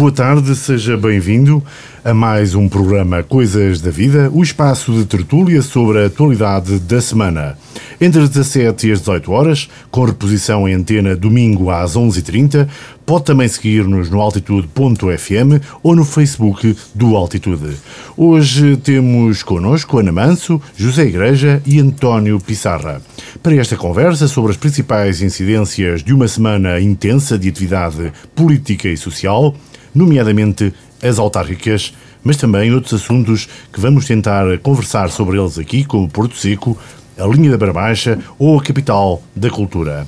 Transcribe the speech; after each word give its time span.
Boa 0.00 0.10
tarde, 0.10 0.56
seja 0.56 0.96
bem-vindo 0.96 1.62
a 2.02 2.14
mais 2.14 2.54
um 2.54 2.70
programa 2.70 3.22
Coisas 3.22 3.82
da 3.82 3.90
Vida, 3.90 4.30
o 4.32 4.42
espaço 4.42 4.94
de 4.94 5.04
tertúlia 5.04 5.60
sobre 5.60 5.98
a 5.98 6.06
atualidade 6.06 6.78
da 6.78 7.02
semana. 7.02 7.58
Entre 8.00 8.22
as 8.22 8.30
17 8.30 8.88
e 8.88 8.92
as 8.92 9.00
18 9.00 9.30
horas, 9.30 9.68
com 9.90 10.02
reposição 10.06 10.66
em 10.66 10.72
antena 10.72 11.14
domingo 11.14 11.68
às 11.68 11.98
11h30, 11.98 12.66
pode 13.04 13.26
também 13.26 13.46
seguir-nos 13.46 14.08
no 14.08 14.22
altitude.fm 14.22 15.62
ou 15.82 15.94
no 15.94 16.06
Facebook 16.06 16.74
do 16.94 17.14
Altitude. 17.14 17.76
Hoje 18.16 18.78
temos 18.78 19.42
connosco 19.42 19.98
Ana 19.98 20.12
Manso, 20.12 20.62
José 20.74 21.04
Igreja 21.04 21.62
e 21.66 21.78
António 21.78 22.40
Pissarra. 22.40 23.02
Para 23.42 23.56
esta 23.56 23.76
conversa 23.76 24.26
sobre 24.28 24.52
as 24.52 24.56
principais 24.56 25.20
incidências 25.20 26.02
de 26.02 26.14
uma 26.14 26.26
semana 26.26 26.80
intensa 26.80 27.38
de 27.38 27.50
atividade 27.50 28.10
política 28.34 28.88
e 28.88 28.96
social, 28.96 29.54
nomeadamente 29.94 30.72
as 31.02 31.18
autárquicas, 31.18 31.94
mas 32.22 32.36
também 32.36 32.72
outros 32.72 32.94
assuntos 32.94 33.48
que 33.72 33.80
vamos 33.80 34.06
tentar 34.06 34.58
conversar 34.58 35.10
sobre 35.10 35.38
eles 35.38 35.58
aqui, 35.58 35.84
como 35.84 36.08
Porto 36.08 36.36
Seco, 36.36 36.76
a 37.18 37.26
linha 37.26 37.50
da 37.50 37.58
Barbaixa 37.58 38.18
ou 38.38 38.58
a 38.58 38.62
capital 38.62 39.22
da 39.34 39.50
cultura. 39.50 40.06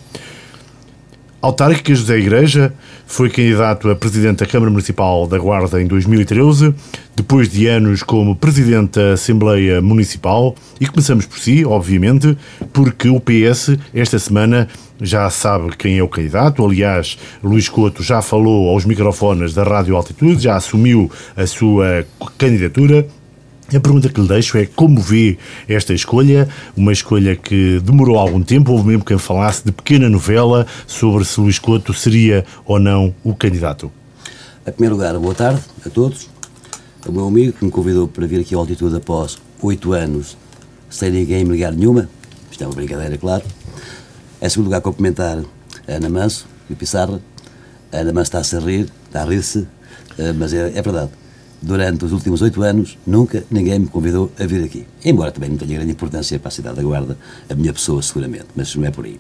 Autárquicas 1.43 2.05
da 2.05 2.17
Igreja 2.17 2.73
foi 3.05 3.29
candidato 3.29 3.91
a 3.91 3.97
presidente 3.97 4.39
da 4.39 4.47
Câmara 4.47 4.71
Municipal 4.71 5.27
da 5.27 5.37
Guarda 5.37 5.83
em 5.83 5.89
2013, 5.89 6.73
depois 7.17 7.49
de 7.49 7.67
anos 7.67 8.05
como 8.05 8.37
presidente 8.37 9.01
da 9.01 9.15
Assembleia 9.15 9.83
Municipal, 9.83 10.55
e 10.81 10.87
começamos 10.87 11.27
por 11.27 11.41
si, 11.41 11.65
obviamente, 11.65 12.39
porque 12.73 13.09
o 13.09 13.19
PS 13.19 13.77
esta 13.93 14.21
semana 14.21 14.69
já 15.01 15.29
sabe 15.31 15.77
quem 15.77 15.99
é 15.99 16.03
o 16.03 16.09
candidato. 16.09 16.65
Aliás, 16.65 17.19
Luís 17.43 17.69
Couto 17.69 18.05
já 18.05 18.23
falou 18.23 18.69
aos 18.69 18.85
microfones 18.85 19.53
da 19.53 19.65
Rádio 19.65 19.97
Altitude, 19.97 20.45
já 20.45 20.55
assumiu 20.55 21.11
a 21.37 21.45
sua 21.45 22.07
candidatura. 22.39 23.05
A 23.75 23.81
pergunta 23.81 24.11
que 24.11 24.21
lhe 24.21 24.29
deixo 24.29 24.59
é 24.59 24.67
como 24.67 25.01
vê 25.01 25.39
esta 25.67 25.95
escolha, 25.95 26.47
uma 26.77 26.93
escolha 26.93 27.35
que 27.35 27.81
demorou 27.81 28.19
algum 28.19 28.43
tempo, 28.43 28.71
houve 28.71 28.89
mesmo 28.89 29.03
quem 29.03 29.17
falasse 29.17 29.65
de 29.65 29.73
pequena 29.73 30.11
novela 30.11 30.67
sobre 30.87 31.25
se 31.25 31.41
Luís 31.41 31.59
Couto 31.59 31.95
seria 31.95 32.45
ou 32.67 32.79
não 32.79 33.15
o 33.25 33.35
candidato. 33.35 33.91
Em 34.67 34.73
primeiro 34.73 34.97
lugar, 34.97 35.19
boa 35.19 35.35
tarde 35.35 35.63
a 35.87 35.89
todos. 35.89 36.29
O 37.07 37.13
meu 37.13 37.27
amigo 37.27 37.55
que 37.55 37.65
me 37.65 37.71
convidou 37.71 38.07
para 38.07 38.27
vir 38.27 38.41
aqui 38.41 38.55
à 38.55 38.59
altitude 38.59 38.95
após 38.95 39.39
oito 39.63 39.95
anos 39.95 40.37
sem 40.91 41.11
ninguém 41.11 41.43
me 41.43 41.53
ligar 41.53 41.73
nenhuma, 41.73 42.11
isto 42.51 42.63
é 42.63 42.67
uma 42.67 42.75
brincadeira, 42.75 43.17
claro. 43.17 43.43
Em 44.43 44.49
segundo 44.51 44.67
lugar, 44.67 44.83
cumprimentar 44.83 45.39
a 45.89 45.93
Ana 45.93 46.11
Manso 46.11 46.47
e 46.69 46.75
o 46.75 46.77
Pissarra. 46.77 47.23
A 47.91 47.97
Ana 47.97 48.13
Manso 48.13 48.25
está-se 48.25 48.55
a 48.55 48.61
rir, 48.61 48.93
está 49.07 49.23
a 49.23 49.25
rir-se, 49.25 49.67
eh, 50.19 50.33
mas 50.35 50.53
é, 50.53 50.73
é 50.77 50.83
verdade 50.83 51.22
durante 51.63 52.05
os 52.05 52.13
últimos 52.13 52.43
oito 52.43 52.63
anos, 52.63 52.99
nunca 53.07 53.45
ninguém 53.51 53.79
me 53.79 53.87
convidou 53.87 54.33
a 54.39 54.45
vir 54.45 54.65
aqui. 54.65 54.85
Embora 55.05 55.31
também 55.31 55.51
não 55.51 55.57
tenha 55.57 55.77
grande 55.77 55.93
importância 55.93 56.39
para 56.39 56.49
a 56.49 56.51
cidade 56.51 56.77
da 56.77 56.83
Guarda, 56.83 57.17
a 57.49 57.55
minha 57.55 57.73
pessoa, 57.73 58.03
seguramente, 58.03 58.47
mas 58.57 58.75
não 58.75 58.85
é 58.85 58.91
por 58.91 59.05
aí. 59.05 59.19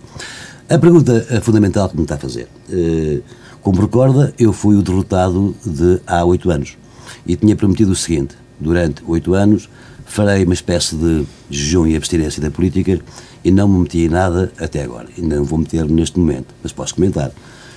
A 0.68 0.78
pergunta 0.78 1.40
fundamental 1.42 1.88
que 1.88 1.96
me 1.96 2.02
está 2.02 2.16
a 2.16 2.18
fazer. 2.18 2.48
Eh, 2.68 3.20
como 3.62 3.80
recorda, 3.80 4.34
eu 4.38 4.52
fui 4.52 4.74
o 4.74 4.82
derrotado 4.82 5.54
de 5.64 6.00
há 6.06 6.24
oito 6.24 6.50
anos 6.50 6.76
e 7.24 7.36
tinha 7.36 7.54
prometido 7.54 7.92
o 7.92 7.96
seguinte: 7.96 8.34
durante 8.58 9.02
oito 9.06 9.34
anos 9.34 9.68
farei 10.04 10.44
uma 10.44 10.54
espécie 10.54 10.96
de 10.96 11.24
jejum 11.48 11.86
e 11.86 11.96
abstinência 11.96 12.42
da 12.42 12.50
política 12.50 13.00
e 13.44 13.50
não 13.50 13.68
me 13.68 13.78
meti 13.80 13.98
em 14.00 14.08
nada 14.08 14.52
até 14.58 14.82
agora. 14.82 15.08
E 15.16 15.22
não 15.22 15.44
vou 15.44 15.58
meter 15.58 15.84
neste 15.88 16.18
momento, 16.18 16.54
mas 16.62 16.72
posso 16.72 16.94
comentar 16.94 17.30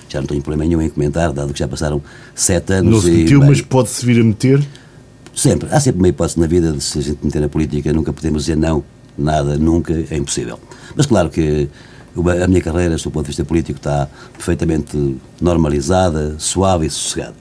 já 0.08 0.20
não 0.20 0.26
tenho 0.26 0.42
problema 0.42 0.68
nenhum 0.68 0.82
em 0.82 0.88
comentar, 0.88 1.32
dado 1.32 1.52
que 1.52 1.58
já 1.58 1.68
passaram 1.68 2.02
sete 2.34 2.72
anos. 2.72 2.92
Não 2.92 3.00
se 3.00 3.10
metiu, 3.10 3.40
mas 3.40 3.60
pode-se 3.60 4.04
vir 4.04 4.20
a 4.20 4.24
meter? 4.24 4.66
Sempre. 5.34 5.68
Há 5.70 5.80
sempre 5.80 5.98
uma 5.98 6.08
hipótese 6.08 6.40
na 6.40 6.46
vida 6.46 6.72
de 6.72 6.82
se 6.82 6.98
a 6.98 7.02
gente 7.02 7.18
meter 7.22 7.40
na 7.40 7.48
política, 7.48 7.92
nunca 7.92 8.12
podemos 8.12 8.44
dizer 8.44 8.56
não, 8.56 8.82
nada, 9.16 9.56
nunca, 9.58 9.92
é 10.10 10.16
impossível. 10.16 10.58
Mas 10.94 11.06
claro 11.06 11.28
que 11.28 11.68
a 12.42 12.46
minha 12.46 12.62
carreira, 12.62 12.96
do 12.96 13.10
ponto 13.10 13.24
de 13.24 13.28
vista 13.28 13.44
político, 13.44 13.78
está 13.78 14.08
perfeitamente 14.32 15.16
normalizada, 15.40 16.36
suave 16.38 16.86
e 16.86 16.90
sossegada. 16.90 17.34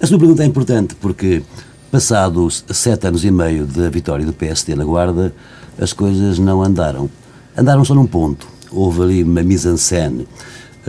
A 0.00 0.06
sua 0.06 0.18
pergunta 0.18 0.42
é 0.42 0.46
importante 0.46 0.94
porque, 0.94 1.42
passados 1.90 2.64
sete 2.70 3.06
anos 3.08 3.24
e 3.24 3.30
meio 3.30 3.66
da 3.66 3.88
vitória 3.90 4.24
do 4.24 4.32
PSD 4.32 4.74
na 4.74 4.84
Guarda, 4.84 5.34
as 5.78 5.92
coisas 5.92 6.38
não 6.38 6.62
andaram. 6.62 7.10
Andaram 7.56 7.84
só 7.84 7.94
num 7.94 8.06
ponto. 8.06 8.46
Houve 8.70 9.02
ali 9.02 9.22
uma 9.22 9.42
mise-en-scène 9.42 10.28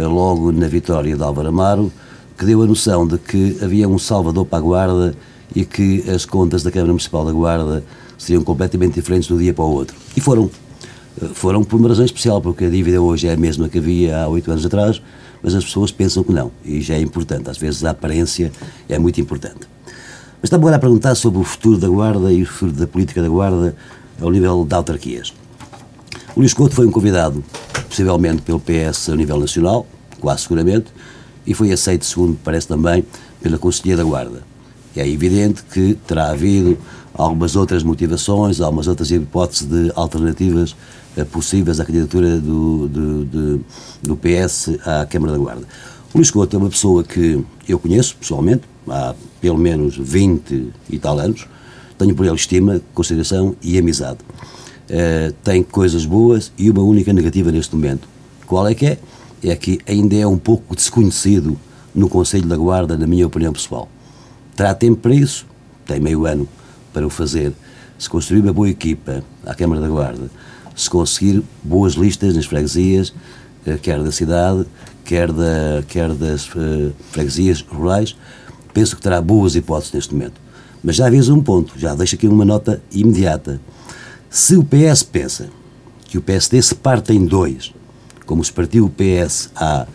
logo 0.06 0.52
na 0.52 0.68
vitória 0.68 1.16
de 1.16 1.24
Álvaro 1.24 1.50
Amaro, 1.50 1.91
que 2.38 2.46
deu 2.46 2.62
a 2.62 2.66
noção 2.66 3.08
de 3.08 3.18
que 3.18 3.58
havia 3.62 3.88
um 3.90 3.97
salvador 3.97 4.46
para 4.46 4.59
a 4.59 4.62
Guarda 4.62 5.16
e 5.56 5.66
que 5.66 6.03
as 6.09 6.25
contas 6.25 6.62
da 6.62 6.72
Câmara 6.72 6.91
Municipal 6.91 7.25
da 7.25 7.31
Guarda 7.31 7.84
seriam 8.18 8.44
completamente 8.44 8.96
diferentes 8.96 9.28
de 9.28 9.34
um 9.34 9.38
dia 9.38 9.53
para 9.53 9.66
o 9.66 9.72
outro. 9.72 9.96
E 10.16 10.22
foram. 10.22 10.50
Eh, 11.22 11.30
foram 11.34 11.63
por 11.63 11.80
uma 11.80 11.90
razão 11.90 12.06
especial, 12.06 12.41
porque 12.41 12.66
a 12.66 12.69
dívida 12.69 13.02
hoje 13.02 13.28
é 13.28 13.34
a 13.34 13.38
mesma 13.38 13.68
que 13.69 13.80
havia 13.80 14.19
há 14.24 14.28
oito 14.28 14.52
anos 14.52 14.66
atrás, 14.66 15.02
mas 15.41 15.56
as 15.56 15.63
pessoas 15.63 15.91
pensam 15.91 16.24
que 16.24 16.31
não, 16.31 16.52
e 16.63 16.81
já 16.81 16.96
é 16.96 17.02
importante. 17.02 17.50
Às 17.50 17.57
vezes 17.57 17.84
a 17.84 17.91
aparência 17.91 18.52
é 18.88 19.00
muito 19.00 19.19
importante. 19.19 19.62
Mas 19.86 20.44
estamos 20.44 20.63
agora 20.63 20.75
a 20.75 20.80
perguntar 20.80 21.16
sobre 21.16 21.40
o 21.40 21.44
futuro 21.44 21.78
da 21.78 21.88
Guarda 21.88 22.31
e 22.31 22.44
o 22.44 22.46
futuro 22.46 22.72
da 22.74 22.88
política 22.88 23.22
da 23.22 23.30
Guarda 23.30 23.75
ao 24.22 24.30
nível 24.30 24.63
de 24.63 24.75
autarquias. 24.75 25.34
O 26.38 26.40
Luís 26.40 26.53
Couto 26.53 26.75
foi 26.75 26.86
um 26.86 26.92
convidado, 26.92 27.44
possivelmente 27.90 28.44
pelo 28.44 28.59
PS 28.59 29.09
a 29.09 29.16
nível 29.16 29.40
nacional, 29.40 29.88
quase 30.20 30.44
seguramente, 30.44 30.86
e 31.48 31.56
foi 31.56 31.72
aceito, 31.72 32.06
segundo 32.06 32.38
parece 32.44 32.68
também, 32.68 33.03
pela 33.42 33.58
Conselhia 33.58 33.98
da 33.98 34.03
Guarda. 34.03 34.44
E 34.96 35.00
é 35.00 35.09
evidente 35.09 35.64
que 35.64 35.98
terá 36.06 36.30
havido 36.30 36.78
algumas 37.12 37.56
outras 37.56 37.81
motivações, 37.81 38.62
algumas 38.62 38.88
outras 38.88 39.09
hipóteses 39.09 39.66
de 39.66 39.92
alternativas 39.96 40.75
eh, 41.18 41.24
possíveis 41.24 41.80
à 41.80 41.86
candidatura 41.86 42.38
do, 42.38 42.88
do, 42.88 43.25
do, 43.25 43.66
do, 44.04 44.16
PS 44.16 44.78
à 44.86 45.08
Câmara 45.08 45.34
da 45.34 45.40
Guarda. 45.40 45.64
O 46.14 46.19
Luís 46.19 46.30
Couto 46.30 46.56
é 46.56 46.59
uma 46.59 46.69
pessoa 46.69 47.04
que 47.04 47.44
eu 47.68 47.80
conheço 47.80 48.16
pessoalmente, 48.16 48.62
há 48.88 49.16
pelo 49.42 49.58
menos 49.58 49.98
20 49.98 50.72
e 50.88 51.00
tal 51.00 51.18
anos, 51.18 51.48
tenho 51.98 52.14
por 52.14 52.28
ele 52.28 52.36
estima, 52.36 52.80
consideração 52.94 53.56
e 53.59 53.75
amizade. 53.80 54.19
Uh, 54.90 55.34
tem 55.44 55.64
coisas 55.64 56.06
boas 56.06 56.52
e 56.58 56.70
uma 56.70 56.81
única 56.81 57.12
negativa 57.12 57.52
neste 57.52 57.75
momento. 57.75 58.08
Qual 58.46 58.66
é 58.66 58.74
que 58.74 58.86
é? 58.86 58.98
É 59.44 59.56
que 59.56 59.80
ainda 59.86 60.16
é 60.16 60.25
um 60.25 60.38
pouco 60.38 60.74
desconhecido 60.75 61.59
no 61.94 62.08
Conselho 62.08 62.48
da 62.48 62.56
Guarda, 62.56 62.98
na 62.98 63.06
minha 63.06 63.28
opinião 63.28 63.52
pessoal. 63.52 63.90
Terá 64.56 64.74
tempo 64.74 65.02
para 65.02 65.14
isso? 65.14 65.46
Tem 65.86 66.00
meio 66.00 66.25
ano 66.25 66.48
para 66.94 67.06
o 67.06 67.09
fazer. 67.09 67.53
Se 68.00 68.09
construir 68.09 68.40
uma 68.40 68.53
boa 68.53 68.70
equipa 68.70 69.24
à 69.46 69.53
Câmara 69.53 69.81
da 69.81 69.90
Guarda, 69.90 70.30
se 70.75 70.90
conseguir 70.90 71.44
boas 71.64 71.94
listas 71.94 72.36
nas 72.36 72.46
freguesias, 72.46 73.09
uh, 73.09 73.78
quer 73.81 74.02
da 74.02 74.12
cidade, 74.12 74.66
quer, 75.04 75.31
da, 75.31 75.84
quer 75.88 76.14
das 76.14 76.48
uh, 76.50 76.94
freguesias 77.12 77.62
rurais, 77.62 78.16
penso 78.74 78.96
que 78.96 79.02
terá 79.02 79.19
boas 79.22 79.56
hipóteses 79.56 79.94
neste 79.94 80.14
momento. 80.14 80.40
Mas 80.81 80.96
já 80.96 81.08
aviso 81.08 81.36
um 81.36 81.42
ponto, 81.44 81.74
já 81.78 81.94
deixo 81.94 82.16
aqui 82.16 82.28
uma 82.28 82.46
nota 82.46 82.81
imediata 82.92 83.59
se 84.30 84.56
o 84.58 84.64
PS 84.64 85.04
pensa 85.04 85.50
que 86.08 86.18
o 86.18 86.22
PSD 86.22 86.62
se 86.62 86.76
parte 86.76 87.14
em 87.14 87.26
dois, 87.26 87.74
como 88.26 88.44
se 88.44 88.52
partiu 88.52 88.86
o 88.86 88.90
PS 88.90 89.50
há 89.56 89.88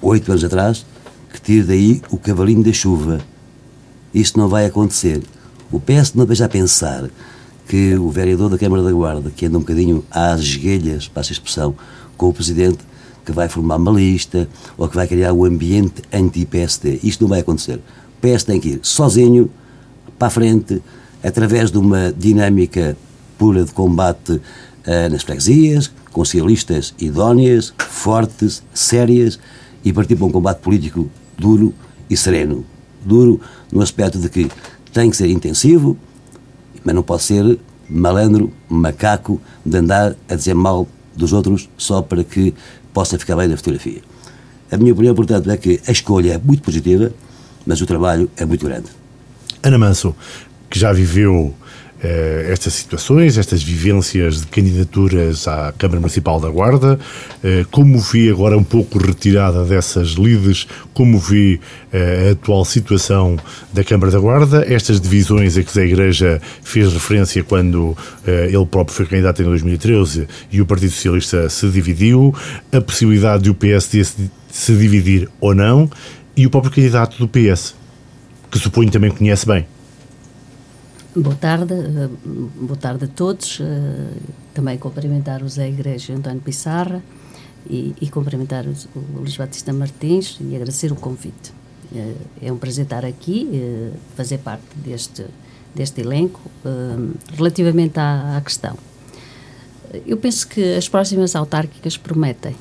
oito 0.00 0.30
anos 0.30 0.44
atrás, 0.44 0.86
que 1.32 1.40
tire 1.40 1.64
daí 1.64 2.02
o 2.10 2.16
cavalinho 2.16 2.62
da 2.62 2.72
chuva. 2.72 3.20
Isto 4.14 4.38
não 4.38 4.48
vai 4.48 4.66
acontecer. 4.66 5.22
O 5.70 5.80
PS 5.80 6.14
não 6.14 6.24
veja 6.24 6.46
a 6.46 6.48
pensar 6.48 7.10
que 7.68 7.96
o 7.96 8.08
vereador 8.08 8.48
da 8.48 8.56
Câmara 8.56 8.82
da 8.82 8.92
Guarda, 8.92 9.30
que 9.30 9.46
anda 9.46 9.58
um 9.58 9.60
bocadinho 9.60 10.04
às 10.10 10.40
esguelhas, 10.40 11.08
passa 11.08 11.32
a 11.32 11.34
expressão, 11.34 11.74
com 12.16 12.28
o 12.28 12.32
Presidente, 12.32 12.78
que 13.24 13.32
vai 13.32 13.48
formar 13.48 13.76
uma 13.76 13.90
lista 13.90 14.48
ou 14.78 14.88
que 14.88 14.94
vai 14.94 15.08
criar 15.08 15.32
o 15.32 15.40
um 15.40 15.44
ambiente 15.44 16.02
anti-PSD. 16.12 17.00
Isto 17.02 17.22
não 17.22 17.28
vai 17.28 17.40
acontecer. 17.40 17.80
O 18.16 18.26
PS 18.26 18.44
tem 18.44 18.60
que 18.60 18.68
ir 18.68 18.80
sozinho, 18.82 19.50
para 20.16 20.28
a 20.28 20.30
frente, 20.30 20.80
através 21.22 21.70
de 21.70 21.78
uma 21.78 22.12
dinâmica 22.12 22.96
pura 23.38 23.64
de 23.64 23.72
combate 23.72 24.32
uh, 24.32 25.10
nas 25.10 25.22
freguesias, 25.22 25.90
com 26.12 26.22
listas 26.46 26.94
idóneas, 26.98 27.74
fortes, 27.78 28.62
sérias 28.72 29.38
e 29.84 29.92
partir 29.92 30.16
para 30.16 30.26
um 30.26 30.32
combate 30.32 30.58
político 30.58 31.10
duro 31.38 31.74
e 32.08 32.16
sereno. 32.16 32.64
Duro 33.04 33.40
no 33.70 33.82
aspecto 33.82 34.18
de 34.18 34.28
que 34.28 34.50
tem 34.92 35.10
que 35.10 35.16
ser 35.16 35.28
intensivo, 35.28 35.96
mas 36.84 36.94
não 36.94 37.02
pode 37.02 37.22
ser 37.22 37.58
malandro, 37.88 38.52
macaco, 38.68 39.40
de 39.64 39.76
andar 39.76 40.16
a 40.28 40.34
dizer 40.34 40.54
mal 40.54 40.88
dos 41.14 41.32
outros 41.32 41.68
só 41.76 42.02
para 42.02 42.24
que 42.24 42.54
possa 42.92 43.18
ficar 43.18 43.36
bem 43.36 43.48
na 43.48 43.56
fotografia. 43.56 44.00
A 44.70 44.76
minha 44.76 44.92
opinião, 44.92 45.14
portanto, 45.14 45.50
é 45.50 45.56
que 45.56 45.80
a 45.86 45.92
escolha 45.92 46.32
é 46.34 46.38
muito 46.38 46.62
positiva, 46.62 47.12
mas 47.64 47.80
o 47.80 47.86
trabalho 47.86 48.30
é 48.36 48.44
muito 48.44 48.64
grande. 48.64 48.86
Ana 49.62 49.78
Manso, 49.78 50.14
que 50.68 50.78
já 50.78 50.92
viveu 50.92 51.54
eh, 52.02 52.48
estas 52.50 52.74
situações, 52.74 53.38
estas 53.38 53.62
vivências 53.62 54.40
de 54.40 54.46
candidaturas 54.46 55.48
à 55.48 55.72
Câmara 55.76 56.00
Municipal 56.00 56.40
da 56.40 56.48
Guarda, 56.48 56.98
eh, 57.42 57.64
como 57.70 57.98
vi 57.98 58.30
agora 58.30 58.56
um 58.56 58.64
pouco 58.64 58.98
retirada 58.98 59.64
dessas 59.64 60.10
lides, 60.10 60.66
como 60.92 61.18
vi 61.18 61.60
a 61.92 62.32
atual 62.32 62.64
situação 62.64 63.38
da 63.72 63.82
Câmara 63.82 64.12
da 64.12 64.18
Guarda, 64.18 64.64
estas 64.68 65.00
divisões 65.00 65.56
a 65.56 65.62
que 65.62 65.80
a 65.80 65.84
Igreja 65.84 66.42
fez 66.62 66.92
referência 66.92 67.42
quando 67.42 67.96
ele 68.26 68.66
próprio 68.66 68.94
foi 68.94 69.06
candidato 69.06 69.40
em 69.40 69.46
2013 69.46 70.28
e 70.52 70.60
o 70.60 70.66
Partido 70.66 70.90
Socialista 70.90 71.48
se 71.48 71.68
dividiu, 71.70 72.34
a 72.70 72.80
possibilidade 72.80 73.44
de 73.44 73.50
o 73.50 73.54
PSD 73.54 74.04
se 74.50 74.72
dividir 74.74 75.28
ou 75.40 75.54
não, 75.54 75.90
e 76.36 76.46
o 76.46 76.50
próprio 76.50 76.72
candidato 76.72 77.18
do 77.18 77.26
PS, 77.26 77.74
que 78.50 78.58
suponho 78.58 78.90
também 78.90 79.10
conhece 79.10 79.46
bem. 79.46 79.66
Boa 81.18 81.34
tarde, 81.34 81.72
eh, 81.72 82.10
boa 82.60 82.76
tarde 82.76 83.06
a 83.06 83.08
todos. 83.08 83.58
Eh, 83.62 84.18
também 84.52 84.76
cumprimentar 84.76 85.42
o 85.42 85.48
Zé 85.48 85.66
Igreja 85.66 86.12
António 86.12 86.42
Pissarra 86.42 87.02
e, 87.70 87.94
e 87.98 88.10
cumprimentar 88.10 88.66
o 88.66 88.74
Luís 89.18 89.34
Batista 89.34 89.72
Martins 89.72 90.36
e 90.42 90.54
agradecer 90.54 90.92
o 90.92 90.94
convite. 90.94 91.54
Eh, 91.94 92.12
é 92.42 92.52
um 92.52 92.58
prazer 92.58 92.84
estar 92.84 93.02
aqui, 93.02 93.48
fazer 94.14 94.38
parte 94.38 94.66
deste, 94.76 95.24
deste 95.74 96.02
elenco. 96.02 96.38
Relativamente 97.34 97.98
à, 97.98 98.36
à 98.36 98.40
questão, 98.42 98.76
eu 100.06 100.18
penso 100.18 100.46
que 100.46 100.74
as 100.74 100.86
próximas 100.86 101.34
autárquicas 101.34 101.96
prometem. 101.96 102.54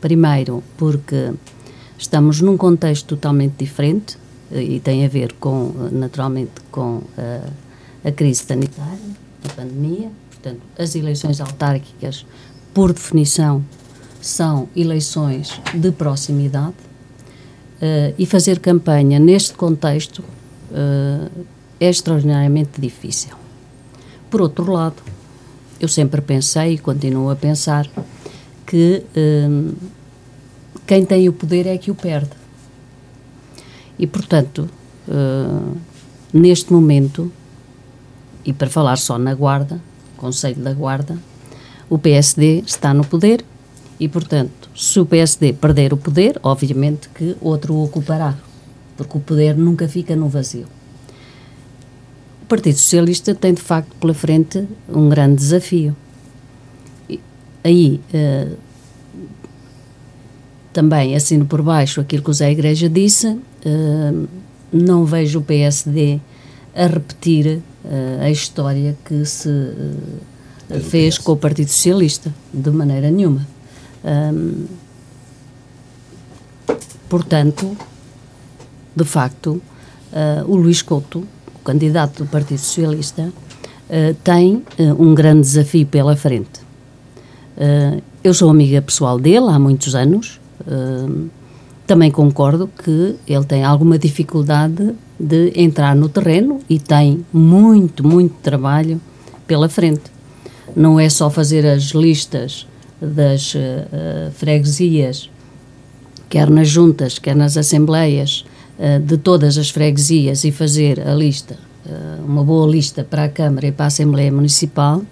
Primeiro, 0.00 0.64
porque 0.78 1.34
estamos 1.98 2.40
num 2.40 2.56
contexto 2.56 3.08
totalmente 3.08 3.56
diferente 3.58 4.16
e 4.54 4.80
tem 4.80 5.04
a 5.04 5.08
ver 5.08 5.32
com, 5.34 5.72
naturalmente, 5.90 6.52
com 6.70 7.02
a, 7.18 8.08
a 8.08 8.12
crise 8.12 8.44
sanitária, 8.44 8.98
a 9.44 9.52
pandemia. 9.52 10.10
Portanto, 10.30 10.60
as 10.78 10.94
eleições 10.94 11.40
autárquicas, 11.40 12.26
por 12.72 12.92
definição, 12.92 13.64
são 14.20 14.68
eleições 14.74 15.60
de 15.74 15.90
proximidade 15.90 16.74
uh, 17.82 18.14
e 18.18 18.24
fazer 18.24 18.58
campanha 18.58 19.18
neste 19.18 19.54
contexto 19.54 20.20
uh, 20.20 21.30
é 21.78 21.88
extraordinariamente 21.88 22.80
difícil. 22.80 23.34
Por 24.30 24.40
outro 24.40 24.70
lado, 24.70 24.96
eu 25.80 25.88
sempre 25.88 26.20
pensei 26.20 26.74
e 26.74 26.78
continuo 26.78 27.30
a 27.30 27.36
pensar 27.36 27.86
que 28.66 29.04
uh, 29.16 29.74
quem 30.86 31.04
tem 31.04 31.28
o 31.28 31.32
poder 31.32 31.66
é 31.66 31.76
que 31.76 31.90
o 31.90 31.94
perde. 31.94 32.43
E, 33.98 34.06
portanto, 34.06 34.68
uh, 35.08 35.76
neste 36.32 36.72
momento, 36.72 37.30
e 38.44 38.52
para 38.52 38.68
falar 38.68 38.96
só 38.96 39.18
na 39.18 39.34
Guarda, 39.34 39.80
Conselho 40.16 40.62
da 40.62 40.72
Guarda, 40.72 41.18
o 41.88 41.98
PSD 41.98 42.62
está 42.66 42.92
no 42.92 43.04
poder 43.04 43.44
e, 43.98 44.08
portanto, 44.08 44.68
se 44.74 44.98
o 44.98 45.06
PSD 45.06 45.52
perder 45.52 45.92
o 45.92 45.96
poder, 45.96 46.38
obviamente 46.42 47.08
que 47.10 47.36
outro 47.40 47.74
o 47.74 47.84
ocupará, 47.84 48.36
porque 48.96 49.16
o 49.16 49.20
poder 49.20 49.56
nunca 49.56 49.86
fica 49.86 50.16
no 50.16 50.28
vazio. 50.28 50.66
O 52.42 52.46
Partido 52.46 52.76
Socialista 52.76 53.34
tem, 53.34 53.54
de 53.54 53.62
facto, 53.62 53.94
pela 53.96 54.12
frente 54.12 54.66
um 54.88 55.08
grande 55.08 55.36
desafio. 55.36 55.96
E, 57.08 57.20
aí, 57.62 58.00
uh, 58.12 58.56
também 60.74 61.14
assino 61.14 61.46
por 61.46 61.62
baixo 61.62 62.00
aquilo 62.00 62.22
que 62.22 62.30
o 62.30 62.34
Zé 62.34 62.50
Igreja 62.50 62.88
disse, 62.88 63.28
uh, 63.28 64.28
não 64.72 65.04
vejo 65.04 65.38
o 65.38 65.42
PSD 65.42 66.20
a 66.74 66.86
repetir 66.88 67.62
uh, 67.84 68.20
a 68.20 68.28
história 68.28 68.96
que 69.04 69.24
se 69.24 69.48
uh, 69.48 70.80
fez 70.80 71.16
com 71.16 71.32
o 71.32 71.36
Partido 71.36 71.68
Socialista, 71.68 72.34
de 72.52 72.70
maneira 72.70 73.08
nenhuma. 73.08 73.46
Um, 74.04 74.66
portanto, 77.08 77.76
de 78.94 79.04
facto, 79.04 79.62
o 80.46 80.56
Luís 80.56 80.82
Couto, 80.82 81.26
o 81.54 81.58
candidato 81.64 82.22
do 82.22 82.30
Partido 82.30 82.58
Socialista, 82.58 83.32
tem 84.22 84.62
um 84.96 85.12
grande 85.14 85.40
desafio 85.40 85.84
pela 85.86 86.14
frente. 86.14 86.60
eu 88.22 88.32
sou 88.32 88.48
amiga 88.48 88.80
pessoal 88.80 89.18
dele 89.18 89.48
há 89.48 89.58
muitos 89.58 89.96
anos, 89.96 90.40
também 91.86 92.10
concordo 92.10 92.68
que 92.82 93.16
ele 93.26 93.44
tem 93.44 93.62
alguma 93.62 93.98
dificuldade 93.98 94.94
de 95.18 95.52
entrar 95.54 95.94
no 95.94 96.08
terreno 96.08 96.60
e 96.68 96.78
tem 96.78 97.24
muito, 97.32 98.06
muito 98.06 98.34
trabalho 98.42 99.00
pela 99.46 99.68
frente. 99.68 100.02
Não 100.74 100.98
é 100.98 101.08
só 101.08 101.30
fazer 101.30 101.66
as 101.66 101.90
listas 101.90 102.66
das 103.00 103.54
uh, 103.54 104.30
freguesias, 104.32 105.30
quer 106.28 106.48
nas 106.50 106.68
juntas, 106.68 107.18
quer 107.18 107.36
nas 107.36 107.56
assembleias, 107.56 108.44
uh, 108.78 108.98
de 109.00 109.18
todas 109.18 109.58
as 109.58 109.70
freguesias 109.70 110.44
e 110.44 110.50
fazer 110.50 111.06
a 111.06 111.14
lista, 111.14 111.58
uh, 111.86 112.24
uma 112.24 112.42
boa 112.42 112.66
lista 112.66 113.04
para 113.04 113.24
a 113.24 113.28
Câmara 113.28 113.66
e 113.66 113.72
para 113.72 113.86
a 113.86 113.88
Assembleia 113.88 114.32
Municipal. 114.32 115.02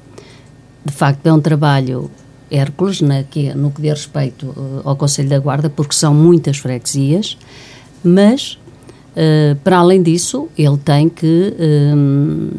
De 0.85 0.93
facto, 0.93 1.27
é 1.27 1.33
um 1.33 1.41
trabalho 1.41 2.11
Hércules, 2.53 3.01
na, 3.01 3.23
que, 3.23 3.55
no 3.55 3.71
que 3.71 3.81
diz 3.81 3.93
respeito 3.93 4.47
uh, 4.47 4.83
ao 4.85 4.95
Conselho 4.95 5.29
da 5.31 5.39
Guarda, 5.39 5.71
porque 5.71 5.95
são 5.95 6.15
muitas 6.15 6.59
freguesias, 6.59 7.39
mas, 8.05 8.59
uh, 9.17 9.57
para 9.65 9.79
além 9.79 10.03
disso, 10.03 10.49
ele 10.57 10.77
tem 10.77 11.09
que 11.09 11.55
um, 11.97 12.51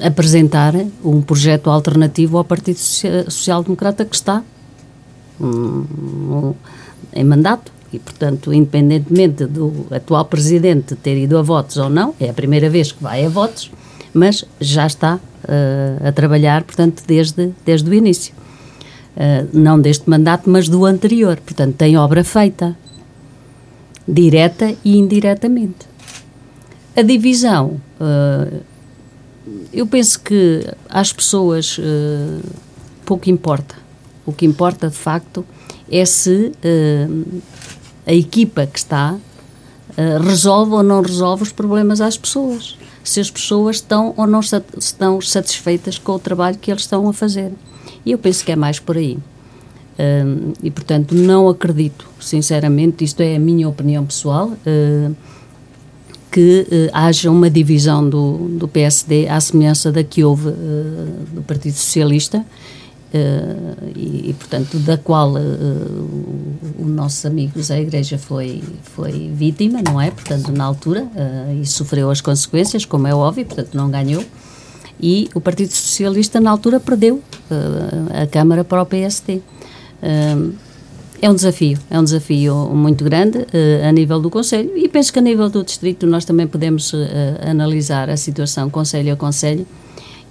apresentar 0.00 0.74
um 1.04 1.20
projeto 1.20 1.68
alternativo 1.68 2.38
ao 2.38 2.44
Partido 2.44 2.78
Social 2.78 3.62
Democrata 3.64 4.04
que 4.04 4.14
está 4.14 4.44
um, 5.40 6.54
em 7.12 7.24
mandato. 7.24 7.72
E, 7.92 7.98
portanto, 7.98 8.52
independentemente 8.52 9.46
do 9.46 9.86
atual 9.90 10.24
presidente 10.24 10.94
ter 10.94 11.20
ido 11.20 11.36
a 11.36 11.42
votos 11.42 11.76
ou 11.76 11.90
não, 11.90 12.14
é 12.20 12.30
a 12.30 12.32
primeira 12.32 12.70
vez 12.70 12.92
que 12.92 13.02
vai 13.02 13.24
a 13.24 13.28
votos, 13.28 13.68
mas 14.14 14.44
já 14.60 14.86
está 14.86 15.16
uh, 15.16 16.06
a 16.06 16.12
trabalhar, 16.12 16.62
portanto, 16.62 17.02
desde, 17.04 17.52
desde 17.64 17.90
o 17.90 17.92
início. 17.92 18.32
Eh, 19.22 19.44
não 19.52 19.78
deste 19.78 20.08
mandato, 20.08 20.48
mas 20.48 20.66
do 20.66 20.86
anterior. 20.86 21.38
Portanto, 21.44 21.74
tem 21.76 21.94
obra 21.94 22.24
feita, 22.24 22.74
direta 24.08 24.74
e 24.82 24.96
indiretamente. 24.96 25.90
A 26.96 27.02
divisão, 27.02 27.78
uh, 28.00 28.60
eu 29.70 29.86
penso 29.86 30.20
que 30.20 30.66
às 30.88 31.12
pessoas 31.12 31.76
uh, 31.76 32.40
pouco 33.04 33.28
importa. 33.28 33.74
O 34.24 34.32
que 34.32 34.46
importa, 34.46 34.88
de 34.88 34.96
facto, 34.96 35.44
é 35.90 36.04
se 36.06 36.52
a 38.06 38.12
equipa 38.12 38.66
que 38.66 38.78
está 38.78 39.16
resolve 40.24 40.72
ou 40.72 40.82
não 40.82 41.02
resolve 41.02 41.42
os 41.42 41.52
problemas 41.52 42.00
às 42.00 42.16
pessoas. 42.16 42.76
Se 43.02 43.20
as 43.20 43.30
pessoas 43.30 43.76
estão 43.76 44.14
ou 44.16 44.26
não 44.26 44.40
estão 44.40 45.20
satisfeitas 45.20 45.98
com 45.98 46.12
o 46.12 46.18
trabalho 46.18 46.58
que 46.58 46.70
eles 46.70 46.82
estão 46.82 47.08
a 47.08 47.12
fazer. 47.12 47.52
E 48.04 48.12
eu 48.12 48.18
penso 48.18 48.44
que 48.44 48.52
é 48.52 48.56
mais 48.56 48.78
por 48.78 48.96
aí. 48.96 49.18
Um, 49.98 50.52
e, 50.62 50.70
portanto, 50.70 51.14
não 51.14 51.48
acredito, 51.48 52.06
sinceramente, 52.18 53.04
isto 53.04 53.20
é 53.20 53.36
a 53.36 53.38
minha 53.38 53.68
opinião 53.68 54.06
pessoal, 54.06 54.48
uh, 54.48 55.16
que 56.30 56.66
uh, 56.70 56.90
haja 56.92 57.30
uma 57.30 57.50
divisão 57.50 58.08
do, 58.08 58.48
do 58.58 58.66
PSD 58.66 59.28
à 59.28 59.38
semelhança 59.40 59.92
da 59.92 60.02
que 60.02 60.24
houve 60.24 60.48
uh, 60.48 60.54
do 61.34 61.42
Partido 61.42 61.74
Socialista. 61.74 62.44
E, 63.96 64.30
e, 64.30 64.36
portanto, 64.38 64.78
da 64.78 64.96
qual 64.96 65.34
o 66.78 66.84
nosso 66.84 67.26
amigo 67.26 67.60
Zé 67.60 67.80
Igreja 67.80 68.18
foi, 68.18 68.62
foi 68.94 69.30
vítima, 69.34 69.80
não 69.82 70.00
é? 70.00 70.10
Portanto, 70.10 70.52
na 70.52 70.64
altura, 70.64 71.08
e 71.60 71.66
sofreu 71.66 72.10
as 72.10 72.20
consequências, 72.20 72.84
como 72.84 73.06
é 73.06 73.14
óbvio, 73.14 73.44
portanto, 73.44 73.74
não 73.74 73.90
ganhou 73.90 74.24
e 75.02 75.28
o 75.34 75.40
Partido 75.40 75.72
Socialista, 75.72 76.40
na 76.40 76.50
altura, 76.50 76.78
perdeu 76.78 77.16
uh, 77.16 78.22
a 78.22 78.26
Câmara 78.26 78.62
para 78.62 78.82
o. 78.82 78.84
Uh, 78.84 79.42
eh, 80.02 80.36
é 81.22 81.30
um 81.30 81.34
desafio, 81.34 81.78
é 81.90 81.98
um 81.98 82.04
desafio 82.04 82.54
muito 82.74 83.04
grande 83.04 83.38
uh, 83.38 83.88
a 83.88 83.92
nível 83.92 84.20
do 84.20 84.30
Conselho 84.30 84.76
e 84.76 84.88
penso 84.88 85.12
que 85.12 85.18
a 85.18 85.22
nível 85.22 85.48
do 85.50 85.62
Distrito 85.62 86.06
nós 86.06 86.24
também 86.24 86.46
podemos 86.46 86.92
analisar 87.46 88.08
a 88.08 88.16
situação 88.16 88.70
Conselho 88.70 89.12
a 89.12 89.16
Conselho 89.16 89.66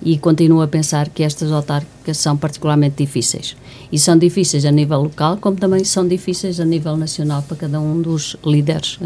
e 0.02 0.18
continuo 0.18 0.62
a 0.62 0.68
pensar 0.68 1.10
que 1.10 1.24
estas 1.24 1.52
autárquicas 1.52 2.18
são 2.18 2.38
particularmente 2.38 2.96
difíceis. 2.98 3.56
E 3.92 4.00
são 4.00 4.18
difíceis 4.18 4.66
a 4.66 4.72
nível 4.72 5.02
local, 5.02 5.38
como 5.38 5.58
também 5.58 5.84
são 5.84 6.08
difíceis 6.08 6.60
a 6.60 6.66
nível 6.66 6.96
nacional 6.96 7.42
para 7.44 7.58
cada 7.58 7.80
um 7.80 8.02
dos 8.02 8.36
líderes 8.46 8.98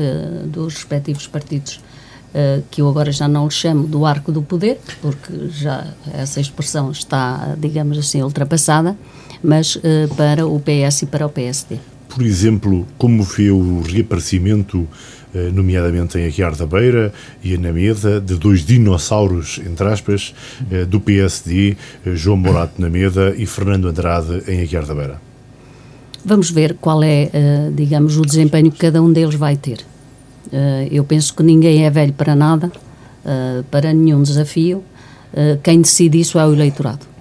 dos 0.46 0.76
respectivos 0.76 1.28
partidos 1.28 1.80
Uh, 2.34 2.64
que 2.72 2.82
eu 2.82 2.90
agora 2.90 3.12
já 3.12 3.28
não 3.28 3.48
chamo 3.48 3.86
do 3.86 4.08
arco 4.08 4.32
do 4.32 4.42
poder, 4.42 4.80
porque 5.04 5.50
já 5.50 5.94
essa 6.12 6.42
expressão 6.42 6.90
está, 6.90 7.54
digamos 7.60 7.96
assim, 7.96 8.24
ultrapassada, 8.24 8.98
mas 9.44 9.76
uh, 9.76 9.82
para 10.18 10.48
o 10.48 10.60
PS 10.60 11.04
e 11.04 11.06
para 11.06 11.28
o 11.28 11.30
PSD. 11.30 11.78
Por 12.14 12.24
exemplo, 12.24 12.88
como 12.98 13.24
vê 13.24 13.50
o 13.50 13.82
reaparecimento, 13.82 14.88
eh, 15.34 15.50
nomeadamente 15.52 16.18
em 16.18 16.28
Aguiar 16.28 16.56
da 16.56 16.66
Beira 16.66 17.12
e 17.44 17.58
na 17.58 17.72
Meda, 17.74 18.22
de 18.22 18.36
dois 18.36 18.64
dinossauros, 18.64 19.60
entre 19.66 19.88
aspas, 19.88 20.34
eh, 20.72 20.86
do 20.86 21.00
PSD, 21.00 21.76
eh, 22.06 22.16
João 22.16 22.38
Morato 22.38 22.80
na 22.80 22.88
Meda 22.90 23.34
e 23.36 23.46
Fernando 23.48 23.88
Andrade 23.88 24.44
em 24.48 24.62
Aguiar 24.62 24.86
da 24.86 24.94
Beira? 24.94 25.22
Vamos 26.24 26.52
ver 26.52 26.76
qual 26.80 27.04
é, 27.04 27.30
digamos, 27.76 28.16
o 28.16 28.22
desempenho 28.22 28.72
que 28.72 28.78
cada 28.78 29.02
um 29.02 29.12
deles 29.12 29.36
vai 29.36 29.58
ter. 29.58 29.80
Eu 30.90 31.04
penso 31.04 31.34
que 31.36 31.44
ninguém 31.44 31.86
é 31.86 31.90
velho 31.90 32.14
para 32.14 32.34
nada, 32.34 32.72
para 33.70 33.92
nenhum 33.92 34.24
desafio. 34.24 34.82
Quem 35.62 35.82
decide 35.82 36.22
isso 36.22 36.40
é 36.40 36.48
o 36.48 36.54
eleitorado. 36.54 37.13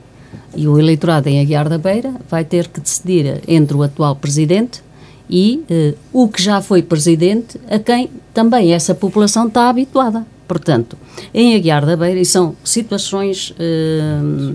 E 0.54 0.68
o 0.68 0.78
eleitorado 0.78 1.28
em 1.28 1.40
Aguiar 1.40 1.68
da 1.68 1.78
Beira 1.78 2.14
vai 2.28 2.44
ter 2.44 2.68
que 2.68 2.80
decidir 2.80 3.40
entre 3.49 3.76
o 3.76 3.82
atual 3.82 4.16
presidente 4.16 4.82
e 5.28 5.64
uh, 5.71 5.97
o 6.12 6.28
que 6.28 6.42
já 6.42 6.61
foi 6.61 6.82
presidente, 6.82 7.59
a 7.71 7.78
quem 7.78 8.11
também 8.35 8.73
essa 8.73 8.94
população 8.94 9.49
está 9.49 9.68
habituada. 9.68 10.26
Portanto, 10.47 10.99
em 11.32 11.54
Aguiar 11.54 11.87
da 11.87 11.97
Beira, 11.97 12.21
e 12.21 12.25
são 12.26 12.54
situações 12.62 13.50
uh, 13.52 14.54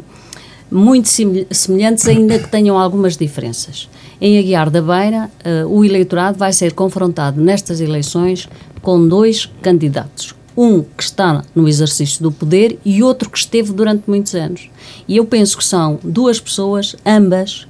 muito 0.70 1.10
semelhantes, 1.50 2.08
ainda 2.08 2.38
que 2.38 2.48
tenham 2.48 2.78
algumas 2.78 3.18
diferenças. 3.18 3.90
Em 4.22 4.38
Aguiar 4.38 4.70
da 4.70 4.82
Beira, 4.82 5.32
uh, 5.44 5.68
o 5.68 5.84
eleitorado 5.84 6.38
vai 6.38 6.54
ser 6.54 6.74
confrontado 6.74 7.42
nestas 7.42 7.82
eleições 7.82 8.48
com 8.82 9.08
dois 9.08 9.48
candidatos 9.62 10.36
um 10.58 10.82
que 10.82 11.04
está 11.04 11.44
no 11.54 11.68
exercício 11.68 12.24
do 12.24 12.32
poder 12.32 12.80
e 12.84 13.04
outro 13.04 13.30
que 13.30 13.38
esteve 13.38 13.72
durante 13.72 14.04
muitos 14.08 14.34
anos. 14.34 14.72
E 15.08 15.16
eu 15.16 15.26
penso 15.26 15.56
que 15.56 15.64
são 15.64 16.00
duas 16.04 16.40
pessoas, 16.40 16.96
ambas 17.06 17.68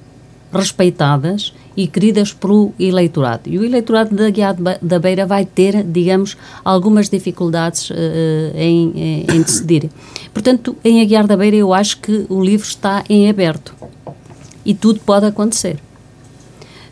respeitadas 0.53 1.53
e 1.75 1.85
queridas 1.85 2.31
pelo 2.31 2.73
eleitorado. 2.79 3.49
E 3.49 3.59
o 3.59 3.65
eleitorado 3.65 4.15
da 4.15 4.29
Guiá 4.29 4.55
da 4.81 4.97
Beira 4.97 5.25
vai 5.25 5.45
ter, 5.45 5.83
digamos, 5.83 6.37
algumas 6.63 7.09
dificuldades 7.09 7.89
uh, 7.89 7.93
em, 8.55 9.25
em, 9.29 9.41
decidir. 9.41 9.89
Portanto, 10.33 10.75
em 10.83 11.01
Aguiar 11.01 11.27
da 11.27 11.35
Beira 11.35 11.57
eu 11.57 11.73
acho 11.73 11.99
que 11.99 12.25
o 12.29 12.41
livro 12.41 12.65
está 12.65 13.03
em 13.09 13.29
aberto 13.29 13.75
e 14.65 14.73
tudo 14.73 15.01
pode 15.01 15.25
acontecer. 15.25 15.75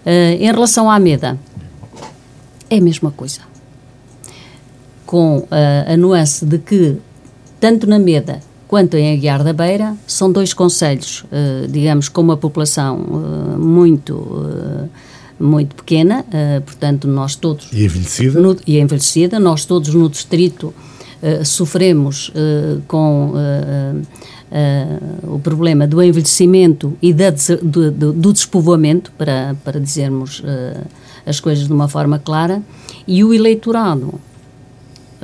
Uh, 0.06 0.36
em 0.40 0.52
relação 0.52 0.92
à 0.92 1.00
Meda, 1.00 1.40
é 2.70 2.78
a 2.78 2.82
mesma 2.82 3.10
coisa 3.10 3.55
com 5.06 5.48
a, 5.52 5.94
a 5.94 5.98
nuance 5.98 6.46
de 6.46 6.58
que, 6.58 6.98
tanto 7.60 7.88
na 7.88 8.00
Meda 8.00 8.40
quanto 8.68 8.98
em 8.98 9.14
Aguiar 9.14 9.44
da 9.44 9.54
Beira, 9.54 9.96
são 10.08 10.32
dois 10.32 10.54
conselhos, 10.54 11.24
uh, 11.26 11.68
digamos, 11.70 12.10
com 12.10 12.22
uma 12.22 12.38
população 12.38 12.98
uh, 12.98 13.60
muito, 13.60 14.16
uh, 14.16 14.90
muito 15.40 15.76
pequena, 15.76 16.26
portanto, 16.66 17.08
nós 17.08 17.36
todos. 17.36 17.72
E 17.72 17.86
envelhecida? 17.86 18.40
No, 18.40 18.58
e 18.66 18.80
envelhecida, 18.80 19.40
nós 19.40 19.66
todos 19.66 19.94
no 19.94 20.10
distrito 20.10 20.74
sofremos 21.44 22.32
com. 22.88 23.34
o 25.24 25.40
problema 25.40 25.86
do 25.86 26.02
envelhecimento 26.02 26.98
e 27.02 27.12
da, 27.12 27.32
do, 27.62 27.92
do, 27.92 28.14
do 28.14 28.32
despovoamento, 28.32 29.12
para, 29.18 29.56
para 29.64 29.80
dizermos 29.80 30.42
as 31.26 31.42
coisas 31.42 31.68
de 31.68 31.74
uma 31.74 31.90
forma 31.90 32.18
clara, 32.18 32.62
e 33.06 33.22
o 33.22 33.34
eleitorado 33.34 34.14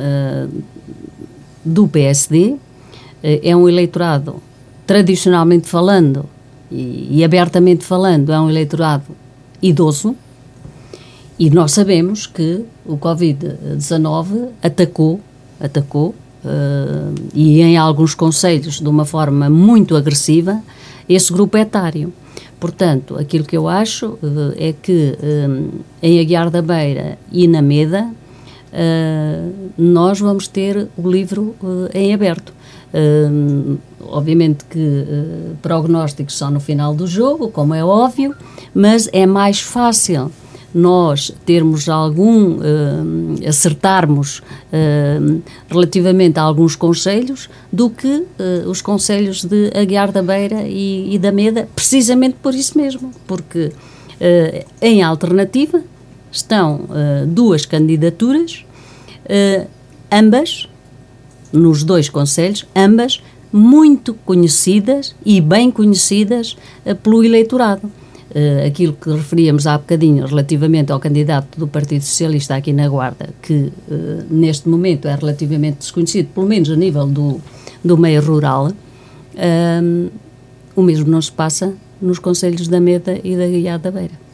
uh, 0.02 0.64
do 1.64 1.88
PSD, 1.88 2.54
uh, 2.54 2.60
eh, 3.24 3.40
é 3.44 3.56
um 3.56 3.70
eleitorado, 3.70 4.42
tradicionalmente 4.88 5.68
falando 5.68 6.26
e, 6.72 7.08
e 7.12 7.24
abertamente 7.24 7.86
falando, 7.86 8.32
é 8.32 8.40
um 8.40 8.50
eleitorado 8.50 9.16
idoso, 9.62 10.16
e 11.38 11.50
nós 11.50 11.72
sabemos 11.72 12.28
que 12.28 12.64
o 12.86 12.98
Covid-19 12.98 14.50
atacou, 14.62 15.20
atacou 15.60 16.10
uh, 16.44 17.16
e 17.34 17.62
em 17.62 17.78
alguns 17.78 18.14
conselhos 18.14 18.80
de 18.80 18.88
uma 18.88 19.06
forma 19.06 19.50
muito 19.50 19.96
agressiva 19.96 20.62
esse 21.10 21.34
grupo 21.34 21.58
etário. 21.58 22.14
Portanto, 22.60 23.18
aquilo 23.18 23.44
que 23.44 23.58
eu 23.58 23.68
acho 23.68 24.20
uh, 24.22 24.54
é 24.56 24.72
que 24.72 25.18
um, 25.50 25.70
em 26.02 26.20
Aguiar 26.20 26.52
da 26.52 26.62
Beira 26.62 27.18
e 27.32 27.48
na 27.48 27.62
Meda 27.62 28.08
uh, 28.72 29.54
nós 29.78 30.20
vamos 30.20 30.48
ter 30.48 30.88
o 30.98 31.10
livro 31.10 31.56
uh, 31.62 31.90
em 31.94 32.14
aberto. 32.14 32.54
Uh, 32.94 33.78
obviamente 34.02 34.66
que 34.66 35.08
prognósticos 35.62 36.38
só 36.38 36.50
no 36.52 36.60
final 36.60 36.94
do 36.94 37.08
jogo, 37.08 37.50
como 37.50 37.74
é 37.74 37.84
óbvio, 37.84 38.36
mas 38.74 39.08
é 39.14 39.26
mais 39.26 39.62
fácil 39.62 40.30
nós 40.74 41.34
termos 41.46 41.90
algum, 41.90 42.56
uh, 42.56 43.48
acertarmos 43.48 44.40
uh, 44.40 45.42
relativamente 45.70 46.40
a 46.40 46.44
alguns 46.44 46.76
conselhos 46.76 47.50
do 47.72 47.90
que 47.90 48.08
uh, 48.08 48.70
os 48.70 48.82
conselhos 48.82 49.44
de 49.44 49.72
Aguiar 49.76 50.12
da 50.12 50.22
Beira 50.22 50.64
e, 50.64 51.14
e, 51.14 51.20
da 51.20 51.32
Meda, 51.32 51.68
precisamente 51.76 52.38
por 52.42 52.54
isso 52.54 52.78
mesmo, 52.78 53.12
porque 53.28 53.72
em 54.80 55.02
alternativa 55.02 55.82
estão 56.32 56.82
uh, 56.82 57.28
duas 57.28 57.66
candidaturas, 57.66 58.66
uh, 59.26 59.68
ambas, 60.12 60.68
nos 61.52 61.84
dois 61.84 62.10
conselhos, 62.10 62.66
ambas 62.76 63.22
muito 63.52 64.14
conhecidas 64.26 65.14
e 65.26 65.42
bem 65.42 65.70
conhecidas 65.70 66.58
uh, 66.86 66.96
pelo 66.96 67.24
eleitorado. 67.24 67.92
aquilo 68.66 68.94
que 68.94 69.10
referíamos 69.10 69.68
há 69.68 69.78
bocadinho 69.78 70.26
relativamente 70.26 70.90
ao 70.90 71.02
candidato 71.02 71.60
do 71.60 71.68
Partido 71.68 72.02
Socialista 72.02 72.56
aqui 72.56 72.72
na 72.72 72.88
Guarda, 72.88 73.28
que 73.42 73.74
neste 74.30 74.70
momento 74.70 75.06
é 75.06 75.16
relativamente 75.16 75.80
desconhecido, 75.80 76.30
pelo 76.34 76.48
menos 76.48 76.70
a 76.70 76.78
nível 76.78 77.06
do, 77.08 77.42
do 77.84 77.98
meio 77.98 78.22
rural, 78.22 78.72
o 80.74 80.82
mesmo 80.82 81.12
não 81.12 81.22
se 81.22 81.30
passa 81.30 81.74
nos 82.02 82.20
conselhos 82.20 82.70
da 82.70 82.80
Meda 82.80 83.20
e 83.22 83.36
da 83.36 83.48
Guiada 83.48 83.92
Beira. 83.92 84.31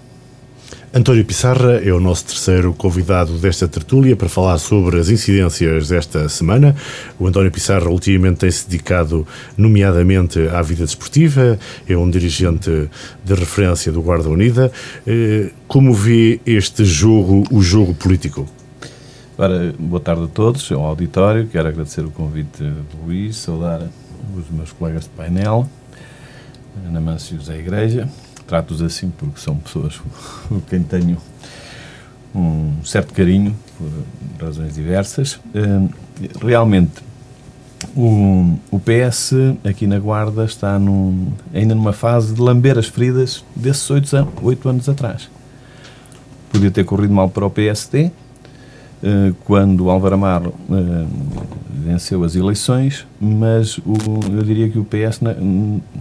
António 0.93 1.24
Pissarra 1.24 1.74
é 1.83 1.91
o 1.91 2.00
nosso 2.00 2.25
terceiro 2.25 2.74
convidado 2.74 3.38
desta 3.38 3.67
tertúlia 3.67 4.15
para 4.15 4.27
falar 4.27 4.57
sobre 4.57 5.00
as 5.00 5.09
incidências 5.09 5.89
desta 5.89 6.27
semana. 6.27 6.75
O 7.19 7.27
António 7.27 7.51
Pissarra 7.51 7.89
ultimamente 7.89 8.38
tem-se 8.38 8.67
dedicado 8.67 9.27
nomeadamente 9.55 10.39
à 10.47 10.62
vida 10.62 10.86
desportiva, 10.86 11.59
é 11.88 11.95
um 11.95 12.09
dirigente 12.09 12.89
de 13.24 13.33
referência 13.33 13.91
do 13.91 14.01
Guarda 14.01 14.29
Unida. 14.29 14.71
Eh, 15.05 15.51
como 15.67 15.93
vê 15.93 16.39
este 16.45 16.83
jogo, 16.83 17.43
o 17.51 17.62
jogo 17.62 17.93
político? 17.93 18.47
Ora, 19.38 19.75
boa 19.77 20.00
tarde 20.00 20.24
a 20.24 20.27
todos, 20.27 20.71
ao 20.71 20.83
auditório. 20.83 21.47
Quero 21.47 21.67
agradecer 21.67 22.01
o 22.01 22.09
convite 22.09 22.63
de 22.63 22.97
Luís, 23.05 23.36
saudar 23.36 23.81
os 24.36 24.50
meus 24.50 24.71
colegas 24.71 25.03
de 25.03 25.09
painel, 25.09 25.69
Ana 26.88 27.00
Mancio 27.00 27.36
e 27.36 27.39
José 27.39 27.59
Igreja 27.59 28.09
trato-os 28.47 28.81
assim 28.81 29.09
porque 29.09 29.39
são 29.39 29.55
pessoas 29.57 29.99
com 30.47 30.59
quem 30.61 30.81
tenho 30.81 31.17
um 32.33 32.83
certo 32.83 33.13
carinho, 33.13 33.55
por 33.77 34.45
razões 34.45 34.75
diversas. 34.75 35.39
Hum, 35.53 35.89
realmente, 36.41 37.03
o, 37.95 38.57
o 38.71 38.79
PS 38.79 39.33
aqui 39.63 39.87
na 39.87 39.99
Guarda 39.99 40.45
está 40.45 40.77
num, 40.79 41.31
ainda 41.53 41.75
numa 41.75 41.93
fase 41.93 42.33
de 42.33 42.41
lamber 42.41 42.77
as 42.77 42.87
feridas 42.87 43.43
desses 43.55 43.89
oito 43.89 44.15
anos, 44.15 44.65
anos 44.65 44.89
atrás. 44.89 45.29
Podia 46.51 46.71
ter 46.71 46.83
corrido 46.83 47.13
mal 47.13 47.29
para 47.29 47.45
o 47.45 47.49
PSD, 47.49 48.11
quando 49.45 49.89
Álvaro 49.89 50.15
Amaro 50.15 50.53
eh, 50.71 51.05
venceu 51.85 52.23
as 52.23 52.35
eleições, 52.35 53.05
mas 53.19 53.77
o, 53.79 53.95
eu 54.31 54.43
diria 54.43 54.67
que 54.69 54.79
o 54.79 54.83
PS 54.83 55.21
na, 55.21 55.35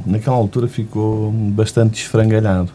naquela 0.04 0.36
altura 0.36 0.66
ficou 0.66 1.30
bastante 1.30 2.02
esfrangalhado 2.02 2.70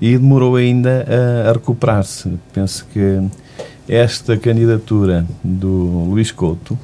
e 0.00 0.16
demorou 0.16 0.56
ainda 0.56 1.06
a, 1.46 1.50
a 1.50 1.52
recuperar-se. 1.52 2.32
Penso 2.52 2.86
que 2.92 3.20
esta 3.88 4.36
candidatura 4.36 5.26
do 5.42 6.06
Luís 6.08 6.30
Couto, 6.30 6.78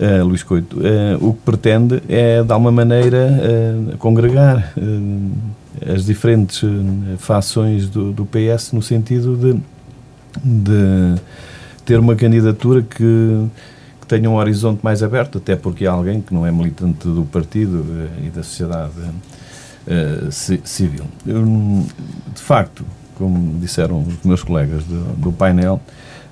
uh, 0.00 0.24
Luís 0.24 0.42
Couto, 0.42 0.78
uh, 0.78 1.28
o 1.28 1.34
que 1.34 1.40
pretende 1.44 2.02
é, 2.08 2.42
de 2.42 2.52
alguma 2.52 2.72
maneira, 2.72 3.28
uh, 3.92 3.96
congregar 3.98 4.72
as 5.94 6.04
diferentes 6.04 6.60
fações 7.18 7.88
do, 7.88 8.12
do, 8.12 8.26
PS 8.26 8.72
no 8.72 8.82
sentido 8.82 9.36
de, 9.36 9.60
de 10.42 11.20
ter 11.88 11.98
uma 11.98 12.14
candidatura 12.14 12.82
que, 12.82 13.48
que, 13.98 14.06
tenha 14.06 14.28
um 14.28 14.34
horizonte 14.34 14.80
mais 14.82 15.02
aberto, 15.02 15.38
até 15.38 15.56
porque 15.56 15.86
há 15.86 15.92
alguém 15.92 16.20
que 16.20 16.34
não 16.34 16.44
é 16.44 16.52
militante 16.52 17.08
do 17.08 17.22
partido 17.22 17.78
uh, 17.78 18.26
e 18.26 18.28
da 18.28 18.42
sociedade 18.42 18.92
uh, 19.86 20.30
civil. 20.64 21.04
De 21.24 22.42
facto, 22.42 22.84
como 23.14 23.58
disseram 23.58 24.02
os 24.02 24.22
meus 24.22 24.42
colegas 24.42 24.84
do, 24.84 25.00
do 25.16 25.32
painel, 25.32 25.80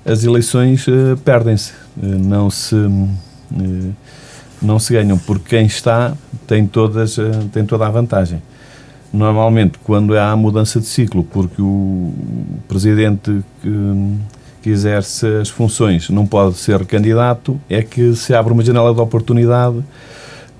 as 0.05 0.23
eleições 0.23 0.87
uh, 0.87 1.17
perdem-se, 1.25 1.73
não 1.99 2.51
se 2.51 2.75
não 4.61 4.77
se 4.77 4.93
ganham 4.93 5.17
porque 5.17 5.55
quem 5.57 5.65
está 5.65 6.13
tem 6.45 6.67
todas 6.67 7.17
tem 7.51 7.65
toda 7.65 7.87
a 7.87 7.89
vantagem. 7.89 8.41
normalmente 9.11 9.79
quando 9.83 10.17
há 10.17 10.35
mudança 10.35 10.79
de 10.79 10.85
ciclo, 10.85 11.23
porque 11.23 11.61
o 11.61 12.13
presidente 12.67 13.43
que, 13.61 13.69
que 14.61 14.69
exerce 14.69 15.25
as 15.41 15.49
funções 15.49 16.09
não 16.09 16.25
pode 16.25 16.57
ser 16.57 16.85
candidato, 16.85 17.59
é 17.69 17.81
que 17.81 18.15
se 18.15 18.33
abre 18.33 18.53
uma 18.53 18.63
janela 18.63 18.93
de 18.93 18.99
oportunidade 18.99 19.83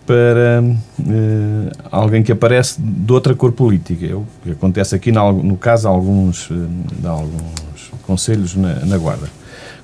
para 0.06 0.64
uh, 0.64 1.72
alguém 1.92 2.24
que 2.24 2.32
aparece 2.32 2.82
de 2.82 3.12
outra 3.12 3.36
cor 3.36 3.52
política. 3.52 4.06
É 4.06 4.16
o 4.16 4.26
que 4.42 4.52
acontece 4.52 4.96
aqui, 4.96 5.12
no, 5.12 5.58
caso, 5.58 5.88
alguns, 5.88 6.50
de 6.50 7.08
alguns 7.08 7.92
conselhos 8.04 8.56
na, 8.56 8.86
na 8.86 8.98
Guarda. 8.98 9.28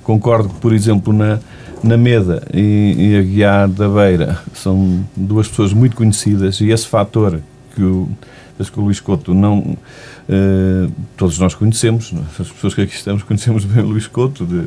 Concordo 0.02 0.48
que, 0.48 0.54
por 0.56 0.72
exemplo, 0.72 1.12
na, 1.12 1.38
na 1.82 1.98
Meda 1.98 2.42
e, 2.52 2.94
e 2.98 3.16
a 3.18 3.22
Guiar 3.22 3.68
da 3.68 3.88
Beira 3.88 4.38
são 4.54 5.04
duas 5.14 5.46
pessoas 5.46 5.74
muito 5.74 5.94
conhecidas 5.94 6.60
e 6.60 6.70
esse 6.70 6.86
fator 6.86 7.40
que 7.74 7.82
o, 7.82 8.08
que 8.58 8.78
o 8.78 8.82
Luís 8.82 9.00
Couto 9.00 9.34
não. 9.34 9.58
Uh, 9.58 10.90
todos 11.16 11.38
nós 11.38 11.54
conhecemos, 11.54 12.12
é? 12.14 12.42
as 12.42 12.50
pessoas 12.50 12.74
que 12.74 12.82
aqui 12.82 12.94
estamos 12.94 13.22
conhecemos 13.24 13.64
bem 13.64 13.82
o 13.82 13.88
Luís 13.88 14.06
Couto 14.06 14.46
de, 14.46 14.66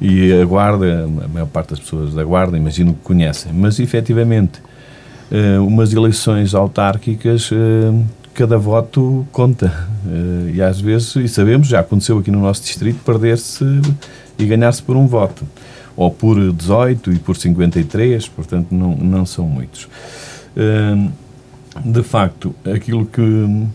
e 0.00 0.32
a 0.32 0.44
Guarda, 0.44 1.04
a 1.04 1.28
maior 1.28 1.46
parte 1.46 1.70
das 1.70 1.80
pessoas 1.80 2.14
da 2.14 2.22
Guarda, 2.22 2.56
imagino 2.56 2.94
que 2.94 3.00
conhecem, 3.00 3.52
mas 3.52 3.80
efetivamente 3.80 4.60
uh, 5.30 5.64
umas 5.66 5.92
eleições 5.92 6.54
autárquicas. 6.54 7.50
Uh, 7.50 8.04
cada 8.34 8.56
voto 8.56 9.26
conta. 9.30 9.70
e 10.54 10.62
às 10.62 10.80
vezes, 10.80 11.14
e 11.16 11.28
sabemos, 11.28 11.68
já 11.68 11.80
aconteceu 11.80 12.16
aqui 12.16 12.30
no 12.30 12.40
nosso 12.40 12.62
distrito, 12.62 12.98
perder-se 13.04 13.62
e 14.38 14.46
ganhar-se 14.46 14.82
por 14.82 14.96
um 14.96 15.06
voto 15.06 15.46
ou 15.94 16.10
por 16.10 16.38
18 16.52 17.12
e 17.12 17.18
por 17.18 17.36
53, 17.36 18.28
portanto 18.28 18.68
não, 18.72 18.96
não 18.96 19.26
são 19.26 19.46
muitos. 19.46 19.86
De 21.84 22.02
facto, 22.02 22.54
aquilo 22.64 23.06
que 23.06 23.66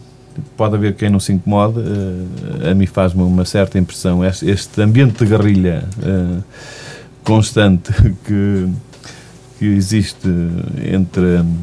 pode 0.56 0.76
haver 0.76 0.96
quem 0.96 1.10
não 1.10 1.20
se 1.20 1.34
incomode, 1.34 1.80
a 2.70 2.74
mim 2.74 2.86
faz-me 2.86 3.24
uma 3.24 3.46
certa 3.46 3.80
impressão, 3.80 4.24
este 4.24 4.82
ambiente 4.82 5.24
de 5.24 5.30
guerrilha 5.30 5.84
hum, 6.06 6.42
constante 7.24 7.92
que, 8.26 8.70
que 9.58 9.66
existe 9.66 10.28
entre 10.94 11.42
hum, 11.42 11.58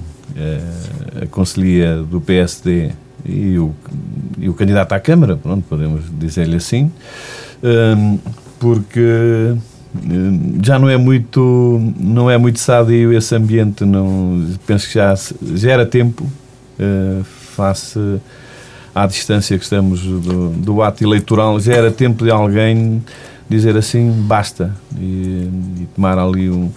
a 1.22 1.26
Conselhia 1.26 2.02
do 2.02 2.20
PSD 2.20 2.90
e 3.24 3.56
o, 3.58 3.72
e 4.38 4.48
o 4.48 4.54
candidato 4.54 4.92
à 4.92 5.00
Câmara, 5.00 5.36
pronto, 5.36 5.64
podemos 5.68 6.04
dizer-lhe 6.18 6.56
assim, 6.56 6.90
porque 8.58 9.54
já 10.62 10.78
não 10.78 10.88
é 10.88 10.96
muito 10.96 11.92
não 11.98 12.30
é 12.30 12.36
muito 12.36 12.58
sádio 12.58 13.12
esse 13.12 13.34
ambiente 13.34 13.84
não 13.84 14.44
penso 14.66 14.88
que 14.88 14.94
já 14.94 15.14
já 15.54 15.70
era 15.70 15.86
tempo 15.86 16.24
uh, 16.24 17.24
face 17.24 17.98
à 18.94 19.06
distância 19.06 19.56
que 19.56 19.64
estamos 19.64 20.02
do, 20.02 20.50
do, 20.50 20.82
ato 20.82 21.04
eleitoral 21.04 21.60
já 21.60 21.74
era 21.74 21.90
tempo 21.90 22.24
de 22.24 22.30
alguém 22.30 23.02
dizer 23.48 23.76
assim 23.76 24.10
basta 24.26 24.74
e, 24.98 25.48
e 25.80 25.88
tomar 25.94 26.18
ali 26.18 26.50
um 26.50 26.70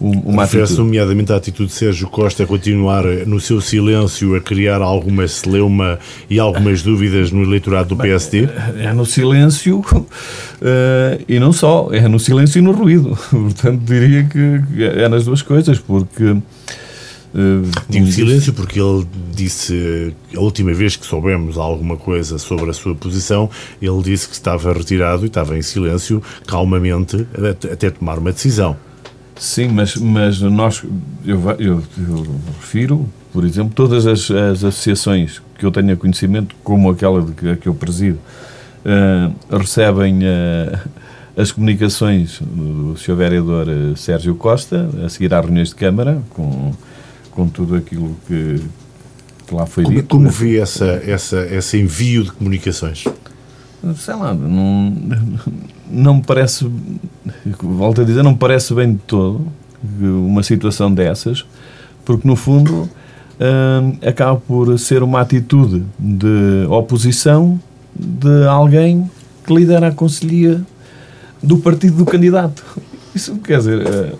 uma 0.00 0.42
Refere-se 0.42 0.76
nomeadamente 0.76 1.32
à 1.32 1.36
atitude 1.36 1.68
de 1.68 1.74
Sérgio 1.74 2.08
Costa 2.08 2.42
a 2.42 2.46
continuar 2.46 3.04
no 3.26 3.40
seu 3.40 3.60
silêncio 3.60 4.34
a 4.34 4.40
criar 4.40 4.82
alguma 4.82 5.26
celeuma 5.28 5.98
e 6.28 6.38
algumas 6.38 6.82
dúvidas 6.82 7.30
no 7.30 7.42
eleitorado 7.42 7.90
do 7.90 7.96
PSD? 7.96 8.48
É 8.78 8.92
no 8.92 9.06
silêncio 9.06 9.78
uh, 9.80 11.24
e 11.28 11.38
não 11.38 11.52
só, 11.52 11.88
é 11.92 12.08
no 12.08 12.18
silêncio 12.18 12.58
e 12.58 12.62
no 12.62 12.72
ruído. 12.72 13.16
Portanto, 13.30 13.80
diria 13.84 14.24
que 14.24 14.84
é 14.84 15.08
nas 15.08 15.24
duas 15.24 15.42
coisas, 15.42 15.78
porque. 15.78 16.24
Uh, 16.24 17.68
Digo 17.88 18.06
silêncio 18.12 18.52
porque 18.52 18.80
ele 18.80 19.04
disse, 19.34 20.14
a 20.36 20.40
última 20.40 20.72
vez 20.72 20.94
que 20.94 21.04
soubemos 21.04 21.58
alguma 21.58 21.96
coisa 21.96 22.38
sobre 22.38 22.70
a 22.70 22.72
sua 22.72 22.94
posição, 22.94 23.50
ele 23.82 24.02
disse 24.02 24.28
que 24.28 24.34
estava 24.34 24.72
retirado 24.72 25.24
e 25.24 25.26
estava 25.26 25.58
em 25.58 25.62
silêncio, 25.62 26.22
calmamente, 26.46 27.26
até 27.72 27.90
tomar 27.90 28.18
uma 28.18 28.30
decisão. 28.30 28.76
Sim, 29.36 29.68
mas, 29.68 29.96
mas 29.96 30.40
nós, 30.40 30.82
eu, 31.24 31.40
eu, 31.58 31.82
eu 31.98 32.26
refiro, 32.60 33.08
por 33.32 33.44
exemplo, 33.44 33.72
todas 33.74 34.06
as, 34.06 34.30
as, 34.30 34.62
associações 34.62 35.42
que 35.58 35.66
eu 35.66 35.72
tenha 35.72 35.96
conhecimento, 35.96 36.54
como 36.62 36.88
aquela 36.88 37.20
de 37.20 37.32
que, 37.32 37.56
que 37.56 37.68
eu 37.68 37.74
presido, 37.74 38.18
uh, 38.84 39.56
recebem 39.58 40.20
uh, 40.20 40.78
as 41.36 41.50
comunicações 41.50 42.38
do 42.40 42.96
Sr. 42.96 43.16
Vereador 43.16 43.68
eh, 43.68 43.96
Sérgio 43.96 44.36
Costa, 44.36 44.88
a 45.04 45.08
seguir 45.08 45.34
às 45.34 45.44
reuniões 45.44 45.70
de 45.70 45.74
Câmara, 45.74 46.22
com, 46.30 46.72
com 47.32 47.48
tudo 47.48 47.74
aquilo 47.74 48.16
que, 48.28 48.60
que 49.44 49.54
lá 49.54 49.66
foi 49.66 49.82
como, 49.82 49.96
dito. 49.96 50.08
Como 50.08 50.30
vê 50.30 50.58
essa, 50.58 51.02
essa, 51.04 51.44
esse 51.46 51.80
envio 51.80 52.22
de 52.22 52.30
comunicações? 52.30 53.04
sei 53.96 54.14
lá, 54.14 54.32
não, 54.32 54.96
não 55.90 56.16
me 56.16 56.22
parece, 56.22 56.70
volto 57.60 58.00
a 58.00 58.04
dizer, 58.04 58.22
não 58.22 58.32
me 58.32 58.38
parece 58.38 58.74
bem 58.74 58.92
de 58.92 58.98
todo 59.00 59.46
uma 60.00 60.42
situação 60.42 60.92
dessas, 60.92 61.44
porque 62.04 62.26
no 62.26 62.36
fundo 62.36 62.88
hum, 63.40 63.96
acaba 64.06 64.36
por 64.36 64.78
ser 64.78 65.02
uma 65.02 65.20
atitude 65.20 65.84
de 65.98 66.66
oposição 66.68 67.60
de 67.94 68.46
alguém 68.46 69.10
que 69.46 69.54
lidera 69.54 69.88
a 69.88 69.92
conselhia 69.92 70.62
do 71.42 71.58
partido 71.58 71.96
do 71.98 72.06
candidato. 72.06 72.64
Isso 73.14 73.36
quer 73.36 73.58
dizer. 73.58 73.78
Uh, 73.78 74.18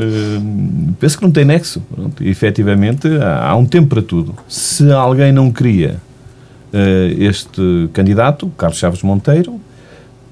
uh, 0.00 0.94
penso 0.98 1.18
que 1.18 1.24
não 1.24 1.32
tem 1.32 1.44
nexo. 1.44 1.82
Pronto. 1.92 2.22
E, 2.22 2.28
efetivamente, 2.28 3.08
há, 3.20 3.50
há 3.50 3.56
um 3.56 3.66
tempo 3.66 3.88
para 3.88 4.02
tudo. 4.02 4.34
Se 4.48 4.90
alguém 4.92 5.32
não 5.32 5.50
queria 5.50 6.00
eh, 6.76 7.14
este 7.18 7.88
candidato, 7.92 8.48
Carlos 8.58 8.78
Chaves 8.78 9.00
Monteiro, 9.04 9.60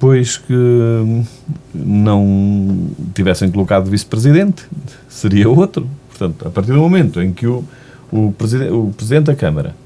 pois 0.03 0.37
que 0.37 1.25
não 1.73 2.91
tivessem 3.15 3.49
colocado 3.49 3.89
vice-presidente, 3.89 4.65
seria 5.09 5.49
outro. 5.49 5.89
Portanto, 6.09 6.49
a 6.49 6.51
partir 6.51 6.73
do 6.73 6.81
momento 6.81 7.23
em 7.23 7.33
que 7.33 7.47
o, 7.47 7.65
o, 8.11 8.27
o 8.27 8.93
presidente 8.97 9.27
da 9.27 9.37
Câmara 9.37 9.77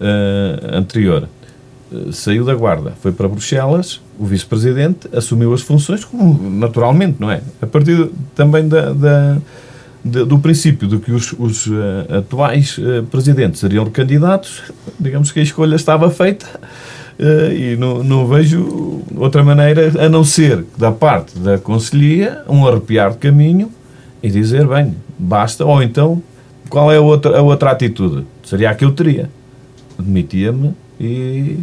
uh, 0.00 0.74
anterior 0.74 1.28
uh, 1.92 2.10
saiu 2.14 2.46
da 2.46 2.54
guarda, 2.54 2.94
foi 3.02 3.12
para 3.12 3.28
Bruxelas, 3.28 4.00
o 4.18 4.24
vice-presidente 4.24 5.06
assumiu 5.14 5.52
as 5.52 5.60
funções, 5.60 6.02
como 6.02 6.48
naturalmente, 6.48 7.16
não 7.20 7.30
é? 7.30 7.42
A 7.60 7.66
partir 7.66 8.08
também 8.34 8.66
da, 8.66 8.94
da 8.94 9.36
do 10.02 10.38
princípio 10.38 10.88
de 10.88 10.96
que 10.96 11.12
os, 11.12 11.34
os 11.38 11.66
uh, 11.66 12.16
atuais 12.20 12.78
uh, 12.78 13.02
presidentes 13.10 13.60
seriam 13.60 13.84
candidatos, 13.90 14.62
digamos 14.98 15.30
que 15.30 15.40
a 15.40 15.42
escolha 15.42 15.76
estava 15.76 16.10
feita 16.10 16.46
e 17.18 17.76
não, 17.76 18.02
não 18.02 18.26
vejo 18.26 19.02
outra 19.16 19.42
maneira 19.44 19.92
a 20.04 20.08
não 20.08 20.24
ser 20.24 20.64
da 20.76 20.90
parte 20.90 21.38
da 21.38 21.58
Conselhia 21.58 22.42
um 22.48 22.66
arrepiar 22.66 23.12
de 23.12 23.18
caminho 23.18 23.70
e 24.22 24.30
dizer, 24.30 24.66
bem, 24.66 24.94
basta, 25.18 25.64
ou 25.64 25.82
então 25.82 26.22
qual 26.72 26.90
é 26.90 26.96
a 26.96 27.00
outra, 27.02 27.38
a 27.38 27.42
outra 27.42 27.70
atitude? 27.70 28.24
Seria 28.42 28.70
a 28.70 28.74
que 28.74 28.82
eu 28.82 28.92
teria. 28.92 29.28
Demitia-me 29.98 30.72
e, 30.98 31.58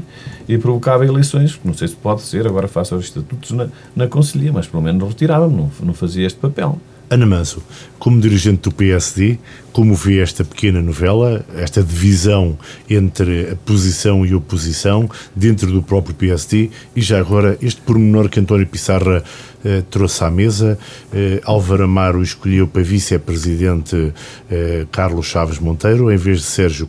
e, 0.48 0.58
provocava 0.60 1.04
eleições, 1.04 1.60
não 1.64 1.74
sei 1.74 1.88
se 1.88 1.96
pode 1.96 2.22
ser, 2.22 2.46
agora 2.46 2.68
faço 2.68 2.96
os 2.96 3.06
estatutos 3.06 3.52
na, 3.52 3.70
na 3.96 4.08
Conselhia, 4.08 4.54
mas 4.54 4.68
pelo 4.68 4.84
menos 4.84 5.08
retirava-me, 5.08 5.56
não, 5.56 5.72
não 5.82 5.94
fazia 5.96 6.28
este 6.28 6.38
papel. 6.38 6.78
Ana 7.10 7.26
Manso, 7.26 7.64
como 7.98 8.22
dirigente 8.22 8.62
do 8.70 8.72
PSD, 8.72 9.40
como 9.74 9.96
vê 9.96 10.20
esta 10.20 10.44
pequena 10.44 10.82
novela, 10.82 11.46
esta 11.56 11.82
divisão 11.82 12.58
entre 12.90 13.52
a 13.52 13.56
posição 13.56 14.26
e 14.26 14.36
oposição 14.36 15.10
dentro 15.36 15.72
do 15.72 15.82
próprio 15.82 16.14
PSD 16.16 16.70
e 16.96 17.02
já 17.02 17.20
agora 17.20 17.58
este 17.62 17.82
pormenor 17.82 18.30
que 18.30 18.40
António 18.40 18.68
Pissarra 18.68 19.24
eh, 19.64 19.84
trouxe 19.90 20.24
à 20.24 20.30
mesa, 20.30 20.78
eh, 21.12 21.42
Álvaro 21.44 21.84
Amaro 21.84 22.22
escolheu 22.22 22.68
para 22.68 22.84
vice-presidente 22.84 24.14
eh, 24.50 24.86
Carlos 24.92 25.26
Chaves 25.26 25.60
Monteiro 25.60 26.12
em 26.12 26.18
vez 26.18 26.40
de 26.40 26.46
Sérgio 26.46 26.88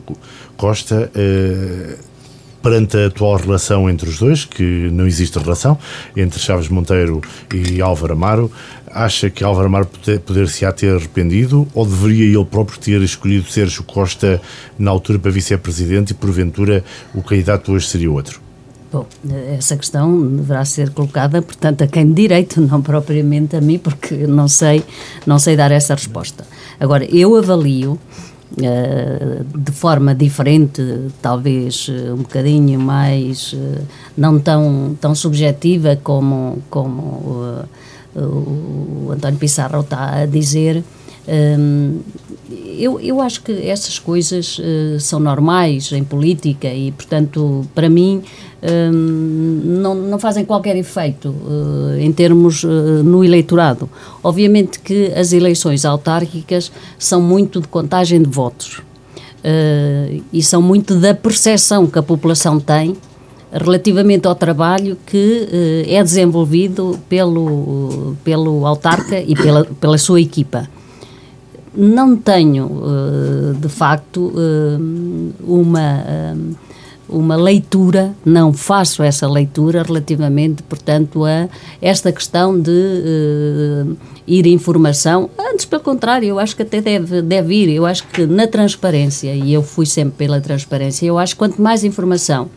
Costa. 0.55 1.11
Eh, 1.15 1.97
perante 2.61 2.97
a 2.97 3.07
atual 3.07 3.37
relação 3.37 3.89
entre 3.89 4.09
os 4.09 4.19
dois, 4.19 4.45
que 4.45 4.89
não 4.91 5.07
existe 5.07 5.37
relação 5.39 5.77
entre 6.15 6.39
Chaves 6.39 6.69
Monteiro 6.69 7.21
e 7.53 7.81
Álvaro 7.81 8.13
Amaro, 8.13 8.51
acha 8.87 9.29
que 9.29 9.43
Álvaro 9.43 9.67
Amaro 9.67 9.87
poder-se-á 10.25 10.71
ter 10.71 10.95
arrependido 10.95 11.67
ou 11.73 11.85
deveria 11.85 12.35
ele 12.35 12.45
próprio 12.45 12.79
ter 12.79 13.01
escolhido 13.01 13.49
Sérgio 13.49 13.83
Costa 13.83 14.41
na 14.77 14.91
altura 14.91 15.17
para 15.17 15.31
vice-presidente 15.31 16.11
e 16.11 16.13
porventura 16.13 16.83
o 17.13 17.23
candidato 17.23 17.71
hoje 17.71 17.87
seria 17.87 18.11
outro? 18.11 18.41
Bom, 18.91 19.07
essa 19.57 19.77
questão 19.77 20.27
deverá 20.27 20.65
ser 20.65 20.89
colocada, 20.89 21.41
portanto, 21.41 21.81
a 21.81 21.87
quem 21.87 22.07
de 22.07 22.13
direito, 22.13 22.59
não 22.59 22.81
propriamente 22.81 23.55
a 23.55 23.61
mim, 23.61 23.79
porque 23.79 24.27
não 24.27 24.49
sei, 24.49 24.83
não 25.25 25.39
sei 25.39 25.55
dar 25.55 25.71
essa 25.71 25.95
resposta. 25.95 26.45
Agora, 26.77 27.05
eu 27.05 27.37
avalio 27.37 27.97
de 28.57 29.71
forma 29.71 30.13
diferente, 30.13 30.81
talvez 31.21 31.87
uh, 31.87 32.13
um 32.13 32.17
bocadinho 32.17 32.79
mais 32.79 33.53
uh, 33.53 33.81
não 34.17 34.39
tão, 34.39 34.95
tão 34.99 35.15
subjetiva 35.15 35.97
como, 36.03 36.59
como 36.69 37.65
o 38.13 39.09
António 39.11 39.39
Pissarro 39.39 39.81
está 39.81 40.21
a 40.21 40.25
dizer, 40.25 40.83
um, 41.27 41.99
eu, 42.77 42.99
eu 42.99 43.21
acho 43.21 43.43
que 43.43 43.51
essas 43.67 43.99
coisas 43.99 44.57
uh, 44.57 44.99
são 44.99 45.19
normais 45.19 45.91
em 45.91 46.03
política 46.03 46.67
e, 46.67 46.91
portanto, 46.91 47.65
para 47.73 47.89
mim, 47.89 48.23
não, 48.63 49.95
não 49.95 50.19
fazem 50.19 50.45
qualquer 50.45 50.75
efeito 50.75 51.29
uh, 51.29 51.97
em 51.99 52.11
termos 52.11 52.63
uh, 52.63 52.67
no 53.03 53.23
eleitorado. 53.23 53.89
Obviamente 54.23 54.79
que 54.79 55.07
as 55.15 55.33
eleições 55.33 55.83
autárquicas 55.83 56.71
são 56.97 57.19
muito 57.19 57.59
de 57.59 57.67
contagem 57.67 58.21
de 58.21 58.29
votos 58.29 58.81
e 60.31 60.43
são 60.43 60.61
muito 60.61 60.93
da 60.93 61.15
percepção 61.15 61.87
que 61.87 61.97
a 61.97 62.03
população 62.03 62.59
tem 62.59 62.95
relativamente 63.51 64.27
ao 64.27 64.35
trabalho 64.35 64.95
que 65.03 65.47
é 65.87 66.03
desenvolvido 66.03 66.99
pelo, 67.09 68.15
pelo 68.23 68.67
autarca 68.67 69.19
e 69.19 69.33
pela, 69.33 69.65
pela 69.65 69.97
sua 69.97 70.21
equipa. 70.21 70.69
Não 71.73 72.17
tenho, 72.17 72.81
de 73.59 73.69
facto, 73.69 74.33
uma 75.41 76.35
uma 77.11 77.35
leitura, 77.35 78.15
não 78.23 78.53
faço 78.53 79.03
essa 79.03 79.27
leitura 79.27 79.83
relativamente, 79.83 80.63
portanto, 80.63 81.25
a 81.25 81.49
esta 81.81 82.11
questão 82.11 82.57
de 82.57 82.71
uh, 82.71 83.97
ir 84.25 84.47
informação. 84.47 85.29
Antes, 85.37 85.65
pelo 85.65 85.83
contrário, 85.83 86.27
eu 86.27 86.39
acho 86.39 86.55
que 86.55 86.61
até 86.61 86.79
deve, 86.79 87.21
deve 87.21 87.53
ir. 87.53 87.75
Eu 87.75 87.85
acho 87.85 88.07
que 88.07 88.25
na 88.25 88.47
transparência, 88.47 89.35
e 89.35 89.53
eu 89.53 89.61
fui 89.61 89.85
sempre 89.85 90.15
pela 90.17 90.39
transparência, 90.39 91.05
eu 91.05 91.19
acho 91.19 91.35
que 91.35 91.39
quanto 91.39 91.61
mais 91.61 91.83
informação 91.83 92.49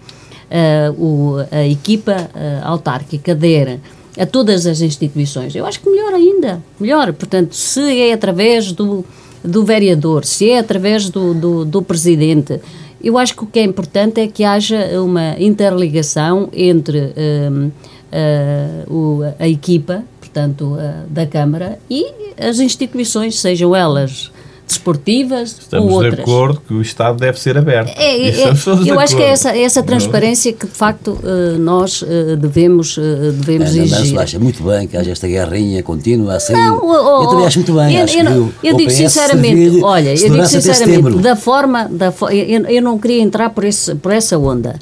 o, 0.98 1.36
a 1.50 1.66
equipa 1.66 2.30
autárquica 2.62 3.34
der 3.34 3.80
a 4.18 4.26
todas 4.26 4.66
as 4.66 4.80
instituições, 4.80 5.54
eu 5.54 5.66
acho 5.66 5.80
que 5.80 5.90
melhor 5.90 6.14
ainda, 6.14 6.62
melhor. 6.78 7.12
Portanto, 7.12 7.54
se 7.54 8.00
é 8.00 8.12
através 8.12 8.72
do, 8.72 9.04
do 9.42 9.64
vereador, 9.64 10.24
se 10.24 10.50
é 10.50 10.58
através 10.58 11.10
do, 11.10 11.34
do, 11.34 11.64
do 11.64 11.82
presidente, 11.82 12.60
eu 13.02 13.18
acho 13.18 13.36
que 13.36 13.44
o 13.44 13.46
que 13.46 13.58
é 13.58 13.62
importante 13.62 14.20
é 14.20 14.26
que 14.26 14.44
haja 14.44 15.00
uma 15.00 15.36
interligação 15.38 16.48
entre 16.52 17.12
um, 17.50 17.66
uh, 17.66 18.92
o, 18.92 19.20
a 19.38 19.46
equipa, 19.46 20.04
portanto, 20.18 20.74
uh, 20.74 21.06
da 21.10 21.26
Câmara 21.26 21.78
e 21.90 22.06
as 22.38 22.60
instituições, 22.60 23.38
sejam 23.38 23.76
elas 23.76 24.30
desportivas 24.66 25.56
Estamos 25.60 25.86
ou 25.86 25.92
outras. 25.92 26.14
de 26.14 26.20
acordo 26.22 26.62
que 26.66 26.74
o 26.74 26.80
Estado 26.80 27.18
deve 27.18 27.38
ser 27.38 27.56
aberto. 27.56 27.90
É, 27.96 28.28
é, 28.28 28.42
é 28.42 28.52
eu 28.86 28.98
acho 28.98 29.16
que 29.16 29.22
é 29.22 29.28
essa, 29.28 29.56
essa 29.56 29.82
transparência 29.82 30.52
que, 30.52 30.66
de 30.66 30.72
facto, 30.72 31.18
eh, 31.22 31.58
nós 31.58 32.02
eh, 32.06 32.36
devemos, 32.36 32.96
eh, 32.98 33.30
devemos 33.32 33.70
Ana 33.70 33.82
exigir. 33.82 34.18
acha 34.18 34.38
muito 34.38 34.62
bem 34.62 34.88
que 34.88 34.96
haja 34.96 35.10
esta 35.10 35.28
guerrinha 35.28 35.82
contínua 35.82 36.36
assim. 36.36 36.54
Não, 36.54 36.80
oh, 36.82 37.22
eu 37.22 37.28
também 37.28 37.46
acho 37.46 37.58
muito 37.58 37.74
bem. 37.74 37.96
Eu, 37.96 38.04
acho 38.04 38.18
eu, 38.18 38.24
eu, 38.24 38.52
eu 38.62 38.76
digo 38.76 38.90
sinceramente, 38.90 39.82
olha, 39.82 40.10
eu 40.10 40.30
digo 40.30 40.46
sinceramente, 40.46 41.18
da 41.18 41.36
forma, 41.36 41.88
da, 41.90 42.12
eu, 42.30 42.66
eu 42.66 42.82
não 42.82 42.98
queria 42.98 43.22
entrar 43.22 43.50
por, 43.50 43.64
esse, 43.64 43.94
por 43.94 44.12
essa 44.12 44.38
onda, 44.38 44.78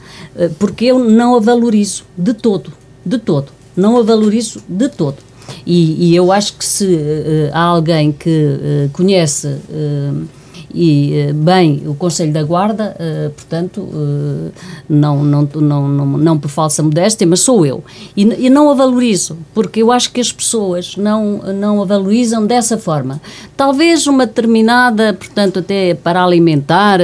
porque 0.59 0.87
eu 0.87 0.99
não 0.99 1.35
a 1.35 1.41
valorizo 1.41 2.05
de 2.17 2.35
todo, 2.35 2.73
de 3.05 3.19
todo. 3.19 3.49
Não 3.77 3.99
a 3.99 4.03
valorizo 4.03 4.63
de 4.69 4.89
todo. 4.89 5.17
E, 5.67 6.11
e 6.11 6.17
eu 6.17 6.33
acho 6.33 6.57
que 6.57 6.65
se 6.65 6.85
uh, 6.85 7.51
há 7.53 7.63
alguém 7.63 8.13
que 8.13 8.31
uh, 8.31 8.91
conhece 8.93 9.47
uh, 9.47 10.29
e 10.75 11.31
bem 11.35 11.83
o 11.87 11.95
Conselho 11.95 12.33
da 12.33 12.43
Guarda, 12.43 12.97
portanto, 13.37 13.87
não, 14.89 15.23
não, 15.23 15.47
não, 15.55 15.87
não, 15.87 16.07
não 16.07 16.39
por 16.39 16.49
falsa 16.49 16.83
modéstia, 16.83 17.27
mas 17.27 17.41
sou 17.41 17.67
eu. 17.67 17.85
E, 18.17 18.23
e, 18.47 18.49
não 18.49 18.71
a 18.71 18.75
valorizo, 18.75 19.37
porque 19.53 19.83
eu 19.83 19.93
acho 19.93 20.11
que 20.11 20.19
as 20.19 20.33
pessoas 20.33 20.97
não, 20.97 21.43
não 21.53 21.83
a 21.83 21.85
valorizam 21.85 22.47
dessa 22.47 22.79
forma. 22.79 23.21
Talvez 23.55 24.07
uma 24.07 24.25
determinada, 24.25 25.13
portanto, 25.13 25.59
até 25.59 25.93
para 25.93 26.25
alimentar 26.25 27.01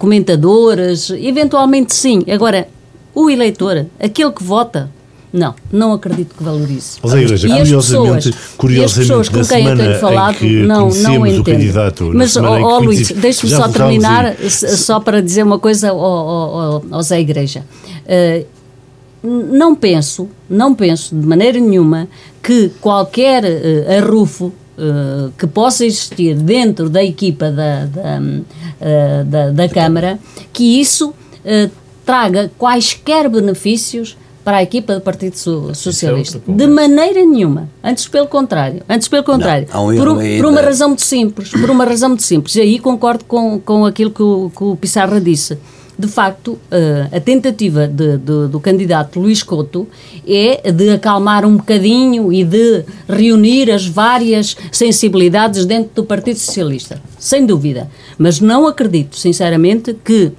comentadoras, 0.00 1.10
eventualmente 1.10 1.94
sim. 1.94 2.24
Agora, 2.28 2.66
o 3.14 3.30
eleitor, 3.30 3.86
aquele 4.00 4.32
que 4.32 4.42
vota, 4.42 4.90
não, 5.34 5.52
não 5.72 5.92
acredito 5.92 6.32
que 6.36 6.44
valorize. 6.44 6.98
Mas 7.02 7.12
a 7.12 7.20
Igreja, 7.20 7.48
e 7.48 7.50
curiosamente, 7.50 8.28
as 8.28 8.34
pessoas, 8.36 8.56
curiosamente 8.56 8.84
as 8.84 9.28
pessoas 9.28 9.48
com 9.48 9.54
quem 9.54 9.66
eu 9.66 9.76
tenho 9.76 9.98
falado 9.98 10.36
não, 10.64 10.88
não 10.90 11.26
entendo. 11.26 12.12
Mas, 12.14 12.36
ó 12.36 12.56
oh, 12.56 12.78
Luís, 12.78 13.10
deixe-me 13.10 13.50
só 13.50 13.66
terminar, 13.66 14.36
só 14.48 15.00
para 15.00 15.20
dizer 15.20 15.42
uma 15.42 15.58
coisa 15.58 15.90
ao, 15.90 15.98
ao, 15.98 16.84
ao 16.88 17.02
Zé 17.02 17.20
Igreja. 17.20 17.64
Uh, 18.06 18.46
não 19.56 19.74
penso, 19.74 20.28
não 20.48 20.72
penso 20.72 21.16
de 21.16 21.26
maneira 21.26 21.58
nenhuma 21.58 22.06
que 22.40 22.70
qualquer 22.80 23.42
uh, 23.42 24.04
arrufo 24.04 24.52
uh, 24.78 25.32
que 25.36 25.48
possa 25.48 25.84
existir 25.84 26.36
dentro 26.36 26.88
da 26.88 27.02
equipa 27.02 27.50
da, 27.50 27.86
da, 27.86 28.20
da, 29.24 29.50
da 29.50 29.68
Câmara, 29.68 30.16
que 30.52 30.80
isso 30.80 31.12
traga 32.06 32.52
quaisquer 32.56 33.28
benefícios 33.28 34.16
para 34.44 34.58
a 34.58 34.62
equipa 34.62 34.94
do 34.94 35.00
Partido 35.00 35.36
Socialista. 35.74 36.40
De 36.46 36.66
maneira 36.66 37.24
nenhuma. 37.24 37.68
Antes 37.82 38.06
pelo 38.06 38.26
contrário. 38.26 38.82
Antes 38.88 39.08
pelo 39.08 39.24
contrário. 39.24 39.66
Não, 39.72 39.88
um 39.88 39.96
por, 39.96 40.08
um, 40.08 40.36
por, 40.36 40.46
uma 40.46 40.60
razão 40.60 40.88
muito 40.88 41.02
simples. 41.02 41.48
Por 41.48 41.70
uma 41.70 41.84
razão 41.84 42.10
muito 42.10 42.22
simples. 42.22 42.54
E 42.56 42.60
aí 42.60 42.78
concordo 42.78 43.24
com, 43.24 43.58
com 43.58 43.86
aquilo 43.86 44.10
que 44.10 44.22
o, 44.22 44.52
que 44.54 44.62
o 44.62 44.76
Pissarra 44.76 45.18
disse. 45.18 45.56
De 45.96 46.08
facto, 46.08 46.58
eh, 46.72 47.08
a 47.12 47.20
tentativa 47.20 47.86
de, 47.86 48.18
de, 48.18 48.48
do 48.48 48.58
candidato 48.58 49.20
Luís 49.20 49.44
Couto 49.44 49.86
é 50.26 50.72
de 50.72 50.90
acalmar 50.90 51.46
um 51.46 51.56
bocadinho 51.56 52.32
e 52.32 52.42
de 52.42 52.84
reunir 53.08 53.70
as 53.70 53.86
várias 53.86 54.56
sensibilidades 54.72 55.64
dentro 55.64 55.92
do 55.94 56.04
Partido 56.04 56.36
Socialista. 56.36 57.00
Sem 57.16 57.46
dúvida. 57.46 57.88
Mas 58.18 58.40
não 58.40 58.66
acredito, 58.66 59.16
sinceramente, 59.16 59.96
que 60.04 60.32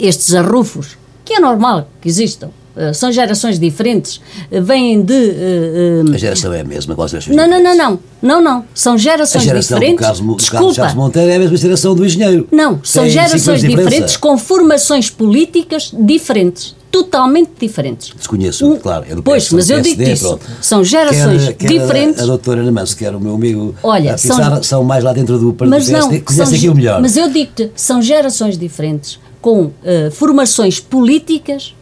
estes 0.00 0.34
arrufos, 0.34 0.98
que 1.24 1.34
é 1.34 1.40
normal 1.40 1.88
que 2.00 2.08
existam, 2.08 2.50
são 2.94 3.12
gerações 3.12 3.58
diferentes, 3.58 4.16
uh, 4.50 4.62
vêm 4.62 5.02
de. 5.02 5.12
Uh, 5.12 6.14
a 6.14 6.18
geração 6.18 6.52
é 6.52 6.60
a 6.60 6.64
mesma, 6.64 6.94
qual 6.94 7.06
gerações 7.08 7.36
não, 7.36 7.48
não, 7.48 7.62
não, 7.62 7.76
não, 7.76 7.98
não, 8.22 8.42
não, 8.42 8.64
são 8.74 8.96
gerações 8.96 9.42
a 9.42 9.46
geração 9.46 9.78
diferentes. 9.78 9.98
Do 9.98 10.20
Carlos, 10.20 10.36
Desculpa. 10.36 10.74
Carlos 10.74 10.94
Monteiro 10.94 11.30
é 11.30 11.36
a 11.36 11.38
mesma 11.38 11.56
geração 11.56 11.94
do 11.94 12.04
engenheiro. 12.04 12.48
Não, 12.50 12.80
são 12.82 13.04
Tem 13.04 13.12
gerações 13.12 13.60
diferentes 13.60 14.16
com 14.16 14.38
formações 14.38 15.10
políticas 15.10 15.92
diferentes. 15.92 16.74
Totalmente 16.90 17.52
diferentes. 17.58 18.12
Desconheço, 18.14 18.76
claro. 18.76 19.06
É 19.08 19.16
pois, 19.22 19.50
mas 19.50 19.70
eu 19.70 19.80
digo 19.80 20.02
isso. 20.02 20.38
São 20.60 20.84
gerações 20.84 21.46
quer, 21.46 21.54
quer 21.54 21.68
diferentes. 21.68 22.20
A, 22.20 22.24
a 22.24 22.26
doutora 22.26 22.60
Ana 22.60 22.70
Manso, 22.70 22.94
que 22.94 23.04
era 23.04 23.16
o 23.16 23.20
meu 23.20 23.34
amigo, 23.34 23.74
Olha, 23.82 24.18
são, 24.18 24.62
são 24.62 24.84
mais 24.84 25.02
lá 25.02 25.14
dentro 25.14 25.38
do 25.38 25.54
Partido 25.54 25.70
mas 25.70 25.88
não, 25.88 26.08
conhece 26.20 26.54
aquilo 26.54 26.74
melhor. 26.74 27.00
Mas 27.00 27.16
eu 27.16 27.30
digo-te, 27.30 27.70
são 27.74 28.02
gerações 28.02 28.58
diferentes, 28.58 29.18
com 29.40 29.70
formações 30.10 30.80
políticas 30.80 31.74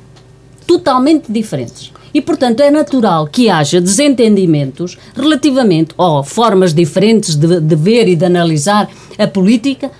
totalmente 0.70 1.32
diferentes. 1.32 1.92
E, 2.14 2.20
portanto, 2.20 2.60
é 2.60 2.70
natural 2.70 3.26
que 3.26 3.50
haja 3.50 3.80
desentendimentos 3.80 4.96
relativamente 5.16 5.92
ou 5.96 6.22
formas 6.22 6.72
diferentes 6.72 7.34
de, 7.34 7.60
de 7.60 7.74
ver 7.74 8.06
e 8.06 8.14
de 8.14 8.24
analisar 8.24 8.88
a 9.18 9.26
política 9.26 9.90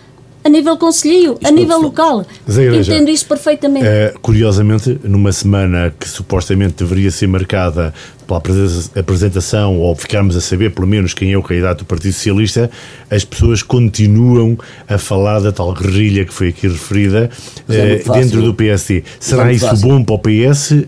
a 0.43 0.49
nível 0.49 0.77
conselheiro, 0.77 1.39
a 1.45 1.51
nível 1.51 1.81
local. 1.81 2.25
Igreja, 2.49 2.95
Entendo 2.95 3.11
isso 3.11 3.27
perfeitamente. 3.27 3.87
É, 3.87 4.15
curiosamente, 4.23 4.99
numa 5.05 5.33
semana 5.33 5.93
que 5.99 6.09
supostamente 6.09 6.75
deveria 6.83 7.11
ser 7.11 7.27
marcada 7.27 7.93
pela 8.27 8.41
apresentação, 8.97 9.79
ou 9.79 9.95
ficarmos 9.95 10.37
a 10.37 10.41
saber 10.41 10.73
pelo 10.73 10.87
menos 10.87 11.13
quem 11.13 11.33
é 11.33 11.37
o 11.37 11.43
candidato 11.43 11.81
do 11.81 11.85
Partido 11.85 12.13
Socialista, 12.13 12.71
as 13.11 13.25
pessoas 13.25 13.63
continuam 13.63 14.57
a 14.89 14.97
falar 14.97 15.41
da 15.41 15.53
tal 15.53 15.75
guerrilha 15.75 16.25
que 16.25 16.33
foi 16.33 16.49
aqui 16.49 16.69
referida 16.69 17.29
é 17.69 17.75
eh, 17.75 18.03
dentro 18.13 18.41
do 18.41 18.55
PSD. 18.55 19.05
Será 19.19 19.51
é 19.51 19.55
isso 19.55 19.67
fácil. 19.67 19.89
bom 19.89 20.05
para 20.05 20.15
o 20.15 20.19
PS? 20.19 20.87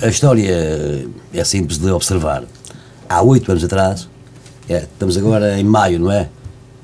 A 0.00 0.08
história 0.08 1.06
é 1.34 1.44
simples 1.44 1.78
de 1.78 1.90
observar. 1.90 2.44
Há 3.08 3.22
oito 3.22 3.50
anos 3.50 3.64
atrás, 3.64 4.08
é, 4.68 4.84
estamos 4.84 5.18
agora 5.18 5.58
em 5.58 5.64
maio, 5.64 5.98
não 5.98 6.12
é? 6.12 6.28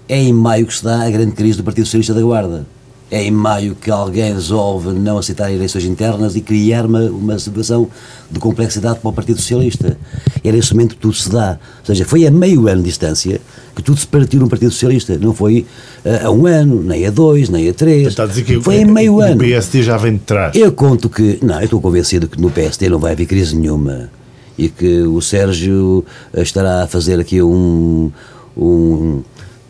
É 0.08 0.18
em 0.18 0.32
maio 0.32 0.66
que 0.66 0.74
se 0.74 0.84
dá 0.84 1.02
a 1.02 1.10
grande 1.10 1.32
crise 1.32 1.58
do 1.58 1.64
Partido 1.64 1.84
Socialista 1.84 2.14
da 2.14 2.20
Guarda. 2.20 2.66
É 3.08 3.22
em 3.22 3.30
maio 3.30 3.76
que 3.76 3.88
alguém 3.88 4.32
resolve 4.32 4.90
não 4.90 5.18
aceitar 5.18 5.52
eleições 5.52 5.84
internas 5.84 6.34
e 6.34 6.40
criar 6.40 6.86
uma, 6.86 7.02
uma 7.02 7.38
situação 7.38 7.88
de 8.28 8.40
complexidade 8.40 8.98
para 8.98 9.08
o 9.08 9.12
Partido 9.12 9.40
Socialista. 9.40 9.96
É 10.42 10.50
nesse 10.50 10.74
momento 10.74 10.96
que 10.96 11.00
tudo 11.00 11.14
se 11.14 11.30
dá. 11.30 11.58
Ou 11.80 11.86
seja, 11.86 12.04
foi 12.04 12.26
a 12.26 12.32
meio 12.32 12.66
ano 12.66 12.82
de 12.82 12.88
distância 12.88 13.40
que 13.76 13.82
tudo 13.82 13.98
se 13.98 14.06
partiu 14.08 14.40
no 14.40 14.48
Partido 14.48 14.72
Socialista. 14.72 15.16
Não 15.18 15.32
foi 15.32 15.66
uh, 16.04 16.26
a 16.26 16.30
um 16.32 16.46
ano, 16.46 16.82
nem 16.82 17.06
a 17.06 17.10
dois, 17.10 17.48
nem 17.48 17.68
a 17.68 17.72
três. 17.72 18.08
Está 18.08 18.24
a 18.24 18.26
dizer 18.26 18.42
que 18.42 18.60
foi 18.60 18.82
a 18.82 18.86
meio 18.86 19.20
ano. 19.20 19.36
O 19.36 19.38
PSD 19.38 19.82
já 19.84 19.96
vem 19.96 20.14
de 20.14 20.20
trás. 20.20 20.56
Eu 20.56 20.72
conto 20.72 21.08
que. 21.08 21.38
Não, 21.42 21.58
eu 21.58 21.64
estou 21.64 21.80
convencido 21.80 22.26
que 22.26 22.40
no 22.40 22.50
PSD 22.50 22.88
não 22.88 22.98
vai 22.98 23.12
haver 23.12 23.26
crise 23.26 23.54
nenhuma 23.54 24.10
e 24.58 24.68
que 24.68 25.02
o 25.02 25.20
Sérgio 25.20 26.04
estará 26.34 26.82
a 26.82 26.86
fazer 26.88 27.20
aqui 27.20 27.40
um. 27.40 28.10
um 28.56 29.22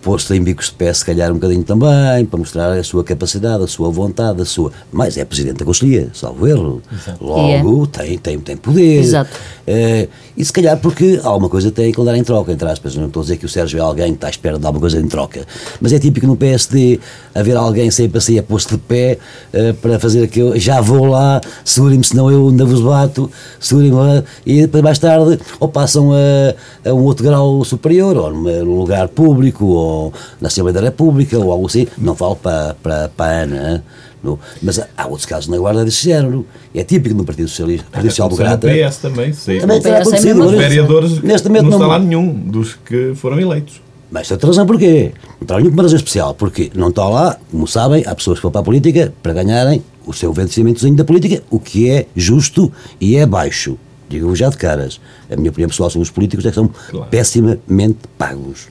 posto 0.07 0.33
em 0.33 0.41
bicos 0.41 0.67
de 0.67 0.73
pé, 0.75 0.93
se 0.93 1.05
calhar 1.05 1.33
um 1.33 1.35
bocadinho 1.35 1.65
também, 1.65 2.25
para 2.27 2.39
mostrar 2.39 2.71
a 2.71 2.85
sua 2.85 3.03
capacidade, 3.03 3.65
a 3.65 3.67
sua 3.67 3.91
vontade, 3.91 4.41
a 4.41 4.45
sua. 4.45 4.71
Mas 4.93 5.17
é 5.19 5.25
Presidente 5.25 5.57
da 5.59 5.65
Conselhia, 5.65 6.11
salvo 6.15 6.47
erro. 6.47 6.81
Logo, 7.21 7.89
É. 7.93 8.05
tem, 8.05 8.17
tem, 8.17 8.39
tem 8.39 8.57
poder. 8.57 9.01
Exato. 9.01 9.31
Eh, 9.67 10.07
e 10.37 10.45
se 10.45 10.53
calhar 10.53 10.79
porque 10.79 11.19
alguma 11.25 11.49
coisa 11.49 11.73
tem 11.73 11.91
que 11.91 12.05
dar 12.05 12.17
em 12.17 12.23
troca, 12.23 12.53
entre 12.53 12.69
aspas. 12.69 12.95
Não 12.95 13.09
estou 13.09 13.21
a 13.21 13.25
dizer 13.25 13.37
que 13.37 13.47
o 13.47 13.49
Sérgio 13.49 13.79
é 13.81 13.83
alguém 13.83 14.11
que 14.11 14.15
está 14.19 14.29
à 14.29 14.31
espera 14.31 14.61
de 14.61 14.65
alguma 14.65 14.81
coisa 14.81 15.01
em 15.01 15.09
troca. 15.09 15.45
Mas 15.81 15.93
é 15.93 15.99
típico 15.99 16.25
no 16.29 16.37
PSD 16.37 17.01
haver 17.35 17.57
alguém 17.57 17.91
sempre 17.91 18.19
assim 18.19 18.39
a 18.39 18.45
posto 18.45 18.77
de 18.77 18.83
pé 18.83 19.19
eh, 19.53 19.73
para 19.73 19.99
fazer 19.99 20.23
aquilo. 20.23 20.57
Já 20.57 20.81
vou 20.81 21.05
lá, 21.07 21.41
segurem-me, 21.65 22.05
senão 22.05 22.31
eu 22.31 22.49
ainda 22.49 22.65
vos 22.65 22.81
bato, 22.81 23.29
segurem-me 23.59 23.97
lá. 23.97 24.23
E 24.47 24.61
depois 24.63 24.85
mais 24.85 25.01
tarde, 25.01 25.41
ou 25.59 25.69
passam 25.69 26.13
a, 26.13 26.89
a 26.89 26.95
um 26.95 27.03
outro 27.03 27.25
grau 27.25 27.65
superior, 27.65 28.17
ou 28.17 28.31
num 28.33 28.79
lugar 28.79 29.09
público, 29.09 29.65
ou 29.65 29.96
na 30.41 30.49
Assembleia 30.49 30.75
da 30.75 30.81
República, 30.81 31.39
ou 31.39 31.51
algo 31.53 31.67
assim. 31.67 31.87
Não 31.99 32.15
falo 32.15 32.37
para, 32.37 32.75
para, 32.83 33.09
para 33.09 33.27
a 33.27 33.43
Ana. 33.43 33.73
hein? 33.73 33.83
No- 34.23 34.39
mas 34.63 34.81
há 34.97 35.07
outros 35.07 35.27
casos 35.27 35.49
na 35.49 35.57
Guarda 35.59 35.85
desse 35.85 36.05
género. 36.05 36.45
É 36.75 36.83
típico 36.83 37.15
no 37.15 37.25
Partido 37.25 37.49
Socialista, 37.49 37.87
Partido 37.91 38.11
Social 38.11 38.29
no 38.31 38.37
Democrata. 38.37 38.69
PS 38.69 38.97
também, 38.99 39.33
sei. 39.33 39.61
Também 39.61 39.81
é 39.85 39.97
acontecido, 40.01 40.37
mesmo 40.37 40.45
Os 40.45 40.53
vereadores 40.53 41.23
Neste 41.23 41.49
momento 41.49 41.65
não 41.65 41.71
não, 41.71 41.79
está 41.79 41.87
lá 41.89 41.99
nenhum 41.99 42.33
dos 42.33 42.75
que 42.75 43.13
foram 43.15 43.39
eleitos. 43.41 43.81
Mas 44.11 44.29
tem 44.29 44.35
outra 44.37 44.49
razão 44.49 44.67
porquê? 44.67 45.13
Não 45.41 45.43
está 45.43 45.55
lá 45.55 45.61
nenhuma 45.61 45.83
razão 45.83 45.97
especial. 45.97 46.35
Porque 46.35 46.71
não 46.75 46.89
está 46.89 47.09
lá, 47.09 47.37
como 47.51 47.67
sabem, 47.67 48.05
há 48.07 48.15
pessoas 48.15 48.39
que 48.39 48.43
vão 48.43 48.53
para 48.53 48.61
a 48.61 48.65
política 48.65 49.13
para 49.23 49.33
ganharem 49.33 49.83
o 50.07 50.13
seu 50.13 50.33
vencimentozinho 50.33 50.95
da 50.97 51.05
política, 51.05 51.43
o 51.51 51.59
que 51.59 51.91
é 51.91 52.07
justo 52.15 52.73
e 53.01 53.17
é 53.17 53.27
baixo. 53.27 53.77
Digo-vos 54.09 54.39
já 54.39 54.49
de 54.49 54.57
caras. 54.57 55.01
A 55.31 55.37
minha 55.37 55.51
opinião 55.51 55.69
pessoal 55.69 55.91
sobre 55.91 56.05
os 56.05 56.11
políticos 56.11 56.45
é 56.47 56.49
que 56.51 56.55
são 56.55 56.71
Claro. 56.91 57.07
pessimamente 57.11 57.99
pagos. 58.19 58.69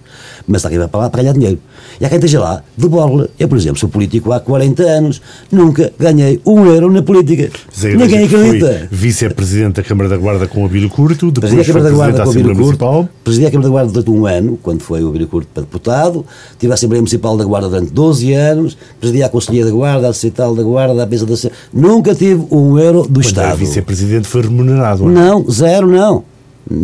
Mas 0.48 0.64
vai 0.64 0.88
para 0.88 1.00
lá 1.02 1.10
para 1.10 1.22
ganhar 1.24 1.34
dinheiro. 1.34 1.60
E 2.00 2.06
há 2.06 2.10
quem 2.10 2.18
esteja 2.18 2.40
lá 2.40 2.62
de 2.78 2.88
borla. 2.88 3.30
Eu, 3.40 3.48
por 3.48 3.58
exemplo, 3.58 3.80
sou 3.80 3.90
político 3.90 4.32
há 4.32 4.40
40 4.40 4.84
anos, 4.84 5.22
nunca 5.52 5.92
ganhei 6.00 6.40
um 6.46 6.66
euro 6.68 6.92
na 6.92 7.02
política. 7.02 7.50
Zé 7.78 7.96
Ninguém 7.96 8.26
acredita. 8.26 8.88
Vice-presidente 8.92 9.76
da 9.76 9.84
Câmara 9.84 10.10
da 10.10 10.18
Guarda 10.18 10.48
com 10.48 10.62
o 10.64 10.66
Abílio 10.66 10.90
Curto, 10.90 11.32
depois 11.32 11.52
Presidi 11.54 11.62
a 11.62 11.74
foi 11.74 11.74
Câmara 11.74 11.90
da 11.92 11.96
Guarda 11.98 12.18
da 12.18 12.24
com 12.24 12.30
o 12.30 12.32
Abílio 12.32 12.50
Curto. 12.50 12.62
Municipal. 12.64 13.10
Presidi 13.24 13.46
a 13.46 13.52
Câmara 13.52 13.68
da 13.68 13.72
Guarda 13.72 13.92
durante 13.92 14.10
um 14.12 14.26
ano, 14.26 14.60
quando 14.62 14.82
foi 14.82 15.04
o 15.04 15.10
Abílio 15.10 15.28
Curto 15.28 15.48
para 15.54 15.64
deputado. 15.64 16.26
Tive 16.60 16.72
a 16.72 16.76
Assembleia 16.76 17.02
Municipal 17.02 17.38
da 17.38 17.44
Guarda 17.44 17.70
durante 17.70 17.92
12 17.92 18.34
anos. 18.34 18.78
Presidi 19.00 19.24
a 19.24 19.30
Conselhia 19.30 19.66
da 19.66 19.72
Guarda, 19.72 20.08
a 20.08 20.12
Distrital 20.12 20.56
da 20.56 20.64
Guarda, 20.64 21.02
a 21.04 21.06
Mesa 21.06 21.26
da 21.26 21.36
Nunca 21.74 22.14
tive 22.16 22.46
um 22.52 22.78
euro 22.80 23.02
do 23.04 23.08
Quando 23.20 23.22
Estado. 23.26 23.58
Vice-Presidente 23.58 24.28
foi 24.28 24.42
remunerado. 24.42 25.06
não 25.06 25.12
é? 25.12 25.14
Não, 25.26 25.50
zero 25.52 25.88
não. 25.88 26.24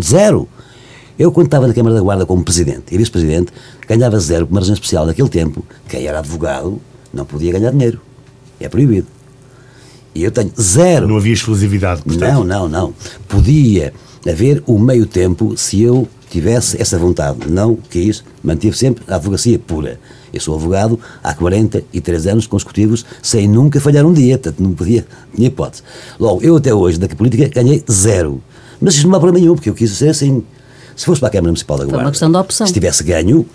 Zero. 0.03 0.47
Eu, 1.17 1.31
quando 1.31 1.47
estava 1.47 1.67
na 1.67 1.73
Câmara 1.73 1.95
da 1.95 2.01
Guarda 2.01 2.25
como 2.25 2.43
Presidente 2.43 2.85
e 2.91 2.97
Vice-Presidente, 2.97 3.51
ganhava 3.87 4.19
zero 4.19 4.47
por 4.47 4.53
uma 4.53 4.61
razão 4.61 4.73
especial. 4.73 5.05
Naquele 5.05 5.29
tempo, 5.29 5.63
quem 5.87 6.05
era 6.05 6.19
advogado 6.19 6.81
não 7.13 7.25
podia 7.25 7.51
ganhar 7.51 7.71
dinheiro. 7.71 8.01
É 8.59 8.67
proibido. 8.67 9.07
E 10.13 10.23
eu 10.23 10.31
tenho 10.31 10.51
zero. 10.59 11.07
Não 11.07 11.17
havia 11.17 11.33
exclusividade, 11.33 12.01
portanto. 12.01 12.33
Não, 12.33 12.43
não, 12.43 12.67
não. 12.67 12.93
Podia 13.27 13.93
haver 14.27 14.63
o 14.65 14.77
meio 14.79 15.05
tempo 15.05 15.55
se 15.55 15.81
eu 15.81 16.07
tivesse 16.29 16.81
essa 16.81 16.97
vontade. 16.97 17.49
Não 17.49 17.75
quis, 17.75 18.23
mantive 18.43 18.75
sempre 18.77 19.03
a 19.07 19.15
advocacia 19.15 19.59
pura. 19.59 19.99
Eu 20.33 20.39
sou 20.39 20.55
advogado 20.55 20.97
há 21.21 21.33
43 21.33 22.27
anos 22.27 22.47
consecutivos, 22.47 23.05
sem 23.21 23.47
nunca 23.47 23.79
falhar 23.81 24.05
um 24.05 24.13
dia, 24.13 24.37
portanto 24.37 24.63
não 24.63 24.73
podia, 24.73 25.05
tinha 25.35 25.47
hipótese. 25.47 25.83
Logo, 26.19 26.41
eu 26.41 26.55
até 26.55 26.73
hoje, 26.73 26.97
da 26.97 27.07
política, 27.09 27.49
ganhei 27.49 27.83
zero. 27.91 28.41
Mas 28.81 28.95
isso 28.95 29.07
não 29.07 29.15
há 29.15 29.19
problema 29.19 29.39
nenhum, 29.39 29.55
porque 29.55 29.69
eu 29.69 29.73
quis 29.73 29.91
ser 29.91 30.09
assim. 30.09 30.43
Se 30.95 31.05
fosse 31.05 31.19
para 31.19 31.29
a 31.29 31.31
Câmara 31.31 31.49
Municipal 31.49 31.77
da 31.77 31.83
uma 31.85 31.91
Guarda, 31.93 32.09
questão 32.11 32.31
de 32.31 32.37
opção. 32.37 32.67
se 32.67 32.73
tivesse 32.73 33.03
ganho, 33.03 33.45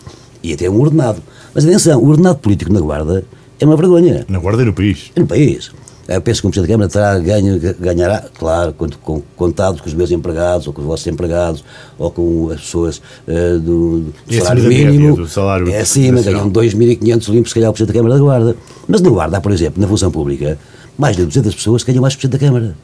ia 0.42 0.56
ter 0.56 0.68
um 0.70 0.80
ordenado. 0.80 1.22
Mas 1.54 1.64
atenção, 1.66 2.00
o 2.02 2.08
ordenado 2.08 2.38
político 2.38 2.72
na 2.72 2.80
Guarda 2.80 3.24
é 3.60 3.64
uma 3.64 3.76
vergonha 3.76 4.24
Na 4.28 4.38
Guarda 4.38 4.62
e 4.62 4.66
no 4.66 4.72
país. 4.72 5.10
no 5.16 5.26
país. 5.26 5.70
Eu 6.08 6.20
penso 6.20 6.40
que 6.40 6.46
o 6.46 6.50
Presidente 6.50 6.68
da 6.68 6.74
Câmara 6.86 6.88
terá 6.90 7.18
ganho, 7.18 7.60
ganhará, 7.80 8.24
claro, 8.38 8.72
quando, 8.78 8.96
com, 8.98 9.20
contado 9.34 9.82
com 9.82 9.88
os 9.88 9.94
meus 9.94 10.12
empregados, 10.12 10.64
ou 10.68 10.72
com 10.72 10.80
os 10.80 10.86
vossos 10.86 11.04
empregados, 11.08 11.64
ou 11.98 12.12
com 12.12 12.50
as 12.52 12.60
pessoas 12.60 13.02
eh, 13.26 13.54
do, 13.54 14.00
do 14.02 14.14
E 14.28 14.38
salário 14.38 14.62
mínimo. 14.64 15.16
do 15.16 15.26
salário 15.26 15.68
é 15.68 15.80
acima, 15.80 16.22
ganham 16.22 16.48
2.500 16.48 17.28
limpos, 17.30 17.50
se 17.50 17.54
calhar, 17.56 17.70
o 17.70 17.72
Presidente 17.72 17.92
da 17.94 17.98
Câmara 18.00 18.14
da 18.14 18.20
Guarda. 18.20 18.56
Mas 18.86 19.00
na 19.00 19.10
Guarda, 19.10 19.36
há, 19.38 19.40
por 19.40 19.50
exemplo, 19.50 19.80
na 19.82 19.88
função 19.88 20.10
pública, 20.12 20.56
mais 20.96 21.16
de 21.16 21.24
200 21.24 21.52
pessoas 21.56 21.82
ganham 21.82 22.00
mais 22.02 22.14
que 22.14 22.18
o 22.24 22.28
Presidente 22.28 22.40
da 22.40 22.46
Câmara. 22.46 22.76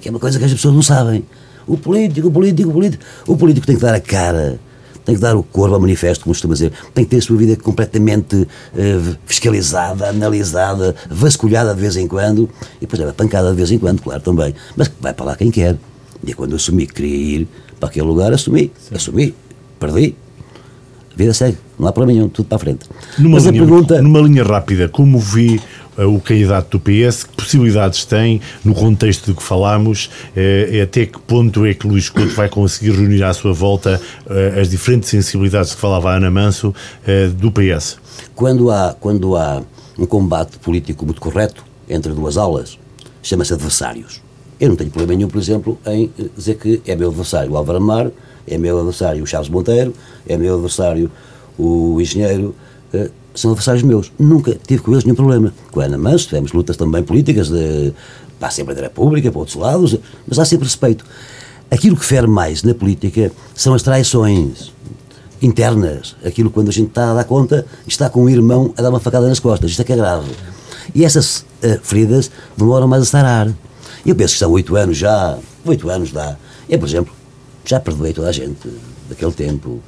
Que 0.00 0.08
é 0.08 0.10
uma 0.10 0.18
coisa 0.20 0.38
que 0.38 0.44
as 0.46 0.52
pessoas 0.52 0.74
não 0.74 0.82
sabem. 0.82 1.22
O 1.66 1.76
político, 1.76 2.28
o 2.28 2.30
político, 2.30 2.70
o 2.70 2.72
político. 2.72 3.04
O 3.26 3.36
político 3.36 3.66
tem 3.66 3.76
que 3.76 3.82
dar 3.82 3.94
a 3.94 4.00
cara, 4.00 4.58
tem 5.04 5.14
que 5.14 5.20
dar 5.20 5.36
o 5.36 5.42
corpo 5.42 5.74
ao 5.74 5.80
manifesto, 5.80 6.24
como 6.24 6.34
costuma 6.34 6.54
dizer. 6.54 6.72
Tem 6.94 7.04
que 7.04 7.10
ter 7.10 7.18
a 7.18 7.22
sua 7.22 7.36
vida 7.36 7.56
completamente 7.56 8.48
eh, 8.76 9.16
fiscalizada, 9.26 10.08
analisada, 10.08 10.94
vasculhada 11.10 11.74
de 11.74 11.80
vez 11.80 11.96
em 11.96 12.08
quando. 12.08 12.48
E 12.76 12.80
depois 12.80 13.00
leva 13.00 13.12
pancada 13.12 13.50
de 13.50 13.56
vez 13.56 13.70
em 13.70 13.78
quando, 13.78 14.00
claro, 14.00 14.20
também. 14.20 14.54
Mas 14.76 14.90
vai 15.00 15.12
para 15.12 15.26
lá 15.26 15.36
quem 15.36 15.50
quer. 15.50 15.76
E 16.26 16.30
é 16.30 16.34
quando 16.34 16.56
assumi 16.56 16.86
que 16.86 16.94
queria 16.94 17.40
ir 17.40 17.48
para 17.78 17.90
aquele 17.90 18.06
lugar, 18.06 18.32
assumi. 18.32 18.72
Assumi. 18.94 19.34
Perdi. 19.78 20.16
A 21.12 21.16
vida 21.16 21.34
segue. 21.34 21.58
Não 21.78 21.86
há 21.86 21.92
problema 21.92 22.18
nenhum. 22.18 22.28
Tudo 22.30 22.46
para 22.46 22.56
a 22.56 22.58
frente. 22.58 22.86
Numa, 23.18 23.34
Mas 23.34 23.46
a 23.46 23.50
linha, 23.50 23.62
pergunta... 23.62 24.00
numa 24.00 24.20
linha 24.20 24.42
rápida, 24.42 24.88
como 24.88 25.18
vi 25.18 25.60
o 25.98 26.20
candidato 26.20 26.78
do 26.78 26.80
PS, 26.80 27.24
que 27.24 27.34
possibilidades 27.36 28.04
tem, 28.04 28.40
no 28.64 28.74
contexto 28.74 29.30
de 29.30 29.36
que 29.36 29.42
falámos, 29.42 30.10
eh, 30.36 30.80
até 30.82 31.06
que 31.06 31.18
ponto 31.20 31.64
é 31.64 31.74
que 31.74 31.86
Luís 31.86 32.08
Couto 32.08 32.34
vai 32.34 32.48
conseguir 32.48 32.92
reunir 32.92 33.22
à 33.22 33.32
sua 33.32 33.52
volta 33.52 34.00
eh, 34.28 34.60
as 34.60 34.68
diferentes 34.68 35.08
sensibilidades 35.08 35.74
que 35.74 35.80
falava 35.80 36.10
a 36.10 36.16
Ana 36.16 36.30
Manso 36.30 36.74
eh, 37.06 37.28
do 37.28 37.50
PS? 37.52 37.98
Quando 38.34 38.70
há, 38.70 38.94
quando 38.98 39.36
há 39.36 39.62
um 39.98 40.06
combate 40.06 40.58
político 40.58 41.04
muito 41.04 41.20
correto 41.20 41.64
entre 41.88 42.12
duas 42.12 42.36
aulas, 42.36 42.78
chama-se 43.22 43.52
adversários. 43.52 44.22
Eu 44.60 44.68
não 44.68 44.76
tenho 44.76 44.90
problema 44.90 45.16
nenhum, 45.16 45.28
por 45.28 45.38
exemplo, 45.38 45.78
em 45.86 46.10
eh, 46.18 46.24
dizer 46.36 46.56
que 46.56 46.80
é 46.86 46.94
meu 46.94 47.08
adversário 47.08 47.52
o 47.52 47.56
Álvaro 47.56 47.78
Amar, 47.78 48.10
é 48.46 48.58
meu 48.58 48.78
adversário 48.78 49.22
o 49.22 49.26
Chaves 49.26 49.48
Monteiro, 49.48 49.94
é 50.26 50.36
meu 50.36 50.54
adversário 50.54 51.10
o 51.58 52.00
engenheiro, 52.00 52.54
eh, 52.92 53.10
são 53.34 53.50
adversários 53.50 53.82
meus. 53.82 54.12
Nunca 54.18 54.56
tive 54.66 54.82
com 54.82 54.92
eles 54.92 55.04
nenhum 55.04 55.16
problema. 55.16 55.52
Com 55.70 55.80
a 55.80 55.84
Ana 55.84 55.98
Manso 55.98 56.26
tivemos 56.26 56.52
lutas 56.52 56.76
também 56.76 57.02
políticas 57.02 57.48
de, 57.48 57.92
para 58.38 58.48
a 58.48 58.50
Assembleia 58.50 58.80
da 58.80 58.86
República, 58.86 59.30
para 59.30 59.38
outros 59.38 59.56
lados, 59.56 59.98
mas 60.26 60.38
há 60.38 60.44
sempre 60.44 60.66
respeito. 60.66 61.04
Aquilo 61.70 61.96
que 61.96 62.04
fere 62.04 62.26
mais 62.26 62.62
na 62.62 62.74
política 62.74 63.32
são 63.54 63.74
as 63.74 63.82
traições 63.82 64.72
internas, 65.42 66.16
aquilo 66.24 66.50
quando 66.50 66.68
a 66.68 66.72
gente 66.72 66.88
está 66.88 67.10
a 67.10 67.14
dar 67.14 67.24
conta, 67.24 67.66
está 67.86 68.08
com 68.08 68.24
um 68.24 68.28
irmão 68.28 68.72
a 68.76 68.82
dar 68.82 68.90
uma 68.90 69.00
facada 69.00 69.28
nas 69.28 69.40
costas, 69.40 69.70
isto 69.70 69.82
é 69.82 69.84
que 69.84 69.92
é 69.92 69.96
grave. 69.96 70.30
E 70.94 71.04
essas 71.04 71.44
eh, 71.62 71.78
feridas 71.82 72.30
demoram 72.56 72.86
mais 72.86 73.02
a 73.02 73.06
sarar. 73.06 73.48
Eu 74.06 74.14
penso 74.14 74.32
que 74.32 74.36
estão 74.36 74.52
oito 74.52 74.76
anos 74.76 74.96
já, 74.96 75.38
oito 75.64 75.88
anos 75.90 76.12
dá. 76.12 76.36
Eu, 76.68 76.78
por 76.78 76.88
exemplo, 76.88 77.12
já 77.64 77.80
perdoei 77.80 78.12
toda 78.12 78.28
a 78.28 78.32
gente 78.32 78.68
daquele 79.08 79.32
tempo. 79.32 79.80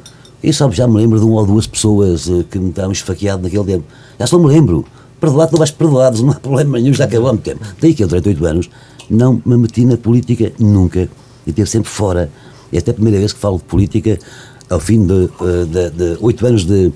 E 0.46 0.52
só 0.52 0.70
já 0.70 0.86
me 0.86 0.94
lembro 0.94 1.18
de 1.18 1.24
uma 1.24 1.40
ou 1.40 1.46
duas 1.46 1.66
pessoas 1.66 2.30
eh, 2.30 2.44
que 2.48 2.56
me 2.56 2.70
estavam 2.70 2.92
esfaqueado 2.92 3.42
naquele 3.42 3.64
tempo. 3.64 3.84
Já 4.16 4.28
só 4.28 4.38
me 4.38 4.46
lembro. 4.46 4.84
Perdoado, 5.20 5.50
não 5.50 5.58
vais 5.58 5.72
perdoados, 5.72 6.22
não 6.22 6.30
há 6.30 6.34
problema 6.36 6.78
nenhum, 6.78 6.94
já 6.94 7.04
acabou 7.04 7.30
há 7.30 7.32
muito 7.32 7.42
tempo. 7.42 7.64
Daí 7.80 7.92
que 7.92 8.04
eu, 8.04 8.06
durante 8.06 8.28
oito 8.28 8.46
anos, 8.46 8.70
não 9.10 9.42
me 9.44 9.56
meti 9.56 9.84
na 9.84 9.96
política 9.96 10.52
nunca. 10.56 11.08
E 11.44 11.50
esteve 11.50 11.68
sempre 11.68 11.90
fora. 11.90 12.30
E 12.70 12.76
é 12.76 12.80
a 12.80 12.94
primeira 12.94 13.18
vez 13.18 13.32
que 13.32 13.40
falo 13.40 13.56
de 13.58 13.64
política 13.64 14.20
ao 14.70 14.78
fim 14.78 15.04
de 15.04 15.24
eh, 15.24 16.16
oito 16.20 16.46
anos 16.46 16.64
de, 16.64 16.92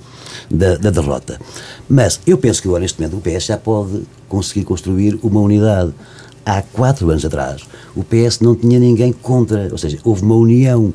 da 0.48 0.90
derrota. 0.90 1.40
Mas 1.88 2.20
eu 2.24 2.38
penso 2.38 2.62
que 2.62 2.68
agora, 2.68 2.82
neste 2.82 3.00
momento, 3.00 3.16
o 3.16 3.20
PS 3.20 3.46
já 3.46 3.56
pode 3.56 4.02
conseguir 4.28 4.62
construir 4.62 5.18
uma 5.24 5.40
unidade. 5.40 5.92
Há 6.46 6.62
quatro 6.62 7.10
anos 7.10 7.24
atrás, 7.24 7.62
o 7.96 8.04
PS 8.04 8.38
não 8.40 8.54
tinha 8.54 8.78
ninguém 8.78 9.12
contra, 9.12 9.68
ou 9.72 9.78
seja, 9.78 9.98
houve 10.04 10.22
uma 10.22 10.36
união. 10.36 10.94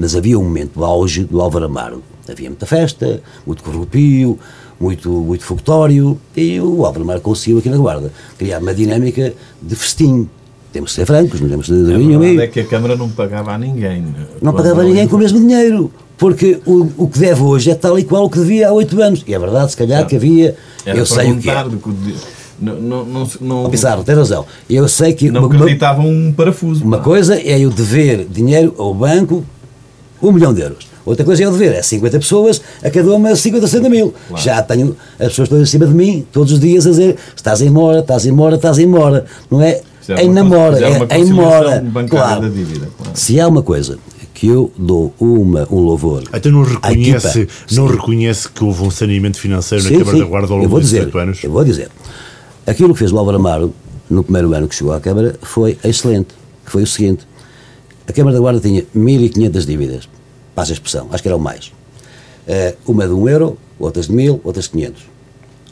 Mas 0.00 0.16
havia 0.16 0.38
um 0.38 0.44
momento 0.44 0.72
do 0.76 0.84
auge 0.84 1.24
do 1.24 1.38
Álvaro 1.42 1.66
Amaro. 1.66 2.02
Havia 2.26 2.48
muita 2.48 2.64
festa, 2.64 3.20
muito 3.46 3.62
corrupio, 3.62 4.38
muito, 4.80 5.10
muito 5.10 5.44
fogotório, 5.44 6.18
e 6.34 6.58
o 6.58 6.86
Álvaro 6.86 7.04
Amaro 7.04 7.20
conseguiu 7.20 7.58
aqui 7.58 7.68
na 7.68 7.76
Guarda 7.76 8.10
criar 8.38 8.60
uma 8.60 8.72
dinâmica 8.72 9.34
de 9.60 9.76
festim. 9.76 10.26
Temos 10.72 10.90
que 10.92 10.96
ser 10.96 11.04
francos, 11.06 11.38
não 11.40 11.48
temos 11.50 11.66
de 11.66 11.72
A 11.74 11.98
nenhum 11.98 12.18
verdade 12.18 12.42
é 12.42 12.46
que 12.46 12.60
a 12.60 12.64
Câmara 12.64 12.96
não 12.96 13.10
pagava 13.10 13.52
a 13.52 13.58
ninguém. 13.58 14.02
não 14.40 14.52
Quando- 14.52 14.56
pagava 14.56 14.84
ninguém 14.84 15.06
com 15.06 15.16
o 15.16 15.18
mesmo 15.18 15.38
dinheiro. 15.38 15.92
Porque 16.16 16.60
o, 16.64 16.88
o 16.96 17.08
que 17.08 17.18
deve 17.18 17.42
hoje 17.42 17.70
é 17.70 17.74
tal 17.74 17.98
e 17.98 18.04
qual 18.04 18.24
o 18.24 18.30
que 18.30 18.38
devia 18.38 18.68
há 18.68 18.72
oito 18.72 19.00
anos. 19.02 19.22
E 19.26 19.34
é 19.34 19.38
verdade, 19.38 19.70
se 19.70 19.76
calhar, 19.76 20.06
que 20.06 20.16
havia. 20.16 20.56
Era 20.86 20.98
eu 20.98 21.04
sei 21.06 21.30
o 21.32 21.38
que 21.38 21.50
é. 21.50 21.64
Não, 22.60 22.74
não, 22.78 23.04
não, 23.06 23.28
não, 23.40 23.64
Ó, 23.64 23.68
Pizarro, 23.70 24.04
tem 24.04 24.14
razão. 24.14 24.44
Eu 24.68 24.86
sei 24.86 25.14
que. 25.14 25.30
não 25.30 25.46
uma, 25.46 25.54
acreditavam 25.54 26.06
um 26.06 26.30
parafuso. 26.32 26.84
uma 26.84 26.98
pá. 26.98 27.04
coisa 27.04 27.36
é 27.40 27.58
eu 27.58 27.70
dever 27.70 28.26
dinheiro 28.30 28.74
ao 28.78 28.92
banco, 28.94 29.42
um 30.22 30.32
milhão 30.32 30.52
de 30.52 30.60
euros. 30.62 30.88
Outra 31.04 31.24
coisa 31.24 31.42
é 31.42 31.46
eu 31.46 31.52
dever, 31.52 31.72
é 31.72 31.82
50 31.82 32.18
pessoas, 32.18 32.60
a 32.82 32.90
cada 32.90 33.14
uma 33.14 33.34
50, 33.34 33.66
60 33.66 33.88
mil. 33.88 34.14
Já 34.36 34.62
tenho 34.62 34.94
as 35.18 35.28
pessoas 35.28 35.48
todas 35.48 35.68
em 35.68 35.70
cima 35.70 35.86
de 35.86 35.94
mim, 35.94 36.26
todos 36.30 36.52
os 36.52 36.60
dias, 36.60 36.86
a 36.86 36.90
dizer: 36.90 37.16
estás 37.34 37.60
embora, 37.62 38.00
estás 38.00 38.26
embora, 38.26 38.56
estás 38.56 38.78
embora. 38.78 39.24
Não 39.50 39.60
é 39.62 39.80
em 40.18 40.28
namora, 40.30 40.78
é 40.84 40.90
em 40.90 40.98
conciliação 40.98 41.34
mora. 41.36 41.80
bancária 41.80 42.08
Claro. 42.36 42.50
dívida, 42.50 42.88
claro. 42.96 43.12
Se 43.14 43.40
há 43.40 43.48
uma 43.48 43.62
coisa 43.62 43.98
que 44.34 44.46
eu 44.46 44.72
dou 44.76 45.14
uma, 45.20 45.66
um 45.70 45.80
louvor. 45.80 46.24
Então 46.32 46.50
não 46.52 46.62
reconhece, 46.62 47.46
não 47.72 47.86
Sim. 47.88 47.94
reconhece 47.94 48.48
que 48.48 48.64
houve 48.64 48.82
um 48.82 48.90
saneamento 48.90 49.38
financeiro 49.38 49.84
na 49.84 49.90
Sim, 49.90 49.98
Câmara 49.98 50.16
sim. 50.16 50.22
da 50.22 50.28
Guarda 50.28 50.52
ao 50.52 50.58
longo 50.58 50.68
desses 50.76 50.90
dizer, 50.90 51.04
oito 51.06 51.18
anos? 51.18 51.44
Eu 51.44 51.50
vou 51.50 51.64
dizer. 51.64 51.88
Aquilo 52.66 52.92
que 52.92 52.98
fez 52.98 53.12
o 53.12 53.18
Álvaro 53.18 53.36
Amaro 53.38 53.74
no 54.08 54.22
primeiro 54.22 54.52
ano 54.54 54.66
que 54.68 54.74
chegou 54.74 54.92
à 54.92 55.00
Câmara 55.00 55.36
foi 55.42 55.76
excelente. 55.84 56.28
Que 56.64 56.70
foi 56.72 56.82
o 56.82 56.86
seguinte: 56.86 57.26
a 58.10 58.12
Câmara 58.12 58.34
da 58.34 58.40
Guarda 58.40 58.60
tinha 58.60 58.82
1.500 58.94 59.64
dívidas. 59.64 60.08
Passa 60.52 60.72
a 60.72 60.74
expressão, 60.74 61.08
acho 61.12 61.22
que 61.22 61.28
era 61.28 61.36
o 61.36 61.40
mais. 61.40 61.72
Eh, 62.46 62.74
uma 62.84 63.06
de 63.06 63.14
1 63.14 63.28
euro, 63.28 63.56
outras 63.78 64.08
de 64.08 64.12
1.000, 64.12 64.40
outras 64.42 64.64
de 64.64 64.70
500. 64.72 65.02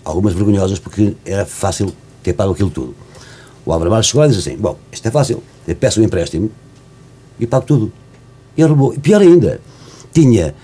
Algumas 0.04 0.34
vergonhosas 0.34 0.78
porque 0.78 1.14
era 1.24 1.44
fácil 1.44 1.92
ter 2.22 2.32
pago 2.32 2.52
aquilo 2.52 2.70
tudo. 2.70 2.94
O 3.66 3.72
Álvaro 3.72 4.02
chegou 4.04 4.20
lá 4.20 4.26
e 4.26 4.30
disse 4.30 4.48
assim: 4.48 4.56
Bom, 4.56 4.78
isto 4.92 5.06
é 5.06 5.10
fácil. 5.10 5.42
Eu 5.66 5.74
peço 5.74 6.00
um 6.00 6.04
empréstimo 6.04 6.50
e 7.40 7.46
pago 7.46 7.66
tudo. 7.66 7.92
E 8.56 8.62
roubou. 8.62 8.94
E 8.94 8.98
pior 9.00 9.20
ainda, 9.20 9.60
tinha 10.12 10.54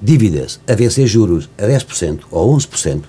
dívidas 0.00 0.60
a 0.68 0.74
vencer 0.74 1.08
juros 1.08 1.50
a 1.58 1.64
10% 1.64 2.20
ou 2.30 2.56
11% 2.56 3.02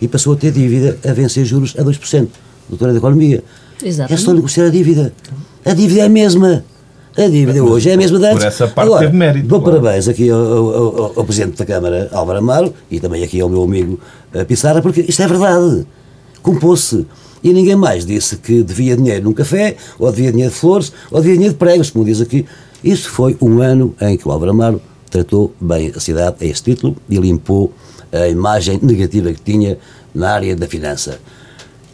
e 0.00 0.06
passou 0.06 0.34
a 0.34 0.36
ter 0.36 0.52
dívida 0.52 0.96
a 1.04 1.12
vencer 1.12 1.44
juros 1.44 1.74
a 1.76 1.82
2%. 1.82 2.28
Doutora 2.68 2.92
da 2.92 2.98
Economia. 2.98 3.42
Exatamente. 3.82 4.20
É 4.20 4.24
só 4.24 4.32
negociar 4.32 4.66
a 4.66 4.70
dívida. 4.70 5.12
A 5.64 5.74
dívida 5.74 6.02
é 6.02 6.04
a 6.04 6.08
mesma. 6.08 6.64
A 7.16 7.28
dívida 7.28 7.62
hoje 7.62 7.90
é 7.90 7.94
a 7.94 7.96
mesma 7.96 8.18
de 8.18 8.24
antes. 8.26 8.38
Por 8.38 8.46
essa 8.46 8.66
parte 8.66 8.86
Agora, 8.88 9.06
teve 9.06 9.16
mérito, 9.16 9.46
Dou 9.46 9.60
claro. 9.62 9.80
parabéns 9.80 10.08
aqui 10.08 10.28
ao, 10.30 10.40
ao- 10.40 10.74
ao- 11.04 11.12
ao 11.20 11.24
Presidente 11.24 11.56
da 11.56 11.64
Câmara, 11.64 12.08
Álvaro 12.12 12.38
Amaro, 12.40 12.74
e 12.90 12.98
também 12.98 13.22
aqui 13.22 13.40
ao 13.40 13.48
meu 13.48 13.62
amigo 13.62 14.00
eh, 14.32 14.44
Pissarra, 14.44 14.82
porque 14.82 15.02
isto 15.02 15.22
é 15.22 15.26
verdade. 15.28 15.86
Compôs-se. 16.42 17.06
E 17.42 17.52
ninguém 17.52 17.76
mais 17.76 18.04
disse 18.04 18.36
que 18.38 18.62
devia 18.64 18.96
dinheiro 18.96 19.24
num 19.24 19.32
café, 19.32 19.76
ou 19.98 20.10
devia 20.10 20.32
dinheiro 20.32 20.52
de 20.52 20.58
flores, 20.58 20.92
ou 21.10 21.20
devia 21.20 21.34
dinheiro 21.34 21.52
de 21.54 21.58
pregos, 21.58 21.90
como 21.90 22.04
diz 22.04 22.20
aqui. 22.20 22.44
Isso 22.82 23.08
foi 23.10 23.36
um 23.40 23.60
ano 23.62 23.94
em 24.00 24.16
que 24.16 24.26
o 24.26 24.32
Álvaro 24.32 24.50
Amaro 24.50 24.80
tratou 25.10 25.54
bem 25.60 25.92
a 25.94 26.00
cidade 26.00 26.36
a 26.40 26.44
esse 26.44 26.62
título 26.62 26.96
e 27.08 27.16
limpou 27.16 27.72
a 28.12 28.26
imagem 28.28 28.80
negativa 28.82 29.32
que 29.32 29.40
tinha 29.40 29.78
na 30.14 30.30
área 30.32 30.56
da 30.56 30.66
finança. 30.66 31.18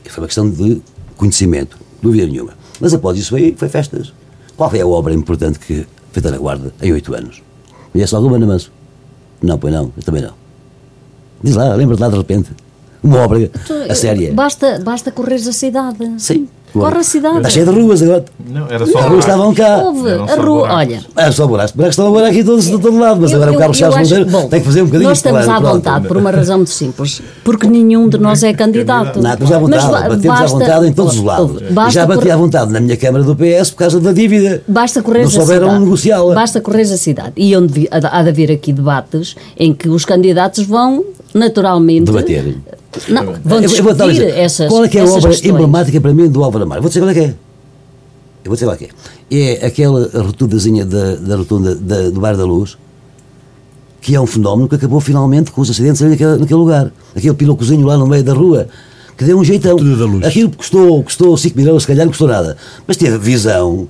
Foi 0.09 0.23
uma 0.23 0.27
questão 0.29 0.49
de 0.51 0.81
conhecimento, 1.17 1.77
dúvida 2.03 2.27
nenhuma. 2.27 2.55
Mas 2.81 2.95
após 2.95 3.19
isso 3.19 3.31
foi, 3.31 3.55
foi 3.57 3.69
festas. 3.69 4.13
Qual 4.61 4.69
foi 4.69 4.83
a 4.83 4.87
obra 4.87 5.15
importante 5.15 5.59
que 5.59 5.87
feita 6.13 6.31
na 6.31 6.37
Guarda 6.37 6.71
em 6.83 6.93
oito 6.93 7.15
anos? 7.15 7.43
Conhece 7.93 8.15
alguma, 8.15 8.37
Ana 8.37 8.47
Manso? 8.47 8.71
Não, 9.41 9.59
pois 9.59 9.73
não, 9.73 9.91
eu 9.97 10.03
também 10.03 10.21
não. 10.21 10.35
Diz 11.43 11.57
lá, 11.57 11.75
lembra-te 11.75 12.01
lá 12.01 12.11
de 12.11 12.19
repente. 12.19 12.51
Uma 13.03 13.21
obra, 13.21 13.51
a 13.89 13.95
séria. 13.95 14.35
Basta, 14.35 14.79
basta 14.85 15.11
correres 15.11 15.49
a 15.49 15.53
cidade. 15.55 16.07
Sim. 16.19 16.47
Corre 16.73 16.99
a 16.99 17.03
cidade. 17.03 17.37
Está 17.39 17.49
cheia 17.51 17.67
de 17.67 17.73
ruas 17.73 18.03
agora. 18.03 18.25
Não, 18.49 18.67
era 18.71 18.87
só 18.87 18.99
As 18.99 19.05
ruas 19.07 19.19
estavam 19.25 19.55
cá. 19.55 19.79
Houve, 19.85 20.11
a 20.11 20.37
rua, 20.37 20.69
olha. 20.75 21.01
É 21.17 21.31
só 21.33 21.47
buracos. 21.47 21.73
Buracos 21.73 21.93
estão 21.95 22.07
agora 22.09 22.29
aqui 22.29 22.45
todos 22.45 22.65
de 22.67 22.79
todo 22.79 22.99
lado, 22.99 23.21
mas 23.21 23.33
eu- 23.33 23.37
agora 23.39 23.53
o 23.53 23.59
Carlos 23.59 23.77
Chaves 23.77 23.97
Monteiro 24.11 24.31
bom, 24.31 24.49
tem 24.49 24.61
que 24.61 24.67
fazer 24.67 24.83
um 24.83 24.87
bocadinho 24.87 25.09
Nós 25.09 25.19
estamos 25.19 25.49
à 25.49 25.61
pronto. 25.61 25.73
vontade 25.75 26.09
por 26.09 26.17
uma 26.17 26.31
razão 26.31 26.57
muito 26.59 26.71
simples. 26.71 27.21
Porque 27.45 27.67
nenhum 27.67 28.09
de 28.09 28.19
nós 28.19 28.43
é 28.43 28.53
candidato. 28.55 29.21
Não, 29.21 29.31
estamos 29.33 29.53
à 29.53 29.59
vontade, 29.59 29.83
Mas 29.85 29.93
ba- 29.93 30.01
batemos 30.09 30.25
à 30.25 30.41
basta- 30.43 30.59
vontade 30.59 30.87
em 30.87 30.93
todos 30.93 31.15
os 31.17 31.23
lados. 31.23 31.63
E 31.63 31.91
já 31.91 32.07
bati 32.07 32.19
correr- 32.21 32.31
à 32.33 32.37
vontade 32.37 32.73
na 32.73 32.81
minha 32.81 32.97
Câmara 32.97 33.25
do 33.25 33.35
PS 33.37 33.71
por 33.71 33.77
causa 33.79 33.99
da 34.01 34.13
dívida. 34.13 34.63
Basta 34.69 35.03
correr 35.03 35.21
Não 35.21 35.29
a 35.29 35.31
souberam 35.31 35.67
cidade. 35.69 35.85
negociá-la. 35.85 36.35
Basta 36.35 36.61
correr 36.61 36.83
a 36.83 36.97
cidade. 36.97 37.33
E 37.37 37.57
onde 37.57 37.73
de- 37.73 37.89
há 37.91 38.23
de 38.23 38.29
haver 38.29 38.51
aqui 38.53 38.73
debates 38.73 39.35
em 39.59 39.73
que 39.75 39.89
os 39.89 40.05
candidatos 40.05 40.65
vão 40.65 41.05
naturalmente 41.35 42.05
Debater. 42.07 42.57
Não, 43.09 43.35
vão 43.45 43.61
Eu- 43.63 43.71
eu 43.71 43.85
vou 43.85 43.95
dar 43.95 44.09
exemplo. 44.09 44.33
essas 44.35 44.69
Qual 44.69 44.85
é 44.85 44.89
que 44.89 44.99
é 44.99 45.01
a 45.03 45.05
obra 45.05 45.31
questões. 45.31 45.45
emblemática 45.53 46.01
para 46.01 46.13
mim 46.13 46.29
do 46.29 46.43
Álvaro 46.43 46.65
Amaro? 46.65 46.83
Vou 46.83 46.89
dizer 46.89 47.01
qual 47.01 47.11
é 47.11 47.15
que 47.15 47.21
é. 47.21 47.35
Eu 48.43 48.47
vou 48.47 48.55
dizer 48.55 48.67
qual 48.67 48.75
é 48.75 48.79
que 48.79 48.89
é. 49.31 49.61
É 49.63 49.67
aquela 49.67 50.11
rotundazinha 50.13 50.85
da, 50.85 51.15
da 51.17 51.37
rotunda 51.37 51.75
da- 51.75 52.11
do 52.11 52.21
Bar 52.21 52.37
da 52.37 52.45
Luz, 52.45 52.77
que 54.01 54.15
é 54.15 54.21
um 54.21 54.27
fenómeno 54.27 54.69
que 54.69 54.75
acabou 54.75 55.01
finalmente 55.01 55.51
com 55.53 55.61
os 55.61 55.71
acidentes 55.71 56.01
ali 56.03 56.13
naquele, 56.13 56.37
naquele 56.39 56.59
lugar. 56.59 56.91
Aquele 57.15 57.35
pilocozinho 57.35 57.87
lá 57.87 57.97
no 57.97 58.07
meio 58.07 58.25
da 58.25 58.33
rua, 58.33 58.67
que 59.17 59.25
deu 59.25 59.39
um 59.39 59.45
jeitão. 59.45 59.73
Rotunda 59.73 59.97
da 59.97 60.05
Luz. 60.07 60.27
Aquilo 60.27 60.51
custou, 60.51 61.03
custou 61.05 61.37
5 61.37 61.57
mil 61.57 61.67
euros, 61.67 61.83
se 61.83 61.87
calhar 61.87 62.05
não 62.05 62.11
custou 62.11 62.27
nada. 62.29 62.57
Mas 62.87 62.97
teve 62.97 63.17
visão. 63.19 63.87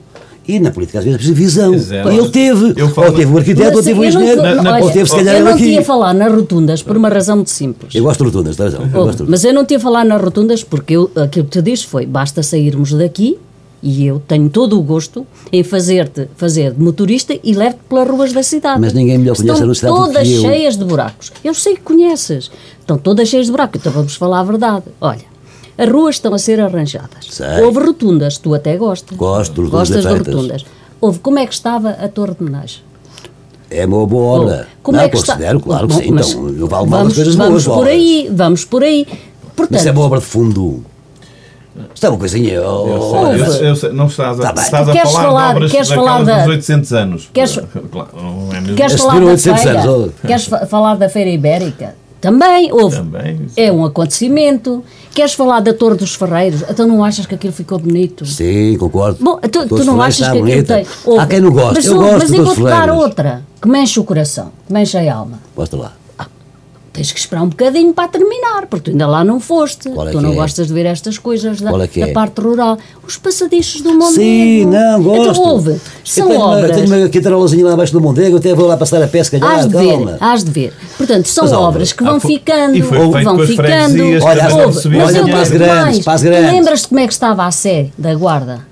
E 0.51 0.59
na 0.59 0.71
política 0.71 0.99
às 0.99 1.05
vezes 1.05 1.15
é 1.15 1.19
preciso 1.19 1.37
visão. 1.37 1.75
Exato. 1.75 2.11
E 2.11 2.19
ele 2.19 2.29
teve. 2.31 2.75
Ou 2.83 3.13
teve 3.13 3.33
o 3.33 3.39
arquiteto, 3.39 3.77
ou 3.77 3.83
teve 3.83 4.01
o 4.01 4.05
engenheiro, 4.05 4.41
ou 4.83 4.91
teve 4.91 5.09
se 5.09 5.17
calhar 5.17 5.37
eu 5.37 5.45
não 5.45 5.53
aqui. 5.53 5.63
tinha 5.65 5.85
falar 5.85 6.13
nas 6.13 6.33
rotundas 6.33 6.83
por 6.83 6.97
uma 6.97 7.09
razão 7.09 7.37
muito 7.37 7.51
simples. 7.51 7.95
Eu 7.95 8.03
gosto 8.03 8.19
de 8.19 8.25
rotundas, 8.25 8.57
tens 8.57 8.75
razão. 8.75 8.91
Eu 8.93 9.05
gosto 9.05 9.25
de 9.25 9.31
mas 9.31 9.45
eu 9.45 9.55
não 9.55 9.65
tinha 9.65 9.79
falar 9.79 10.05
nas 10.05 10.21
rotundas 10.21 10.65
porque 10.65 10.95
eu, 10.95 11.11
aquilo 11.17 11.45
que 11.47 11.53
te 11.53 11.63
disse 11.63 11.87
foi 11.87 12.07
basta 12.07 12.43
sairmos 12.43 12.93
daqui 12.93 13.39
e 13.83 14.05
eu 14.07 14.21
tenho 14.27 14.49
todo 14.51 14.79
o 14.79 14.83
gosto 14.83 15.27
em 15.53 15.63
fazer-te 15.63 16.29
fazer 16.37 16.73
de 16.73 16.83
motorista 16.83 17.35
e 17.43 17.55
levo-te 17.55 17.81
pelas 17.89 18.09
ruas 18.09 18.33
da 18.33 18.43
cidade. 18.43 18.81
Mas 18.81 18.93
ninguém 18.93 19.19
melhor 19.19 19.37
conhece 19.37 19.63
Estão 19.63 19.71
a 19.71 19.75
cidade 19.75 19.95
do 19.95 20.05
todas 20.05 20.29
cheias 20.29 20.77
de 20.77 20.85
buracos. 20.85 21.33
Eu 21.43 21.55
sei 21.55 21.75
que 21.75 21.83
conheces. 21.83 22.51
Estão 22.79 22.99
todas 22.99 23.29
cheias 23.29 23.47
de 23.47 23.53
buracos. 23.53 23.81
Então 23.81 23.93
vamos 23.93 24.15
falar 24.17 24.41
a 24.41 24.45
verdade. 24.45 24.85
Olha, 25.01 25.25
as 25.83 25.89
ruas 25.89 26.17
estão 26.17 26.35
a 26.35 26.39
ser 26.39 26.61
arranjadas. 26.61 27.27
Sei. 27.31 27.63
Houve 27.63 27.81
rotundas, 27.81 28.39
tu 28.39 28.53
até 28.55 28.77
gostas. 28.77 29.17
Gosto 29.17 29.55
de 29.55 29.61
rotundas 29.63 29.89
Gostas 29.91 30.03
de 30.05 30.19
rotundas. 30.31 30.65
Houve, 31.01 31.19
como 31.21 31.39
é 31.39 31.47
que 31.47 31.55
estava 31.55 31.91
a 31.91 32.09
Torre 32.09 32.35
de 32.39 32.45
Menage? 32.45 32.83
É 33.71 33.87
uma 33.87 34.05
boa 34.07 34.41
obra. 34.41 34.69
Como 34.83 34.97
não, 34.99 35.05
é 35.05 35.09
que 35.09 35.17
está? 35.17 35.35
considero, 35.35 35.61
claro 35.61 35.87
que 35.89 35.95
Bom, 35.95 36.01
sim. 36.01 36.11
mas 36.11 36.31
Então, 36.33 36.49
eu 36.49 36.69
mal 36.69 36.87
vamos, 36.87 37.15
coisas 37.15 37.35
vamos 37.37 37.65
boas. 37.65 37.65
por 37.65 37.83
obras. 37.83 37.93
aí, 37.95 38.29
vamos 38.33 38.65
por 38.65 38.83
aí. 38.83 39.07
Portanto, 39.57 39.71
Mas 39.79 39.87
é 39.87 39.91
uma 39.93 40.01
obra 40.03 40.19
de 40.21 40.27
fundo. 40.27 40.85
Isto 41.95 42.05
é 42.07 42.09
uma 42.11 42.19
coisinha. 42.19 42.61
oh, 42.63 42.87
Eu 42.89 43.01
sei, 43.53 43.61
eu 43.63 43.69
eu 43.69 43.77
sei, 43.77 43.93
não 43.93 44.07
estás 44.07 44.41
a, 44.41 44.53
Tá 44.53 44.63
estás 44.63 44.89
a 44.89 44.93
Queres 44.93 45.13
falar, 45.13 45.25
falar- 45.29 45.49
de 45.51 45.57
obras 45.57 45.71
queres 45.73 45.89
falar 45.89 46.23
da- 46.25 46.39
dos 46.41 46.49
800 46.49 46.93
anos. 46.93 47.31
Queres- 47.33 47.61
Claro, 47.93 48.09
não 48.17 48.53
é 48.53 48.61
mesmo? 48.61 48.77
Queres 48.77 48.95
falar 49.01 49.21
da 49.21 49.27
800 49.27 49.63
feira? 49.63 49.81
anos, 49.81 50.13
oh. 50.23 50.27
Queres 50.27 50.45
fa- 50.47 50.67
falar 50.67 50.95
da 50.97 51.09
Feira 51.09 51.31
Ibérica? 51.31 51.95
Também 52.21 52.73
houve. 52.73 52.97
Também. 52.97 53.47
É 53.57 53.73
um 53.73 53.85
acontecimento. 53.85 54.85
Queres 55.15 55.33
falar 55.33 55.61
da 55.61 55.73
Torre 55.73 55.97
dos 55.97 56.15
Ferreiros? 56.15 56.63
Então 56.69 56.87
não 56.87 57.03
achas 57.03 57.27
que 57.27 57.35
aquilo 57.35 57.53
ficou 57.53 57.79
bonito? 57.79 58.27
Sim, 58.27 58.77
concordo. 58.79 59.19
Bom, 59.23 59.39
tu, 59.39 59.67
tu 59.67 59.85
não 59.85 60.01
achas 60.01 60.29
que 60.29 60.39
aquilo 60.39 60.65
tem. 60.65 60.87
Ouve, 61.05 61.21
Há 61.21 61.27
quem 61.27 61.41
não 61.41 61.51
goste. 61.53 61.75
Mas, 61.75 61.87
eu 61.87 61.97
gosto 61.97 62.19
mas 62.19 62.31
de 62.31 62.37
eu 62.61 62.65
dar 62.67 62.91
outra 62.91 63.43
que 63.61 63.69
mexe 63.69 63.99
o 63.99 64.05
coração, 64.05 64.53
que 64.67 64.73
mexe 64.73 64.97
a 64.97 65.15
alma. 65.15 65.41
Mostra 65.57 65.79
lá. 65.79 66.00
Tens 66.93 67.13
que 67.13 67.21
esperar 67.21 67.43
um 67.43 67.49
bocadinho 67.49 67.95
para 67.95 68.09
terminar, 68.09 68.67
porque 68.67 68.87
tu 68.87 68.91
ainda 68.91 69.07
lá 69.07 69.23
não 69.25 69.39
foste. 69.39 69.87
É 69.89 69.93
tu 69.93 70.11
que 70.11 70.17
não 70.17 70.33
é? 70.33 70.35
gostas 70.35 70.67
de 70.67 70.73
ver 70.75 70.87
estas 70.87 71.19
coisas 71.19 71.61
da, 71.61 71.71
é 71.71 71.87
que 71.87 72.01
da 72.01 72.09
é? 72.09 72.13
parte 72.13 72.41
rural. 72.41 72.77
Os 73.07 73.17
passadichos 73.17 73.81
do 73.81 73.91
Mondego. 73.91 74.15
Sim, 74.15 74.67
não, 74.67 75.01
gosto. 75.01 75.31
Então, 75.31 75.43
ouve, 75.43 75.71
Eu 75.71 75.81
são 76.05 76.27
tenho 76.27 76.41
uma- 76.41 76.49
obras. 76.57 76.71
tenho 76.77 77.37
uma 77.39 77.69
lá 77.69 77.73
abaixo 77.75 77.93
do 77.93 78.01
Mondego, 78.01 78.39
até 78.39 78.53
vou 78.55 78.67
lá 78.67 78.77
passar 78.77 79.01
a 79.03 79.07
pesca. 79.07 79.39
Hás 79.41 79.69
de 79.69 79.73
calma. 79.73 80.13
ver, 80.13 80.17
hás 80.21 80.43
de 80.43 80.51
ver. 80.51 80.73
Portanto, 80.99 81.27
são 81.27 81.45
Mas, 81.45 81.53
obras 81.53 81.93
que 81.93 82.03
vão 82.03 82.17
ah, 82.17 82.21
ficando, 82.21 82.77
e 82.77 82.83
foi 82.83 82.99
feito 82.99 83.25
vão 83.25 83.39
ficando. 83.47 84.03
Olha, 84.25 84.41
cada 84.41 84.55
olha, 84.57 84.67
recebia 84.67 84.99
mas 85.05 85.09
olha 85.15 85.19
eu 85.19 85.29
para 85.29 85.41
as 85.41 85.51
grandes, 85.51 85.99
para 86.01 86.13
as 86.15 86.23
grandes. 86.23 86.53
Lembras-te 86.53 86.89
como 86.89 87.01
é 87.01 87.07
que 87.07 87.13
estava 87.13 87.47
a 87.47 87.51
sé 87.53 87.91
da 87.97 88.15
guarda? 88.17 88.67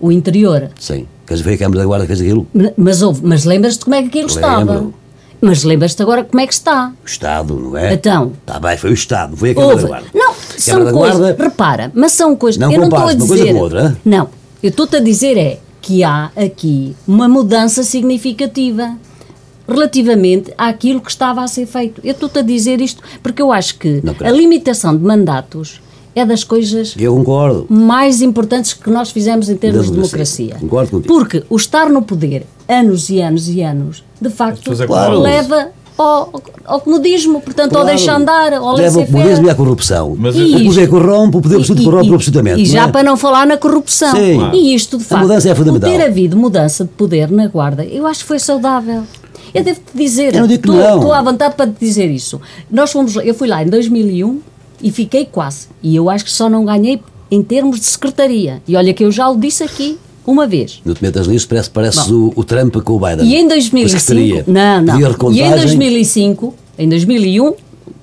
O 0.00 0.12
interior. 0.12 0.70
Sim, 0.78 1.04
quer 1.26 1.34
dizer, 1.34 1.44
foi 1.44 1.54
a 1.54 1.58
Câmara 1.58 1.80
da 1.80 1.86
Guarda 1.86 2.06
que 2.06 2.14
fez 2.14 2.20
aquilo. 2.20 2.46
Mas, 2.76 3.02
houve, 3.02 3.20
mas 3.24 3.44
lembras-te 3.44 3.84
como 3.84 3.96
é 3.96 4.02
que 4.02 4.08
aquilo 4.08 4.28
estava? 4.28 4.99
Mas 5.40 5.64
lembras-te 5.64 6.02
agora 6.02 6.24
como 6.24 6.40
é 6.40 6.46
que 6.46 6.52
está? 6.52 6.92
O 7.02 7.06
Estado, 7.06 7.54
não 7.54 7.76
é? 7.76 7.94
Então. 7.94 8.32
Está 8.40 8.60
bem, 8.60 8.76
foi 8.76 8.90
o 8.90 8.94
Estado, 8.94 9.36
foi 9.36 9.50
a 9.50 9.54
Câmara 9.54 9.72
Houve. 9.72 9.82
da 9.82 9.88
Guarda. 9.88 10.08
Não, 10.12 10.34
são 10.34 10.74
Câmara 10.74 10.92
da 10.92 10.98
coisas. 10.98 11.38
Repara, 11.38 11.92
mas 11.94 12.12
são 12.12 12.36
coisas. 12.36 12.60
Não 12.60 12.70
eu 12.70 12.78
não 12.78 12.84
estou 12.84 12.98
a 12.98 13.00
compares 13.00 13.22
uma 13.22 13.28
coisa 13.28 13.44
dizer. 13.44 13.54
com 13.54 13.60
outra, 13.60 13.82
hã? 13.82 13.96
Não, 14.04 14.28
eu 14.62 14.68
estou-te 14.70 14.96
a 14.96 15.00
dizer 15.00 15.38
é 15.38 15.58
que 15.80 16.04
há 16.04 16.30
aqui 16.36 16.94
uma 17.08 17.28
mudança 17.28 17.82
significativa 17.82 18.96
relativamente 19.66 20.52
àquilo 20.58 21.00
que 21.00 21.10
estava 21.10 21.42
a 21.42 21.48
ser 21.48 21.66
feito. 21.66 22.00
Eu 22.04 22.12
estou-te 22.12 22.40
a 22.40 22.42
dizer 22.42 22.80
isto 22.80 23.02
porque 23.22 23.40
eu 23.40 23.52
acho 23.52 23.78
que 23.78 24.02
a 24.22 24.30
limitação 24.30 24.96
de 24.96 25.02
mandatos 25.02 25.80
é 26.14 26.26
das 26.26 26.42
coisas 26.42 26.94
eu 26.98 27.14
concordo. 27.14 27.66
mais 27.68 28.20
importantes 28.20 28.72
que 28.74 28.90
nós 28.90 29.10
fizemos 29.10 29.48
em 29.48 29.56
termos 29.56 29.86
de 29.86 29.92
democracia. 29.92 30.56
Concordo 30.60 30.90
contigo. 30.90 31.14
Porque 31.14 31.44
o 31.48 31.56
estar 31.56 31.88
no 31.88 32.02
poder 32.02 32.44
anos 32.68 33.08
e 33.10 33.20
anos 33.20 33.48
e 33.48 33.62
anos, 33.62 34.04
de 34.20 34.30
facto, 34.30 34.58
pessoas 34.58 34.80
acumulam. 34.82 35.20
leva 35.22 35.68
ao, 35.98 36.32
ao 36.64 36.80
comodismo, 36.80 37.40
portanto, 37.40 37.76
ao 37.76 37.82
Claro. 37.82 37.96
deixar 37.96 38.16
andar, 38.16 38.54
ao 38.54 38.74
Leva 38.74 39.00
ao 39.00 39.06
comodismo 39.06 39.46
e 39.46 39.50
à 39.50 39.54
corrupção. 39.54 40.16
Mas 40.18 40.34
o 40.36 40.40
eu- 40.40 40.64
poder 40.66 40.88
corrompe, 40.88 41.36
o 41.36 41.40
poder 41.42 41.56
E- 41.56 41.58
absoluto 41.58 41.82
e- 41.82 41.84
corrompe 41.84 42.08
e- 42.10 42.14
absolutamente. 42.14 42.62
E 42.62 42.66
já 42.66 42.82
não 42.82 42.88
é? 42.88 42.92
para 42.92 43.02
não 43.02 43.16
falar 43.16 43.46
na 43.46 43.56
corrupção. 43.58 44.10
Sim. 44.16 44.36
Claro. 44.36 44.56
E 44.56 44.74
isto, 44.74 44.96
de 44.96 45.04
A 45.04 45.06
facto, 45.06 45.22
mudança 45.22 45.50
é 45.50 45.54
fundamental. 45.54 45.90
ter 45.90 46.02
havido 46.02 46.36
mudança 46.36 46.84
de 46.84 46.90
poder 46.90 47.30
na 47.30 47.46
Guarda, 47.48 47.84
eu 47.84 48.06
acho 48.06 48.20
que 48.20 48.26
foi 48.26 48.38
saudável. 48.38 49.02
Eu 49.52 49.64
devo-te 49.64 49.84
dizer, 49.94 50.34
Eu 50.34 50.40
não 50.42 50.46
digo 50.48 50.62
que 50.62 50.68
estou- 50.70 50.88
não. 50.90 50.96
estou 50.98 51.12
à 51.12 51.20
vontade 51.22 51.54
para 51.56 51.66
te 51.70 51.76
dizer 51.80 52.10
isso. 52.10 52.40
Nós 52.70 52.92
fomos, 52.92 53.16
eu 53.16 53.34
fui 53.34 53.48
lá 53.48 53.62
em 53.62 53.66
2001 53.66 54.40
e 54.82 54.90
fiquei 54.90 55.24
quase. 55.26 55.66
E 55.82 55.94
eu 55.96 56.08
acho 56.08 56.24
que 56.24 56.30
só 56.30 56.48
não 56.48 56.64
ganhei 56.64 57.02
em 57.30 57.42
termos 57.42 57.78
de 57.80 57.86
secretaria. 57.86 58.62
E 58.66 58.76
olha 58.76 58.94
que 58.94 59.04
eu 59.04 59.10
já 59.10 59.28
o 59.28 59.36
disse 59.36 59.62
aqui 59.64 59.98
uma 60.26 60.46
vez. 60.46 60.80
Não 60.84 60.94
te 60.94 61.02
metas 61.02 61.26
nisso, 61.26 61.48
parece, 61.48 61.70
parece 61.70 62.12
o, 62.12 62.32
o 62.36 62.44
Trump 62.44 62.76
com 62.76 62.92
o 62.94 63.00
Biden. 63.00 63.26
E 63.26 63.36
em 63.36 63.48
Com 63.48 63.54
a 63.54 63.60
secretaria. 63.60 64.44
2005, 64.44 64.50
não, 64.50 64.82
não. 64.82 65.00
E 65.00 65.02
em 65.02 65.08
recontagem. 65.08 65.50
2005, 65.60 66.54
em 66.78 66.88
2001, 66.88 67.54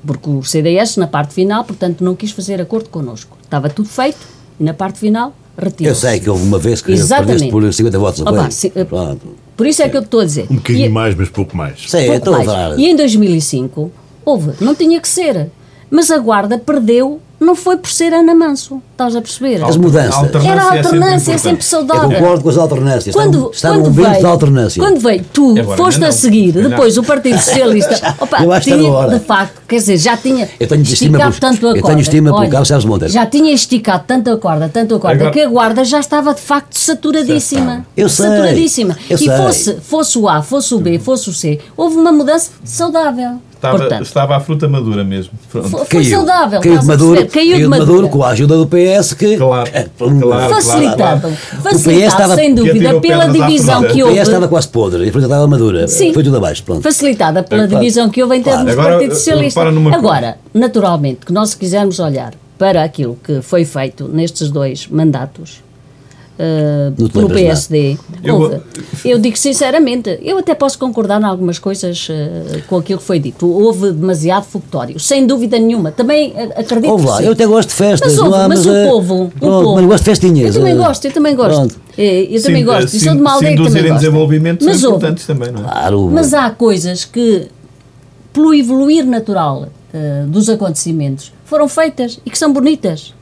porque 0.05 0.29
o 0.29 0.43
CDS 0.43 0.97
na 0.97 1.07
parte 1.07 1.33
final, 1.33 1.63
portanto, 1.63 2.03
não 2.03 2.15
quis 2.15 2.31
fazer 2.31 2.61
acordo 2.61 2.89
connosco. 2.89 3.37
Estava 3.43 3.69
tudo 3.69 3.87
feito 3.89 4.17
e 4.59 4.63
na 4.63 4.73
parte 4.73 4.99
final 4.99 5.33
retirou 5.57 5.91
Eu 5.91 5.95
sei 5.95 6.19
que 6.19 6.29
houve 6.29 6.43
uma 6.43 6.59
vez 6.59 6.81
que 6.81 6.91
Exatamente. 6.91 7.49
perdeste 7.49 7.51
por 7.51 7.73
50 7.73 7.99
votos 7.99 8.21
Opa, 8.21 8.51
sim, 8.51 8.71
eh. 8.75 8.85
Por 9.55 9.65
isso 9.65 9.81
é 9.81 9.89
que 9.89 9.97
eu 9.97 10.01
estou 10.01 10.19
a 10.19 10.25
dizer. 10.25 10.45
Um 10.51 10.55
bocadinho 10.55 10.85
E- 10.85 10.89
mais, 10.89 11.15
mas 11.15 11.29
pouco 11.29 11.55
mais. 11.57 11.79
Sim, 11.89 11.97
pouco 12.05 12.13
estou 12.13 12.33
a 12.33 12.37
mais. 12.37 12.49
falar. 12.49 12.79
E 12.79 12.85
em 12.87 12.95
2005, 12.95 13.91
houve, 14.23 14.51
não 14.61 14.75
tinha 14.75 14.99
que 15.01 15.07
ser. 15.09 15.49
Mas 15.89 16.11
a 16.11 16.17
Guarda 16.19 16.57
perdeu, 16.59 17.19
não 17.39 17.55
foi 17.55 17.77
por 17.77 17.89
ser 17.89 18.13
Ana 18.13 18.33
Manso. 18.33 18.81
Estás 18.91 19.15
a 19.15 19.21
perceber? 19.21 19.63
As 19.63 19.77
mudanças. 19.77 20.15
A 20.15 20.17
alternância 20.17 20.51
Era 20.51 20.61
a 20.61 20.65
é 20.65 20.67
sempre 20.69 20.85
alternância, 20.87 21.31
é 21.33 21.37
sempre 21.37 21.49
importante. 21.63 21.63
Eu 21.63 21.69
saudável. 21.69 22.19
concordo 22.19 22.43
com 22.43 22.49
as 22.49 22.57
alternâncias. 22.57 23.15
Quando, 23.15 23.51
está 23.53 23.69
quando 23.69 23.91
veio, 23.91 24.21
da 24.23 24.29
alternância. 24.29 24.81
quando 24.83 24.99
veio, 24.99 25.25
tu 25.31 25.55
Agora 25.59 25.77
foste 25.77 25.95
ainda 25.97 26.05
a 26.07 26.09
não. 26.09 26.17
seguir, 26.17 26.57
Ainda 26.57 26.69
depois 26.69 26.97
o 26.97 27.03
Partido 27.03 27.37
Socialista, 27.37 28.15
opa, 28.19 28.43
Eu 28.43 28.51
acho 28.51 28.69
tinha, 28.71 28.91
hora. 28.91 29.19
de 29.19 29.23
facto, 29.25 29.61
quer 29.67 29.75
dizer, 29.75 29.97
já 29.97 30.17
tinha 30.17 30.49
Eu 30.59 30.67
tenho 30.67 30.81
esticado 30.81 31.31
por- 31.31 31.39
tanto 31.39 31.65
a 31.65 31.69
eu 31.69 31.73
tenho 31.73 31.83
corda. 31.85 32.01
estima 32.01 32.33
Olha, 32.33 32.49
Carlos 32.49 32.67
Sérgio 32.67 32.89
Monteiro. 32.89 33.13
Já 33.13 33.25
tinha 33.27 33.53
esticado 33.53 34.03
tanto 34.07 34.31
a 34.31 34.37
corda, 34.37 34.67
tanto 34.73 34.95
a 34.95 34.99
corda, 34.99 35.15
Agora- 35.17 35.31
que 35.31 35.41
a 35.41 35.47
guarda 35.47 35.83
já 35.85 35.99
estava 35.99 36.33
de 36.33 36.41
facto 36.41 36.73
saturadíssima. 36.75 37.85
Eu 37.95 38.09
sei, 38.09 38.25
Saturadíssima. 38.27 38.97
eu 39.09 39.15
e 39.15 39.19
sei. 39.19 39.29
fosse, 39.37 39.73
fosse 39.81 40.17
o 40.17 40.27
A, 40.27 40.41
fosse 40.41 40.73
o 40.73 40.79
B, 40.79 40.97
fosse 40.99 41.29
o 41.29 41.33
C, 41.33 41.59
houve 41.75 41.95
uma 41.97 42.11
mudança 42.11 42.49
saudável. 42.63 43.39
Estava, 43.57 43.77
Portanto, 43.79 44.03
estava 44.03 44.35
a 44.37 44.39
fruta 44.39 44.67
madura 44.69 45.03
mesmo. 45.03 45.33
Pronto. 45.51 45.69
foi, 45.69 45.85
Caiu. 45.87 46.09
saudável. 46.17 46.61
Caiu 46.61 46.79
de 46.79 46.85
Maduro? 46.85 47.27
Caiu 47.27 47.57
de 47.57 47.67
Maduro. 47.67 47.91
Maduro 47.91 48.09
com 48.09 48.23
a 48.23 48.27
ajuda 48.29 48.55
do 48.55 48.67
PS 48.67 49.13
que. 49.15 49.35
Claro, 49.35 49.69
É, 49.73 49.87
claro, 49.97 50.53
Facilitado, 50.53 51.27
O 51.27 51.79
PS 51.79 51.89
estava- 51.89 52.35
sem 52.35 52.53
dúvida 52.53 52.99
pela 53.01 53.25
divisão 53.27 53.81
que 53.83 54.03
O 54.03 54.05
PS 54.05 54.09
houve. 54.09 54.19
estava 54.19 54.47
quase 54.47 54.67
podre 54.67 55.05
e 55.05 55.09
a 55.09 55.11
fruta 55.11 55.25
estava 55.25 55.47
madura. 55.47 55.87
Sim. 55.87 56.13
Foi 56.13 56.23
tudo 56.23 56.37
abaixo. 56.37 56.63
Pronto. 56.63 56.81
facilitada 56.83 57.41
pela 57.43 57.63
É, 57.63 57.67
claro. 57.67 57.79
divisão 57.83 58.09
que 58.09 58.21
houve 58.21 58.35
em 58.37 58.43
termos 58.43 58.61
Claro. 58.63 58.75
do 58.75 58.79
Agora, 58.81 58.95
Partido 58.97 59.15
Socialista. 59.15 59.71
numa 59.71 59.89
coisa. 59.91 59.97
Agora, 59.97 60.37
naturalmente, 60.53 61.25
que 61.25 61.33
nós 61.33 61.49
se 61.49 61.57
quisermos 61.57 61.99
olhar 61.99 62.33
para 62.59 62.83
aquilo 62.83 63.17
que 63.23 63.41
foi 63.41 63.65
feito 63.65 64.07
nestes 64.07 64.49
dois 64.51 64.87
mandatos 64.87 65.63
uh, 66.39 67.09
pelo 67.09 67.29
PSD, 67.29 67.97
Eu 68.23 68.61
eu 69.05 69.19
digo 69.19 69.37
sinceramente, 69.37 70.19
eu 70.21 70.37
até 70.37 70.53
posso 70.55 70.77
concordar 70.79 71.21
em 71.21 71.25
algumas 71.25 71.59
coisas 71.59 72.07
uh, 72.09 72.61
com 72.67 72.77
aquilo 72.77 72.99
que 72.99 73.05
foi 73.05 73.19
dito. 73.19 73.47
Houve 73.47 73.91
demasiado 73.91 74.43
fogotório, 74.45 74.99
sem 74.99 75.25
dúvida 75.25 75.57
nenhuma. 75.59 75.91
Também 75.91 76.31
uh, 76.31 76.53
acredito 76.59 76.91
Ouve 76.91 77.03
que 77.05 77.09
lá, 77.09 77.17
sim. 77.17 77.23
eu 77.25 77.31
até 77.31 77.45
gosto 77.45 77.69
de 77.69 77.75
festas. 77.75 78.13
Mas, 78.13 78.17
não 78.17 78.25
houve, 78.27 78.37
há, 78.39 78.47
mas 78.47 78.65
o 78.65 78.71
é- 78.71 78.87
povo, 78.87 79.23
o 79.23 79.27
Pronto, 79.29 79.63
povo. 79.63 79.75
Mas 79.75 79.85
gosto 79.85 80.03
de 80.03 80.09
festinhas. 80.09 80.55
Eu 80.55 80.61
também 80.61 80.73
eh, 80.73 80.77
gosto, 80.77 81.05
eu 81.05 81.11
também 81.11 81.35
gosto. 81.35 81.55
Pronto. 81.55 81.75
Eh, 81.97 82.27
Eu 82.35 82.43
também 82.43 82.61
Sim, 82.61 82.65
gosto. 82.65 82.83
assim, 82.85 82.97
E 82.97 82.99
sou 82.99 83.13
de 83.15 83.21
uma 83.21 83.31
aldeia 83.33 83.57
que 83.57 83.63
também 83.63 83.83
gosto. 83.83 83.95
desenvolvimento 83.95 84.65
Mas 84.65 84.77
são 84.79 84.93
houve. 84.93 85.13
também, 85.15 85.51
não 85.51 85.61
é? 85.61 85.63
Claro. 85.63 86.09
Mas 86.11 86.33
há 86.33 86.49
coisas 86.51 87.05
que, 87.05 87.47
pelo 88.33 88.53
evoluir 88.53 89.05
natural 89.05 89.67
eh, 89.93 90.23
dos 90.27 90.49
acontecimentos, 90.49 91.31
foram 91.45 91.67
feitas 91.67 92.19
e 92.25 92.29
que 92.29 92.37
são 92.37 92.51
bonitas, 92.51 93.13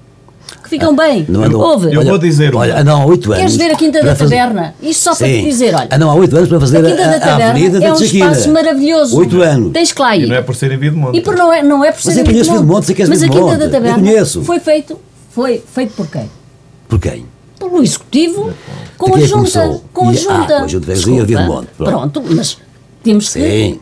que 0.64 0.70
ficam 0.70 0.96
bem. 0.96 1.26
Não 1.30 1.44
andam- 1.44 1.60
Houve. 1.60 1.94
Eu 1.94 2.04
vou 2.04 2.18
dizer 2.18 2.52
uma. 2.54 2.62
Olha, 2.62 2.80
andam 2.80 3.02
há 3.02 3.06
oito 3.06 3.32
anos. 3.32 3.38
Queres 3.38 3.56
ver 3.56 3.72
a 3.72 3.76
Quinta 3.76 4.00
para 4.00 4.10
da 4.10 4.16
fazer- 4.16 4.36
Taberna? 4.36 4.76
Isto 4.82 5.04
só 5.04 5.16
para 5.16 5.28
Sim. 5.28 5.40
te 5.40 5.50
dizer, 5.50 5.76
olha. 5.76 5.90
Andam 5.92 6.10
há 6.10 6.16
oito 6.16 6.36
anos 6.36 6.50
para 6.50 6.60
fazer 6.60 6.78
A 6.78 6.90
Quinta 6.90 7.04
a, 7.04 7.06
da 7.08 7.14
a, 7.14 7.16
a 7.16 7.20
Taberna 7.20 7.50
Avenida 7.52 7.86
é 7.86 7.94
um 7.94 8.02
espaço 8.02 8.52
maravilhoso. 8.52 9.18
Oito 9.18 9.42
anos. 9.42 9.74
Tens 9.74 9.92
que 9.92 10.02
lá 10.02 10.16
ir. 10.16 10.24
E 10.24 10.28
não 10.28 10.36
é 10.36 10.42
por 10.42 10.56
ser 10.56 10.72
em 10.72 10.78
Videmonte. 10.78 11.18
E 11.18 11.22
por 11.22 11.36
não 11.36 11.54
é, 11.54 11.62
não 11.62 11.84
é 11.86 11.92
por 11.92 12.02
ser 12.02 12.10
Mas 12.10 12.18
eu 12.18 12.26
conheço 12.26 12.52
és 12.52 13.10
Mas 13.10 13.24
a 13.24 13.30
Quinta 13.30 13.58
da 13.58 13.70
Taberna 13.70 14.00
conheço. 14.00 14.44
foi 14.44 14.60
feito, 14.60 15.00
foi 15.32 15.64
feito 15.74 15.94
por 15.94 16.08
quem? 16.08 16.30
Por 16.88 17.00
quem? 17.00 17.26
Pelo 17.60 17.82
Executivo, 17.82 18.54
com 18.98 19.16
a 19.16 19.20
junta. 19.22 19.82
Com 19.94 20.08
a 20.08 20.12
ah, 20.12 20.14
junta. 20.14 20.58
com 20.60 20.64
a 20.64 20.68
junta 20.68 20.94
de 20.94 21.02
freguesia 21.02 21.26
de 21.26 21.26
Desculpa. 21.26 21.26
Videmonte, 21.26 21.68
pronto. 21.78 21.92
Pronto, 21.92 22.24
mas 22.36 22.58
temos 23.04 23.34
que, 23.34 23.80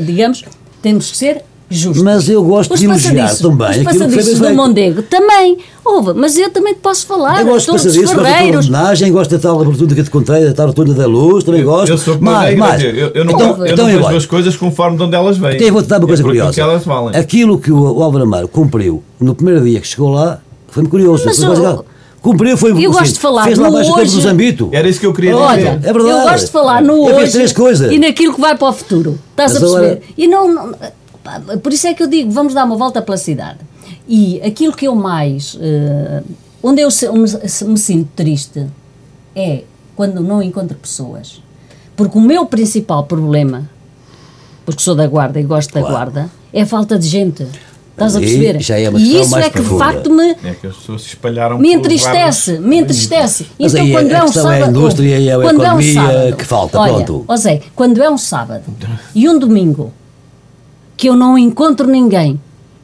digamos, 0.00 0.44
temos 0.82 1.10
que 1.10 1.16
ser 1.16 1.44
justos. 1.78 2.02
Mas 2.02 2.28
eu 2.28 2.42
gosto 2.42 2.72
Os 2.74 2.80
de 2.80 2.86
elogiar 2.86 3.12
passadiços- 3.12 3.38
também 3.40 3.70
Os 3.70 3.82
passadiços 3.84 4.38
do. 4.40 4.54
Mondego 4.54 5.02
também. 5.02 5.58
Houve, 5.84 6.12
mas 6.14 6.36
eu 6.38 6.48
também 6.50 6.72
te 6.74 6.80
posso 6.80 7.06
falar. 7.06 7.40
Eu 7.40 7.46
gosto 7.46 7.70
de 7.72 7.76
isso, 7.76 8.00
gosto 8.00 8.06
da 8.16 8.22
tua 8.22 8.24
Ferreiros. 8.24 8.68
homenagem, 8.68 9.12
gosto 9.12 9.30
da 9.32 9.38
tal 9.38 9.60
abertura 9.60 9.94
que 9.94 10.00
eu 10.00 10.04
te 10.04 10.10
contei, 10.10 10.44
da 10.46 10.52
tal 10.54 10.66
rotunda 10.68 10.94
da 10.94 11.06
luz, 11.06 11.44
também 11.44 11.62
gosto. 11.62 11.90
Eu 11.90 11.98
sou 11.98 12.16
como 12.16 12.30
a 12.30 12.32
mais, 12.34 12.58
mais. 12.58 12.82
Eu, 12.82 12.90
eu 13.14 13.24
não, 13.24 13.34
então, 13.34 13.48
eu 13.58 13.66
então 13.66 13.86
não 13.86 13.92
eu 13.92 14.02
vejo 14.04 14.16
as 14.16 14.26
coisas 14.26 14.56
conforme 14.56 14.96
de 14.96 15.02
onde 15.02 15.14
elas 15.14 15.36
vêm. 15.36 15.54
Então 15.56 15.66
eu 15.66 15.72
vou-te 15.72 15.88
dar 15.88 15.98
uma 15.98 16.06
coisa 16.06 16.22
é 16.22 16.24
curiosa. 16.24 16.52
que 16.54 16.60
elas 16.60 16.84
valem. 16.84 17.18
Aquilo 17.20 17.58
que 17.58 17.70
o, 17.70 17.98
o 17.98 18.02
Álvaro 18.02 18.24
Amaro 18.24 18.48
cumpriu 18.48 19.02
no 19.20 19.34
primeiro 19.34 19.62
dia 19.64 19.80
que 19.80 19.86
chegou 19.86 20.10
lá 20.10 20.38
foi-me 20.68 20.88
curioso. 20.88 21.24
Mas 21.26 21.36
Foi 21.36 21.46
o- 21.48 21.52
legal. 21.52 21.84
Cumpriu, 22.22 22.56
foi 22.56 22.70
Eu 22.70 22.90
gosto 22.90 23.02
assim, 23.02 23.12
de 23.12 23.18
falar 23.18 23.44
Fez 23.44 23.58
lá 23.58 23.68
no 23.70 23.76
hoje. 23.98 24.20
Zambito. 24.22 24.70
Era 24.72 24.88
isso 24.88 24.98
que 24.98 25.04
eu 25.04 25.12
queria 25.12 25.36
Olha, 25.36 25.56
dizer. 25.76 25.90
É 25.90 25.92
verdade. 25.92 26.08
eu 26.08 26.20
gosto 26.22 26.46
de 26.46 26.50
falar 26.52 26.80
no 26.82 27.06
Eu 27.10 27.16
hoje 27.16 27.32
três 27.32 27.52
coisas. 27.52 27.92
e 27.92 27.98
naquilo 27.98 28.32
que 28.34 28.40
vai 28.40 28.56
para 28.56 28.68
o 28.68 28.72
futuro. 28.72 29.18
Estás 29.32 29.52
Mas 29.52 29.56
a 29.62 29.66
perceber? 29.66 29.86
agora- 29.86 30.00
E 30.16 30.26
não, 30.26 30.54
não- 30.54 30.74
por 31.62 31.72
isso 31.72 31.86
é 31.86 31.94
que 31.94 32.02
eu 32.02 32.06
digo, 32.06 32.30
vamos 32.30 32.54
dar 32.54 32.64
uma 32.64 32.76
volta 32.76 33.00
pela 33.02 33.16
cidade. 33.16 33.58
E 34.08 34.40
aquilo 34.42 34.72
que 34.74 34.86
eu 34.86 34.94
mais, 34.94 35.56
eh, 35.60 36.22
onde 36.62 36.80
eu 36.82 36.90
se- 36.90 37.08
me, 37.10 37.26
se- 37.28 37.64
me 37.64 37.78
sinto 37.78 38.08
triste 38.14 38.66
é 39.34 39.62
quando 39.96 40.20
não 40.20 40.42
encontro 40.42 40.76
pessoas. 40.76 41.42
Porque 41.96 42.18
o 42.18 42.20
meu 42.20 42.44
principal 42.46 43.04
problema, 43.04 43.68
porque 44.66 44.82
sou 44.82 44.94
da 44.94 45.06
guarda 45.06 45.38
e 45.40 45.42
gosto 45.44 45.72
da 45.72 45.80
Claro. 45.80 45.94
guarda, 45.94 46.30
é 46.52 46.62
a 46.62 46.66
falta 46.66 46.98
de 46.98 47.06
gente. 47.08 47.46
Estás 47.92 48.16
a 48.16 48.18
perceber? 48.18 48.60
já 48.60 48.76
é 48.76 48.88
uma 48.90 48.98
e 48.98 49.20
isso 49.20 49.30
mais 49.30 49.46
é 49.46 49.50
que 49.50 49.60
de 49.60 49.68
facto 49.78 50.10
me, 50.10 50.30
É 50.42 50.54
que 50.60 50.66
as 50.66 50.74
pessoas 50.76 51.02
se 51.02 51.08
espalharam 51.10 51.58
me 51.58 51.72
entristece, 51.72 52.58
me 52.58 52.78
entristece. 52.78 53.46
Mas 53.58 53.72
então, 53.72 53.86
aí 53.86 53.92
quando 53.92 54.12
a 54.12 54.16
é 54.18 54.20
um 54.20 54.24
questão 54.24 54.50
é 54.50 54.56
a 54.56 54.60
sábado, 54.62 54.76
indústria 54.78 55.18
e 55.20 55.30
a 55.30 55.34
quando 55.36 55.62
é 55.62 55.72
um 55.72 55.80
economia 55.80 55.94
sábado, 55.94 56.36
que 56.36 56.44
falta, 56.44 56.80
olha, 56.80 56.92
pronto. 57.04 57.24
ó 57.28 57.36
Zé, 57.36 57.60
quando 57.76 58.02
é 58.02 58.10
um 58.10 58.18
sábado 58.18 58.64
e 59.14 59.28
um 59.28 59.38
domingo 59.38 59.92
que 60.96 61.08
eu 61.08 61.14
não 61.16 61.36
encontro 61.36 61.86
ninguém, 61.86 62.40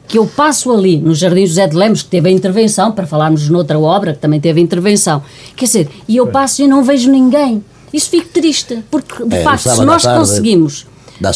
que 0.07 0.17
eu 0.17 0.25
passo 0.27 0.71
ali 0.71 0.97
no 0.97 1.15
Jardim 1.15 1.45
José 1.45 1.67
de 1.67 1.75
Lemos, 1.75 2.01
que 2.03 2.09
teve 2.09 2.27
a 2.29 2.31
intervenção, 2.31 2.91
para 2.91 3.07
falarmos 3.07 3.47
noutra 3.49 3.79
obra 3.79 4.13
que 4.13 4.19
também 4.19 4.39
teve 4.39 4.59
a 4.59 4.63
intervenção, 4.63 5.21
quer 5.55 5.65
dizer, 5.65 5.89
e 6.07 6.17
eu 6.17 6.27
passo 6.27 6.61
e 6.61 6.67
não 6.67 6.83
vejo 6.83 7.09
ninguém. 7.09 7.63
Isso 7.93 8.09
fico 8.09 8.27
triste, 8.29 8.83
porque 8.91 9.23
de 9.25 9.35
É, 9.35 9.43
facto, 9.43 9.69
se 9.69 9.83
nós 9.85 10.03
tarde, 10.03 10.19
conseguimos 10.19 10.85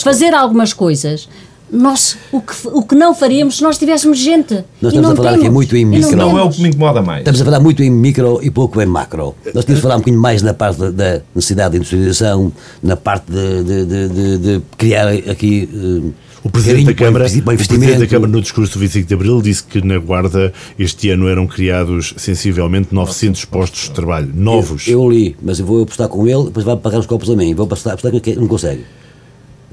fazer 0.03 0.33
algumas 0.33 0.73
coisas, 0.73 1.27
nós, 1.71 2.15
o, 2.31 2.39
que, 2.41 2.53
o 2.67 2.83
que 2.83 2.95
não 2.95 3.13
faríamos 3.15 3.57
se 3.57 3.63
nós 3.63 3.77
tivéssemos 3.77 4.17
gente. 4.19 4.53
Nós 4.81 4.93
E 4.93 4.97
estamos 4.97 5.01
não 5.01 5.11
a 5.13 5.15
falar 5.15 5.29
aqui 5.31 5.39
temos. 5.41 5.53
muito 5.53 5.75
em 5.75 5.83
micro. 5.83 6.15
Não 6.15 6.29
é 6.29 6.33
o 6.33 6.37
temos. 6.43 6.55
que 6.57 6.61
me 6.61 6.69
incomoda 6.69 7.01
mais. 7.01 7.19
Estamos 7.19 7.41
a 7.41 7.45
falar 7.45 7.59
muito 7.59 7.81
em 7.83 7.89
micro 7.89 8.39
e 8.43 8.51
pouco 8.51 8.79
em 8.81 8.85
macro. 8.85 9.35
Nós 9.53 9.65
tínhamos 9.65 9.75
de 9.77 9.81
falar 9.81 9.95
um 9.95 9.99
bocadinho 9.99 10.21
mais 10.21 10.41
na 10.41 10.53
parte 10.53 10.79
da, 10.79 10.91
da 10.91 11.21
necessidade 11.33 11.71
de 11.71 11.77
industrialização, 11.77 12.53
na 12.83 12.95
parte 12.95 13.31
de, 13.31 13.63
de- 13.63 13.85
de- 13.85 14.07
de- 14.09 14.37
de 14.37 14.61
criar 14.77 15.07
aqui 15.09 15.67
eh, 15.73 16.09
O 16.45 16.49
Presidente 16.51 16.85
da 16.85 16.93
Câmara, 16.93 17.25
o 17.25 17.41
Presidente 17.57 17.97
da. 17.97 18.05
Câmara, 18.05 18.31
no 18.31 18.39
discurso 18.39 18.73
do 18.73 18.79
25 18.79 19.07
de 19.07 19.13
Abril, 19.15 19.41
disse 19.41 19.63
que 19.63 19.81
na 19.83 19.97
Guarda 19.97 20.53
este 20.77 21.09
ano 21.09 21.27
eram 21.27 21.47
criados 21.47 22.13
sensivelmente 22.17 22.89
900 22.93 23.45
postos 23.45 23.81
de 23.85 23.91
trabalho, 23.91 24.31
novos. 24.31 24.87
Eu 24.87 25.09
li, 25.09 25.35
mas 25.41 25.59
eu 25.59 25.65
vou 25.65 25.81
apostar 25.81 26.07
com 26.07 26.27
ele, 26.27 26.43
depois 26.45 26.63
vai 26.63 26.77
pagar 26.77 26.99
os 26.99 27.07
copos 27.07 27.31
a 27.31 27.35
mim. 27.35 27.55
Vou 27.55 27.65
apostar, 27.65 27.93
apostar 27.93 28.21
que 28.21 28.35
não 28.35 28.47
consegue. 28.47 28.83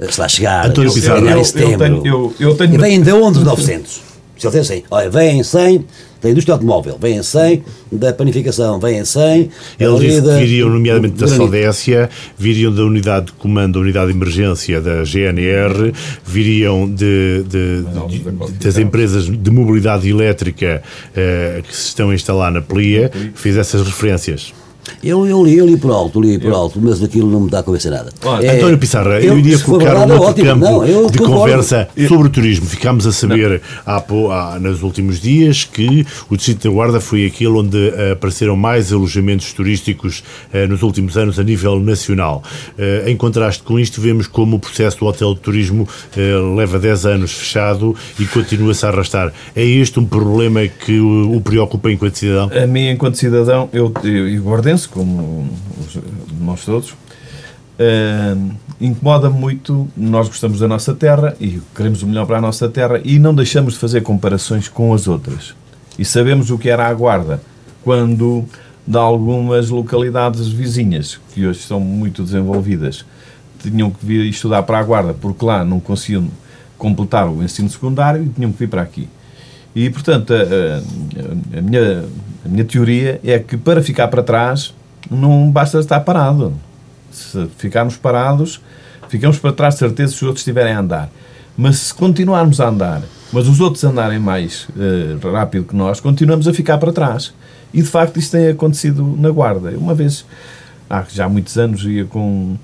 Se 0.08 0.18
lá 0.18 0.26
chegar, 0.26 0.66
António 0.66 0.90
Pizarro. 0.94 1.20
ganhar 1.20 1.36
Eu- 1.36 1.42
em 1.42 1.72
eu 1.72 1.78
tenho- 1.78 2.06
eu- 2.06 2.34
eu 2.40 2.54
tenho- 2.56 2.74
E 2.74 2.78
vêm 2.78 3.02
de 3.02 3.12
onde 3.12 3.38
os 3.40 3.44
900? 3.44 4.00
Se 4.42 4.46
ele 4.48 4.52
tem 4.54 4.64
100, 4.64 4.84
olha, 4.90 5.08
vêm 5.10 5.42
100 5.42 5.84
da 6.22 6.30
indústria 6.30 6.54
automóvel, 6.54 6.96
vêm 7.00 7.22
100 7.22 7.62
da 7.90 8.12
panificação, 8.12 8.78
vêm 8.78 9.04
100 9.04 9.50
Ele 9.78 9.90
ali 9.96 10.06
disse 10.06 10.20
da- 10.20 10.34
que 10.38 10.44
viriam, 10.44 10.68
nomeadamente, 10.70 11.14
da. 11.16 11.26
Sodécia, 11.28 12.10
viriam 12.38 12.72
da 12.72 12.84
unidade 12.84 13.26
de 13.26 13.32
comando, 13.32 13.74
da 13.74 13.80
unidade 13.80 14.12
de 14.12 14.16
emergência 14.18 14.80
da 14.80 15.02
GNR, 15.04 15.92
viriam 16.24 16.88
de, 16.88 17.42
de- 17.48 17.82
de- 17.82 18.52
das 18.64 18.78
empresas 18.78 19.24
de 19.26 19.50
mobilidade 19.50 20.08
elétrica 20.08 20.82
eh, 21.16 21.62
que 21.68 21.74
se 21.76 21.88
estão 21.88 22.10
a 22.10 22.14
instalar 22.14 22.52
na 22.52 22.60
Plia, 22.62 23.10
fez 23.34 23.56
essas 23.56 23.82
referências. 23.82 24.52
Eu, 25.02 25.26
eu 25.26 25.44
li, 25.44 25.56
eu 25.56 25.66
li 25.66 25.76
por 25.76 25.90
alto, 25.90 26.20
li 26.20 26.38
por 26.38 26.52
alto, 26.52 26.78
mas 26.80 27.02
aquilo 27.02 27.30
não 27.30 27.40
me 27.40 27.50
dá 27.50 27.60
a 27.60 27.62
cabeça 27.62 27.90
nada. 27.90 28.10
Olha, 28.24 28.46
É, 28.46 28.56
António 28.56 28.78
Pissarra, 28.78 29.20
eu, 29.20 29.38
iria 29.38 29.56
se 29.56 29.64
for 29.64 29.78
colocar 29.78 29.96
um 29.96 29.98
verdade, 30.06 30.12
é 30.12 30.14
outro 30.14 30.30
ótimo. 30.30 30.46
campo 30.46 30.64
Não, 30.64 30.84
eu 30.84 31.10
de 31.10 31.18
conversa 31.18 31.88
sobre 32.08 32.28
o 32.28 32.30
turismo. 32.30 32.66
Ficámos 32.66 33.06
a 33.06 33.12
saber 33.12 33.60
há, 33.86 33.96
há, 33.96 34.58
nos 34.60 34.82
últimos 34.82 35.20
dias 35.20 35.64
que 35.64 36.06
o 36.30 36.36
Distrito 36.36 36.68
da 36.68 36.74
Guarda 36.74 37.00
foi 37.00 37.26
aquele 37.26 37.50
onde 37.50 37.88
eh, 37.88 38.12
apareceram 38.12 38.56
mais 38.56 38.92
alojamentos 38.92 39.52
turísticos 39.52 40.22
eh, 40.52 40.66
nos 40.66 40.82
últimos 40.82 41.16
anos 41.16 41.38
a 41.38 41.42
nível 41.42 41.80
nacional. 41.80 42.42
Eh, 42.78 43.04
em 43.06 43.16
contraste 43.16 43.62
com 43.62 43.78
isto, 43.78 44.00
vemos 44.00 44.26
como 44.26 44.56
o 44.56 44.58
processo 44.60 44.98
do 44.98 45.06
hotel 45.06 45.34
de 45.34 45.40
turismo 45.40 45.88
eh, 46.16 46.34
leva 46.56 46.78
10 46.78 47.06
anos 47.06 47.32
fechado 47.32 47.94
e 48.18 48.24
continua-se 48.26 48.84
a 48.86 48.88
arrastar. 48.88 49.32
É 49.54 49.64
este 49.64 49.98
um 49.98 50.04
problema 50.04 50.66
que 50.66 50.98
o, 50.98 51.36
o 51.36 51.40
preocupa 51.40 51.90
enquanto 51.90 52.16
cidadão? 52.18 52.50
A 52.56 52.66
mim, 52.66 52.88
enquanto 52.88 53.16
cidadão, 53.16 53.68
eu, 53.72 53.92
eu, 54.04 54.28
e 54.28 54.38
como 54.86 55.48
os- 55.80 55.98
nós 56.40 56.64
todos, 56.64 56.94
eh, 57.78 58.34
incomoda-me 58.80 59.38
muito. 59.38 59.88
Nós 59.96 60.28
gostamos 60.28 60.60
da 60.60 60.68
nossa 60.68 60.94
terra 60.94 61.34
e 61.40 61.60
queremos 61.74 62.02
o 62.02 62.06
melhor 62.06 62.26
para 62.26 62.38
a 62.38 62.40
nossa 62.40 62.68
terra 62.68 63.00
e 63.04 63.18
não 63.18 63.34
deixamos 63.34 63.74
de 63.74 63.78
fazer 63.80 64.02
comparações 64.02 64.68
com 64.68 64.92
as 64.94 65.06
outras. 65.08 65.54
E 65.98 66.04
sabemos 66.04 66.50
o 66.50 66.58
que 66.58 66.68
era 66.68 66.86
a 66.88 66.94
Guarda 66.94 67.40
quando, 67.84 68.44
de 68.86 68.96
algumas 68.96 69.68
localidades 69.70 70.48
vizinhas, 70.48 71.20
que 71.34 71.46
hoje 71.46 71.60
são 71.60 71.78
muito 71.80 72.22
desenvolvidas, 72.22 73.04
tinham 73.62 73.90
que 73.90 74.04
vir 74.04 74.26
estudar 74.26 74.62
para 74.64 74.78
a 74.78 74.82
Guarda 74.82 75.14
porque 75.14 75.44
lá 75.44 75.64
não 75.64 75.78
conseguiam 75.80 76.28
completar 76.78 77.28
o 77.28 77.42
ensino 77.44 77.68
secundário 77.70 78.24
e 78.24 78.28
tinham 78.28 78.50
que 78.50 78.58
vir 78.58 78.68
para 78.68 78.82
aqui. 78.82 79.08
E, 79.74 79.88
portanto, 79.88 80.32
a, 80.34 80.36
a- 80.36 81.58
a 81.58 81.62
minha, 81.62 82.04
a 82.44 82.48
minha 82.48 82.64
teoria 82.64 83.20
é 83.24 83.38
que 83.38 83.56
para 83.56 83.82
ficar 83.82 84.08
para 84.08 84.22
trás 84.22 84.74
não 85.10 85.50
basta 85.50 85.78
estar 85.78 86.00
parado. 86.00 86.52
Se 87.10 87.46
ficarmos 87.58 87.96
parados, 87.96 88.60
ficamos 89.08 89.38
para 89.38 89.52
trás 89.52 89.74
de 89.74 89.80
certeza 89.80 90.12
se 90.12 90.16
os 90.16 90.22
outros 90.22 90.40
estiverem 90.40 90.72
a 90.72 90.80
andar. 90.80 91.10
Mas 91.56 91.76
se 91.78 91.94
continuarmos 91.94 92.60
a 92.60 92.68
andar, 92.68 93.02
mas 93.32 93.46
os 93.46 93.60
outros 93.60 93.84
andarem 93.84 94.18
mais 94.18 94.66
uh, 94.70 95.32
rápido 95.32 95.64
que 95.66 95.76
nós, 95.76 96.00
continuamos 96.00 96.48
a 96.48 96.54
ficar 96.54 96.78
para 96.78 96.92
trás. 96.92 97.32
E 97.72 97.80
de 97.80 97.88
facto 97.88 98.18
isso 98.18 98.32
tem 98.32 98.48
acontecido 98.48 99.16
na 99.18 99.30
Guarda. 99.30 99.70
Uma 99.70 99.94
vez, 99.94 100.24
há 100.88 101.04
já 101.08 101.28
muitos 101.28 101.56
anos, 101.58 101.84
ia 101.84 102.04
com 102.04 102.56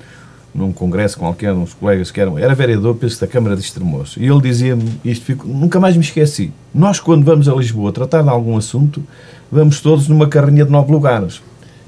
num 0.59 0.73
congresso 0.73 1.19
com 1.19 1.27
alguém, 1.27 1.51
uns 1.51 1.73
colegas 1.73 2.11
que 2.11 2.21
eram, 2.21 2.39
era 2.39 2.55
vereador, 2.55 2.97
penso, 2.97 3.21
da 3.21 3.27
Câmara 3.27 3.55
de 3.57 3.63
Estremoço, 3.63 4.21
e 4.21 4.27
ele 4.27 4.41
dizia-me 4.41 5.01
isto, 5.05 5.25
fico, 5.25 5.47
nunca 5.47 5.79
mais 5.79 5.97
me 5.97 6.03
esqueci. 6.03 6.53
Nós, 6.75 6.99
quando 6.99 7.25
vamos 7.25 7.49
a 7.49 7.55
Lisboa 7.55 7.93
tratar 7.93 8.23
de 8.23 8.29
algum 8.29 8.57
assunto, 8.57 9.03
vamos 9.51 9.81
todos 9.81 10.09
numa 10.09 10.29
carrinha 10.29 10.65
de 10.65 10.71
nove 10.71 10.91
lugares. 10.91 11.41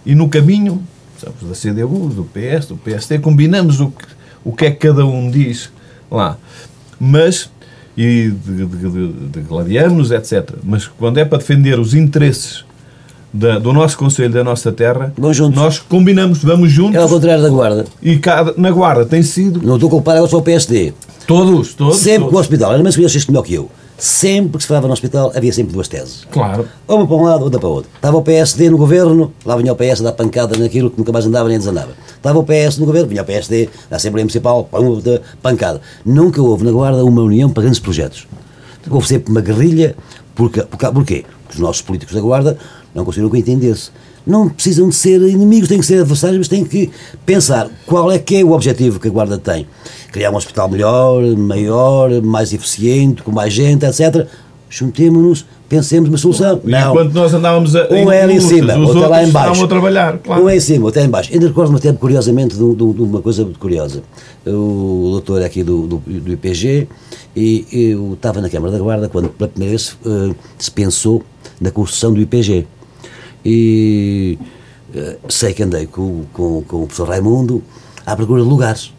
E 0.06 0.14
no 0.14 0.28
caminho, 0.28 0.82
sabes, 1.18 1.42
da 1.42 1.54
CDU, 1.54 2.08
do 2.08 2.24
PS, 2.24 2.66
do 2.66 2.76
PST, 2.76 3.18
combinamos 3.18 3.80
o 3.80 3.90
que, 3.90 4.04
o 4.44 4.52
que 4.52 4.64
é 4.66 4.70
que 4.70 4.88
cada 4.88 5.04
um 5.04 5.30
diz 5.30 5.70
lá. 6.10 6.38
Mas, 6.98 7.50
e 7.96 8.30
de, 8.30 8.66
de, 8.66 8.90
de, 8.90 9.12
de 9.28 9.40
gladiamos, 9.40 10.10
etc. 10.10 10.54
Mas 10.62 10.86
quando 10.86 11.18
é 11.18 11.24
para 11.24 11.38
defender 11.38 11.78
os 11.78 11.92
interesses 11.92 12.64
da, 13.32 13.58
do 13.58 13.72
nosso 13.72 13.96
Conselho, 13.96 14.32
da 14.32 14.44
nossa 14.44 14.72
terra, 14.72 15.12
nós 15.54 15.78
combinamos, 15.78 16.42
vamos 16.42 16.70
juntos. 16.70 16.96
É 16.96 16.98
ao 16.98 17.08
contrário 17.08 17.42
da 17.42 17.48
Guarda. 17.48 17.86
E 18.02 18.18
cada, 18.18 18.54
na 18.56 18.70
Guarda 18.70 19.04
tem 19.04 19.22
sido. 19.22 19.60
Não 19.62 19.74
estou 19.74 19.88
a 19.88 19.90
culpar, 19.90 20.16
eu 20.16 20.28
sou 20.28 20.40
o 20.40 20.42
PSD. 20.42 20.92
Todos, 21.26 21.74
todos. 21.74 21.98
Sempre 21.98 22.20
todos. 22.20 22.30
que 22.30 22.36
o 22.36 22.40
hospital, 22.40 22.72
era 22.72 22.82
mais 22.82 22.96
conheço 22.96 23.16
isto 23.16 23.30
melhor 23.30 23.42
que 23.42 23.54
eu. 23.54 23.70
Sempre 23.96 24.56
que 24.56 24.62
se 24.62 24.68
falava 24.68 24.86
no 24.86 24.94
hospital, 24.94 25.30
havia 25.36 25.52
sempre 25.52 25.74
duas 25.74 25.86
teses. 25.86 26.26
Claro. 26.30 26.66
Uma 26.88 27.06
para 27.06 27.16
um 27.16 27.22
lado, 27.22 27.44
outra 27.44 27.60
para 27.60 27.68
o 27.68 27.72
outro. 27.72 27.90
Estava 27.94 28.16
o 28.16 28.22
PSD 28.22 28.70
no 28.70 28.78
governo, 28.78 29.30
lá 29.44 29.56
vinha 29.56 29.72
o 29.74 29.76
PS 29.76 30.00
a 30.00 30.04
dar 30.04 30.12
pancada 30.12 30.58
naquilo 30.58 30.90
que 30.90 30.98
nunca 30.98 31.12
mais 31.12 31.26
andava 31.26 31.48
nem 31.50 31.58
desandava. 31.58 31.90
Estava 32.16 32.38
o 32.38 32.42
PS 32.42 32.78
no 32.78 32.86
governo, 32.86 33.08
vinha 33.08 33.20
o 33.20 33.24
PSD, 33.26 33.68
da 33.90 33.96
Assembleia 33.96 34.24
Municipal, 34.24 34.68
pancada. 35.42 35.82
Nunca 36.04 36.40
houve 36.40 36.64
na 36.64 36.72
Guarda 36.72 37.04
uma 37.04 37.20
união 37.22 37.50
para 37.50 37.62
grandes 37.62 37.78
projetos. 37.78 38.26
Houve 38.88 39.06
sempre 39.06 39.30
uma 39.30 39.42
guerrilha. 39.42 39.94
Porque, 40.34 40.62
porque, 40.62 40.86
porquê? 40.86 41.24
Porque 41.42 41.54
os 41.54 41.58
nossos 41.58 41.82
políticos 41.82 42.14
da 42.14 42.22
Guarda 42.22 42.56
não 42.95 43.05
conseguiram 43.05 43.34
entender-se. 43.36 43.91
Não 44.26 44.49
precisam 44.49 44.88
de 44.88 44.95
ser 44.95 45.20
inimigos, 45.22 45.68
têm 45.68 45.78
que 45.78 45.86
ser 45.86 46.01
adversários, 46.01 46.38
mas 46.38 46.49
têm 46.49 46.64
que 46.64 46.91
pensar 47.24 47.70
qual 47.86 48.11
é 48.12 48.18
que 48.18 48.36
é 48.36 48.45
o 48.45 48.53
objetivo 48.53 49.01
que 49.01 49.09
a 49.09 49.11
Guarda 49.11 49.38
tem. 49.38 49.66
Criar 50.12 50.30
um 50.30 50.36
hospital 50.36 50.68
melhor, 50.68 51.22
maior, 51.36 52.11
mais 52.22 52.53
eficiente, 52.53 53.22
com 53.22 53.32
mais 53.32 53.53
gente, 53.53 53.86
etc. 53.86 54.26
Juntemos-nos, 54.68 55.47
pensemos 55.68 56.09
uma 56.09 56.18
solução. 56.18 56.61
E 56.64 56.70
não. 56.70 56.91
enquanto 56.91 57.12
nós 57.12 57.32
andávamos 57.32 57.74
a, 57.74 57.88
um 57.91 58.12
é 58.12 58.22
ali 58.22 58.34
em 58.34 58.41
cima, 58.41 58.76
os 58.76 58.88
outro 58.91 59.05
é 59.05 59.09
lá 59.09 59.24
em 59.24 59.30
baixo. 59.30 59.64
a 59.64 59.68
trabalhar, 59.68 60.18
claro. 60.18 60.45
Um 60.45 60.49
é 60.49 60.57
em 60.57 60.61
cima, 60.61 60.84
outro 60.84 61.01
é 61.01 61.05
em 61.05 61.09
baixo. 61.09 61.32
Ainda 61.32 61.49
recordo-me 61.49 61.78
até 61.78 61.93
curiosamente 61.93 62.57
de, 62.57 62.74
de, 62.74 62.93
de, 62.93 63.03
uma 63.03 63.22
coisa 63.22 63.43
muito 63.43 63.59
curiosa. 63.59 64.03
O 64.47 65.09
doutor 65.12 65.43
aqui 65.43 65.62
do, 65.62 65.86
do, 65.86 65.97
do 65.99 66.32
IPG, 66.32 66.88
e 67.34 67.66
eu 67.72 68.12
estava 68.14 68.41
na 68.41 68.51
Câmara 68.51 68.72
da 68.72 68.78
Guarda 68.78 69.09
quando 69.09 69.28
pela 69.30 69.49
primeira 69.49 69.70
vez 69.70 69.97
uh, 70.05 70.34
se 70.59 70.70
pensou 70.70 71.22
na 71.61 71.70
construção 71.70 72.12
do 72.12 72.20
IPG. 72.20 72.66
E 73.45 74.38
uh, 74.95 75.30
sei 75.30 75.55
que 75.55 75.62
andei 75.62 75.86
com, 75.86 76.24
com, 76.32 76.62
com 76.62 76.82
o 76.82 76.86
professor 76.86 77.09
Raimundo 77.09 77.62
à 78.07 78.16
procura 78.16 78.43
de 78.43 78.49
lugares. 78.49 78.93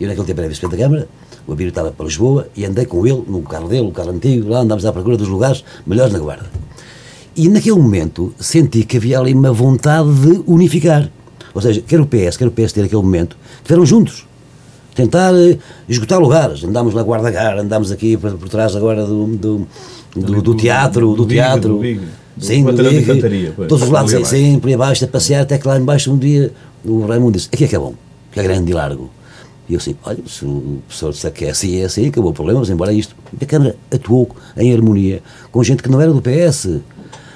Eu 0.00 0.08
naquele 0.08 0.26
tempo 0.26 0.40
era 0.40 0.48
vice-presidente 0.48 0.80
da 0.80 0.88
Câmara, 0.88 1.08
o 1.46 1.52
Abílio 1.52 1.70
estava 1.70 1.90
para 1.90 2.06
Lisboa 2.06 2.48
e 2.56 2.64
andei 2.64 2.86
com 2.86 3.06
ele, 3.06 3.22
no 3.26 3.42
carro 3.42 3.68
dele, 3.68 3.88
o 3.88 3.90
carro 3.90 4.10
antigo, 4.10 4.48
lá 4.48 4.60
andámos 4.60 4.86
à 4.86 4.92
procura 4.92 5.16
dos 5.16 5.28
lugares 5.28 5.64
melhores 5.86 6.12
na 6.12 6.18
Guarda. 6.18 6.46
E 7.36 7.48
naquele 7.48 7.76
momento 7.76 8.32
senti 8.38 8.84
que 8.84 8.96
havia 8.96 9.18
ali 9.18 9.34
uma 9.34 9.52
vontade 9.52 10.12
de 10.12 10.42
unificar. 10.46 11.10
Ou 11.54 11.60
seja, 11.60 11.80
quer 11.80 12.00
o 12.00 12.06
PS, 12.06 12.36
quer 12.36 12.46
o 12.46 12.50
PSD 12.50 12.82
naquele 12.82 13.02
momento, 13.02 13.36
estiveram 13.56 13.84
juntos. 13.84 14.26
Tentar 14.94 15.32
uh, 15.32 15.58
esgotar 15.88 16.20
lugares. 16.20 16.62
Andámos 16.64 16.94
na 16.94 17.02
Guarda 17.02 17.30
Gar, 17.30 17.58
andámos 17.58 17.90
aqui 17.90 18.16
por, 18.16 18.32
por 18.32 18.48
trás 18.48 18.74
agora 18.76 19.04
do, 19.04 19.26
do, 19.26 19.66
do, 20.14 20.42
do 20.42 20.54
teatro, 20.54 21.14
do, 21.14 21.26
teatro. 21.26 21.74
Do 21.74 21.78
Big, 21.78 22.00
sim, 22.00 22.08
do 22.36 22.82
Big, 22.90 23.52
todos 23.68 23.82
os 23.82 23.88
lados, 23.88 24.14
aí 24.32 24.60
abaixo, 24.74 25.04
a 25.04 25.08
passear, 25.08 25.42
até 25.42 25.58
que 25.58 25.66
lá 25.66 25.78
embaixo 25.78 26.12
um 26.12 26.18
dia 26.18 26.52
o 26.84 27.06
Raimundo 27.06 27.32
disse, 27.32 27.48
aqui 27.52 27.64
é 27.64 27.68
que 27.68 27.76
é 27.76 27.78
bom, 27.78 27.94
que 28.32 28.40
é 28.40 28.42
grande 28.42 28.70
e 28.70 28.74
largo. 28.74 29.10
E 29.68 29.74
eu 29.74 29.78
assim, 29.78 29.94
olha, 30.02 30.18
se 30.26 30.44
o 30.44 30.82
professor 30.86 31.12
disser 31.12 31.32
que 31.32 31.44
é 31.44 31.50
assim, 31.50 31.80
é 31.80 31.84
assim, 31.84 32.08
acabou 32.08 32.30
o 32.32 32.34
problema, 32.34 32.58
vamos 32.58 32.70
embora 32.70 32.92
isto. 32.92 33.14
E 33.40 33.44
a 33.44 33.46
Câmara 33.46 33.76
atuou 33.90 34.28
em 34.56 34.74
harmonia 34.74 35.22
com 35.52 35.62
gente 35.62 35.82
que 35.82 35.88
não 35.88 36.00
era 36.00 36.12
do 36.12 36.20
PS. 36.20 36.80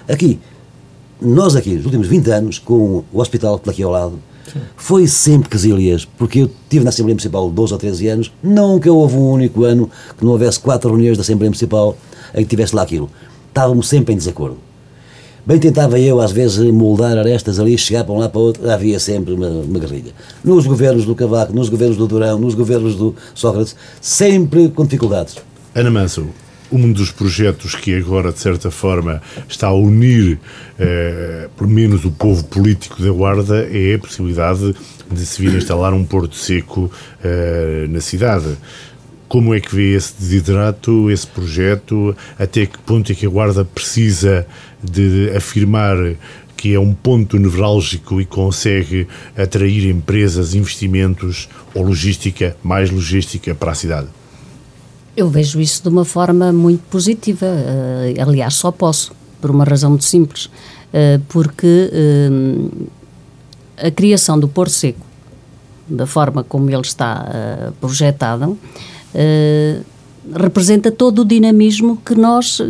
Aqui, 0.08 0.40
nós 1.20 1.54
aqui, 1.54 1.74
nos 1.74 1.84
últimos 1.84 2.08
20 2.08 2.30
anos, 2.30 2.58
com 2.58 3.04
o 3.12 3.20
hospital 3.20 3.58
que 3.58 3.70
aqui 3.70 3.82
ao 3.84 3.90
lado, 3.92 4.18
Sim. 4.52 4.60
foi 4.76 5.06
sempre 5.06 5.48
quesilhas, 5.48 6.04
porque 6.04 6.40
eu 6.40 6.50
tive 6.68 6.84
na 6.84 6.88
Assembleia 6.88 7.14
Municipal 7.14 7.48
12 7.48 7.72
ou 7.72 7.78
13 7.78 8.08
anos, 8.08 8.32
nunca 8.42 8.90
houve 8.90 9.16
um 9.16 9.30
único 9.30 9.62
ano 9.62 9.88
que 10.18 10.24
não 10.24 10.32
houvesse 10.32 10.58
quatro 10.58 10.90
reuniões 10.90 11.16
da 11.16 11.22
Assembleia 11.22 11.50
Municipal 11.50 11.96
em 12.34 12.42
que 12.42 12.50
tivesse 12.50 12.74
lá 12.74 12.82
aquilo. 12.82 13.08
Estávamos 13.48 13.88
sempre 13.88 14.12
em 14.12 14.16
desacordo. 14.16 14.56
Bem 15.46 15.58
tentava 15.58 16.00
eu, 16.00 16.22
às 16.22 16.32
vezes, 16.32 16.58
moldar 16.72 17.18
arestas 17.18 17.60
ali, 17.60 17.76
chegar 17.76 18.02
para 18.02 18.14
um 18.14 18.18
lado 18.18 18.30
para 18.30 18.40
o 18.40 18.44
outro, 18.44 18.70
havia 18.70 18.98
sempre 18.98 19.34
uma, 19.34 19.46
uma 19.46 19.78
guerrilha. 19.78 20.12
Nos 20.42 20.66
governos 20.66 21.04
do 21.04 21.14
Cavaco, 21.14 21.52
nos 21.52 21.68
governos 21.68 21.98
do 21.98 22.06
Durão, 22.06 22.38
nos 22.38 22.54
governos 22.54 22.94
do 22.96 23.14
Sócrates, 23.34 23.76
sempre 24.00 24.70
com 24.70 24.84
dificuldades. 24.84 25.36
Ana 25.74 25.90
Manso, 25.90 26.28
um 26.72 26.90
dos 26.90 27.10
projetos 27.10 27.74
que 27.74 27.94
agora, 27.94 28.32
de 28.32 28.38
certa 28.38 28.70
forma, 28.70 29.20
está 29.46 29.66
a 29.66 29.74
unir, 29.74 30.38
eh, 30.78 31.50
pelo 31.58 31.68
menos, 31.68 32.06
o 32.06 32.10
povo 32.10 32.42
político 32.44 33.02
da 33.02 33.10
Guarda 33.10 33.68
é 33.70 33.96
a 33.96 33.98
possibilidade 33.98 34.74
de 35.10 35.26
se 35.26 35.42
vir 35.42 35.54
instalar 35.54 35.92
um 35.92 36.04
porto 36.04 36.36
seco 36.36 36.90
eh, 37.22 37.84
na 37.90 38.00
cidade. 38.00 38.56
Como 39.34 39.52
é 39.52 39.58
que 39.58 39.74
vê 39.74 39.96
esse 39.96 40.14
desidrato, 40.16 41.10
esse 41.10 41.26
projeto? 41.26 42.16
Até 42.38 42.66
que 42.66 42.78
ponto 42.78 43.10
é 43.10 43.16
que 43.16 43.26
a 43.26 43.28
Guarda 43.28 43.64
precisa 43.64 44.46
de 44.80 45.28
afirmar 45.36 45.96
que 46.56 46.72
é 46.72 46.78
um 46.78 46.94
ponto 46.94 47.36
nevrálgico 47.36 48.20
e 48.20 48.24
consegue 48.24 49.08
atrair 49.36 49.90
empresas, 49.90 50.54
investimentos 50.54 51.48
ou 51.74 51.82
logística, 51.82 52.56
mais 52.62 52.92
logística 52.92 53.52
para 53.56 53.72
a 53.72 53.74
cidade? 53.74 54.06
Eu 55.16 55.28
vejo 55.28 55.60
isso 55.60 55.82
de 55.82 55.88
uma 55.88 56.04
forma 56.04 56.52
muito 56.52 56.84
positiva. 56.88 57.44
Uh, 57.44 58.22
aliás, 58.22 58.54
só 58.54 58.70
posso, 58.70 59.12
por 59.40 59.50
uma 59.50 59.64
razão 59.64 59.90
muito 59.90 60.04
simples. 60.04 60.44
Uh, 60.46 61.20
porque 61.28 61.90
uh, 61.92 62.88
a 63.84 63.90
criação 63.90 64.38
do 64.38 64.46
Porto 64.46 64.70
Seco, 64.70 65.04
da 65.88 66.06
forma 66.06 66.44
como 66.44 66.70
ele 66.70 66.82
está 66.82 67.72
projetado, 67.80 68.56
representa 70.32 70.90
todo 70.90 71.20
o 71.20 71.24
dinamismo 71.24 71.98
que 72.04 72.14
nós 72.14 72.58
uh, 72.60 72.64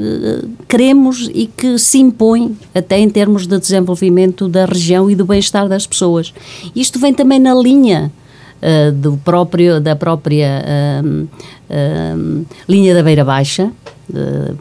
queremos 0.69 1.31
e 1.33 1.47
que 1.47 1.79
se 1.79 1.99
impõe 1.99 2.57
até 2.75 2.99
em 2.99 3.09
termos 3.09 3.47
de 3.47 3.59
desenvolvimento 3.59 4.49
da 4.49 4.65
região 4.65 5.11
e 5.11 5.15
do 5.15 5.25
bem-estar 5.25 5.69
das 5.69 5.87
pessoas. 5.87 6.35
Isto 6.75 6.99
vem 6.99 7.15
também 7.15 7.39
na 7.39 7.55
linha 7.55 8.11
uh, 8.61 8.93
do 8.93 9.17
próprio, 9.19 9.81
da 9.81 9.95
própria 9.95 10.65
uh, 11.05 12.47
linha 12.69 12.95
da 12.95 13.03
Beira 13.03 13.25
Baixa, 13.25 13.73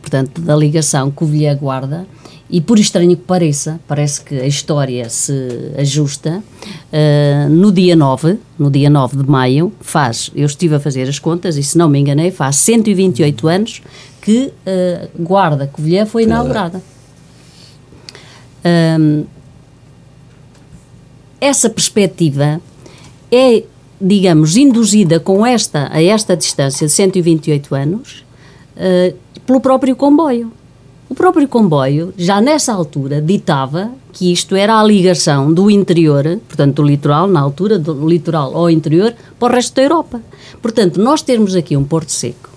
portanto, 0.02 0.42
da 0.42 0.56
ligação 0.56 1.12
Covilhã-Guarda, 1.12 2.08
e 2.50 2.62
por 2.62 2.78
estranho 2.78 3.16
que 3.16 3.24
pareça, 3.24 3.80
parece 3.88 4.22
que 4.22 4.36
a 4.36 4.46
história 4.46 5.10
se 5.10 5.72
ajusta. 5.78 6.44
Uh, 6.92 7.50
no 7.50 7.72
dia 7.72 7.96
9, 7.96 8.38
no 8.60 8.70
dia 8.70 8.90
9 8.90 9.18
de 9.18 9.30
maio, 9.30 9.74
faz, 9.82 10.30
eu 10.36 10.46
estive 10.46 10.76
a 10.76 10.80
fazer 10.80 11.08
as 11.10 11.20
contas 11.20 11.58
e 11.58 11.64
se 11.64 11.78
não 11.78 11.90
me 11.90 12.00
enganei, 12.00 12.32
faz 12.32 12.58
128 12.58 13.48
anos 13.48 13.82
que 14.22 14.54
uh, 14.68 15.24
Guarda 15.24 15.68
Covilhã 15.68 16.06
foi 16.06 16.24
inaugurada. 16.24 16.82
Um, 18.66 19.26
essa 21.42 21.70
perspectiva 21.70 22.62
é, 23.30 23.64
digamos, 24.00 24.56
induzida 24.56 25.20
com 25.20 25.46
esta, 25.46 25.90
a 25.92 26.02
esta 26.02 26.38
distância 26.38 26.86
de 26.86 26.94
128 26.94 27.74
anos 27.74 28.24
uh, 28.78 29.18
pelo 29.46 29.60
próprio 29.60 29.96
comboio. 29.96 30.52
O 31.10 31.16
próprio 31.16 31.48
comboio, 31.48 32.14
já 32.18 32.42
nessa 32.42 32.74
altura, 32.74 33.22
ditava 33.22 33.92
que 34.12 34.32
isto 34.32 34.56
era 34.56 34.80
a 34.80 34.84
ligação 34.84 35.54
do 35.54 35.70
interior, 35.70 36.40
portanto 36.48 36.76
do 36.78 36.84
litoral, 36.84 37.28
na 37.28 37.40
altura, 37.40 37.78
do 37.78 38.08
litoral 38.08 38.56
ao 38.56 38.70
interior, 38.70 39.14
para 39.40 39.54
o 39.54 39.56
resto 39.56 39.76
da 39.76 39.84
Europa. 39.84 40.22
Portanto, 40.62 41.02
nós 41.02 41.22
termos 41.22 41.56
aqui 41.56 41.76
um 41.76 41.84
Porto 41.84 42.12
Seco, 42.12 42.50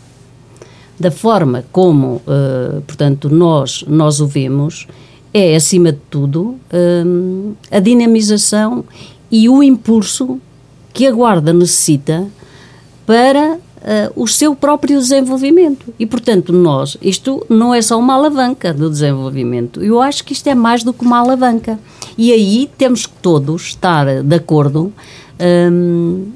da 0.98 1.10
forma 1.10 1.64
como, 1.72 2.22
uh, 2.26 2.80
portanto, 2.86 3.28
nós, 3.28 3.84
nós 3.88 4.20
o 4.20 4.26
vemos, 4.26 4.86
é, 5.34 5.54
acima 5.54 5.92
de 5.92 5.98
tudo, 6.08 6.56
uh, 6.72 7.56
a 7.70 7.80
dinamização 7.80 8.84
e 9.30 9.48
o 9.48 9.62
impulso 9.62 10.40
que 10.92 11.06
a 11.06 11.12
Guarda 11.12 11.52
necessita 11.52 12.26
para 13.04 13.58
uh, 13.86 14.12
o 14.20 14.26
seu 14.26 14.54
próprio 14.54 14.98
desenvolvimento. 14.98 15.94
E, 15.98 16.04
portanto, 16.04 16.52
nós, 16.52 16.96
isto 17.00 17.46
não 17.48 17.72
é 17.72 17.80
só 17.80 17.98
uma 17.98 18.14
alavanca 18.14 18.74
do 18.74 18.90
desenvolvimento, 18.90 19.82
eu 19.82 20.02
acho 20.02 20.24
que 20.24 20.32
isto 20.32 20.48
é 20.48 20.54
mais 20.54 20.82
do 20.82 20.92
que 20.92 21.04
uma 21.04 21.18
alavanca. 21.18 21.78
E 22.18 22.32
aí 22.32 22.68
temos 22.76 23.06
que 23.06 23.14
todos 23.22 23.62
estar 23.62 24.22
de 24.22 24.34
acordo 24.34 24.92
um, 25.70 26.26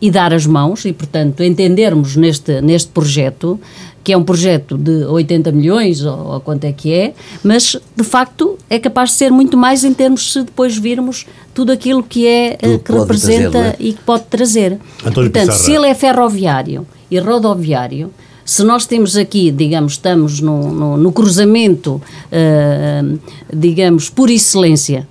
e 0.00 0.10
dar 0.10 0.34
as 0.34 0.46
mãos 0.46 0.84
e, 0.84 0.92
portanto, 0.92 1.44
entendermos 1.44 2.16
neste, 2.16 2.60
neste 2.60 2.90
projeto, 2.90 3.60
que 4.04 4.12
é 4.12 4.16
um 4.16 4.24
projeto 4.24 4.76
de 4.76 5.04
80 5.04 5.52
milhões, 5.52 6.04
ou, 6.04 6.18
ou, 6.18 6.40
quanto 6.40 6.64
é 6.64 6.72
que 6.72 6.92
é, 6.92 7.14
mas, 7.42 7.76
de 7.96 8.04
facto, 8.04 8.58
é 8.68 8.78
capaz 8.78 9.10
de 9.10 9.16
ser 9.16 9.30
muito 9.30 9.56
mais 9.56 9.84
em 9.84 9.94
termos 9.94 10.32
se 10.32 10.42
depois 10.42 10.76
virmos 10.76 11.26
tudo 11.54 11.72
aquilo 11.72 12.02
que 12.02 12.26
é, 12.26 12.56
tudo 12.56 12.78
que 12.78 12.92
representa 12.92 13.50
trazer, 13.50 13.68
é? 13.68 13.76
e 13.78 13.92
que 13.92 14.02
pode 14.02 14.24
trazer. 14.24 14.78
António 15.04 15.30
portanto, 15.30 15.52
Pissarra. 15.52 15.58
se 15.58 15.72
ele 15.72 15.86
é 15.86 15.94
ferroviário 15.94 16.86
e 17.10 17.18
rodoviário, 17.18 18.10
se 18.44 18.64
nós 18.64 18.86
temos 18.86 19.16
aqui, 19.16 19.50
digamos, 19.50 19.92
estamos 19.92 20.40
no, 20.40 20.72
no, 20.72 20.96
no 20.96 21.12
cruzamento, 21.12 22.02
uh, 22.32 23.18
digamos, 23.52 24.10
por 24.10 24.30
excelência, 24.30 25.06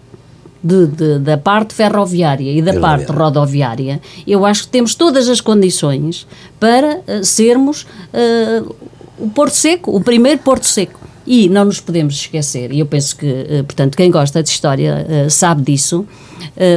de, 0.64 0.86
de, 0.88 1.20
da 1.20 1.38
parte 1.38 1.74
ferroviária 1.74 2.51
e 2.51 2.62
da 2.62 2.80
parte 2.80 3.12
rodoviária, 3.12 3.99
eu 4.28 4.45
acho 4.45 4.64
que 4.64 4.70
temos 4.70 4.93
todas 4.93 5.28
as 5.28 5.41
condições 5.41 6.28
para 6.59 6.99
uh, 6.99 7.24
sermos 7.24 7.84
uh, 8.14 8.76
o 9.18 9.30
Porto 9.30 9.55
Seco, 9.55 9.95
o 9.95 10.01
primeiro 10.01 10.39
Porto 10.39 10.66
Seco. 10.66 10.99
E 11.26 11.47
não 11.47 11.66
nos 11.66 11.80
podemos 11.80 12.16
esquecer, 12.16 12.74
e 12.74 12.80
eu 12.80 12.86
penso 12.86 13.16
que, 13.16 13.28
uh, 13.28 13.64
portanto, 13.64 13.95
quem 13.95 14.09
gosta 14.09 14.41
de 14.41 14.49
história 14.49 15.30
sabe 15.30 15.62
disso, 15.62 16.05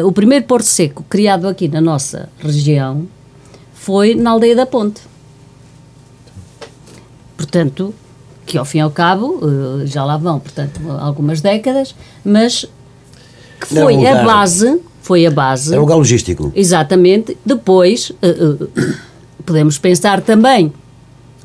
o 0.04 0.12
primeiro 0.12 0.44
Porto 0.44 0.66
Seco 0.66 1.02
criado 1.08 1.48
aqui 1.48 1.66
na 1.66 1.80
nossa 1.80 2.28
região 2.38 3.06
foi 3.72 4.14
na 4.14 4.30
Aldeia 4.30 4.54
da 4.54 4.66
Ponte. 4.66 5.00
Portanto, 7.36 7.94
que 8.46 8.58
ao 8.58 8.64
fim 8.64 8.78
e 8.78 8.80
ao 8.82 8.90
cabo, 8.90 9.40
já 9.86 10.04
lá 10.04 10.16
vão, 10.18 10.38
portanto, 10.38 10.78
algumas 11.00 11.40
décadas, 11.40 11.94
mas 12.22 12.66
que 13.66 13.74
foi 13.74 13.96
um 13.96 14.06
a 14.06 14.22
base, 14.22 14.80
foi 15.02 15.26
a 15.26 15.30
base. 15.30 15.72
Era 15.72 15.80
um 15.80 15.84
lugar 15.84 15.96
logístico. 15.96 16.52
Exatamente. 16.54 17.36
Depois, 17.44 18.10
uh, 18.10 18.64
uh, 18.64 18.94
podemos 19.44 19.78
pensar 19.78 20.20
também 20.20 20.72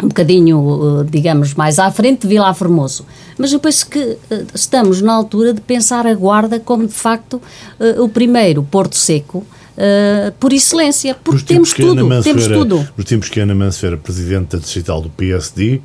um 0.01 0.07
bocadinho, 0.07 0.59
uh, 0.59 1.03
digamos, 1.03 1.53
mais 1.53 1.77
à 1.77 1.91
frente 1.91 2.21
de 2.21 2.27
Vila 2.27 2.53
Formoso. 2.53 3.05
Mas 3.37 3.51
eu 3.51 3.59
penso 3.59 3.87
que 3.87 4.17
estamos 4.53 5.01
na 5.01 5.13
altura 5.13 5.53
de 5.53 5.61
pensar 5.61 6.07
a 6.07 6.13
Guarda 6.13 6.59
como, 6.59 6.85
de 6.87 6.93
facto, 6.93 7.41
o 7.97 8.09
primeiro 8.09 8.63
Porto 8.63 8.95
Seco 8.95 9.45
Uh, 9.79 10.33
por 10.33 10.51
excelência, 10.51 11.15
porque 11.23 11.53
temos 11.53 11.71
tudo, 11.71 12.21
temos 12.21 12.47
tudo. 12.47 12.85
Nos 12.97 13.05
tempos 13.05 13.29
que 13.29 13.39
Ana 13.39 13.55
Mansfera, 13.55 13.95
presidente 13.95 14.57
da 14.57 14.57
distrital 14.57 15.01
do 15.01 15.09
PSD, 15.09 15.79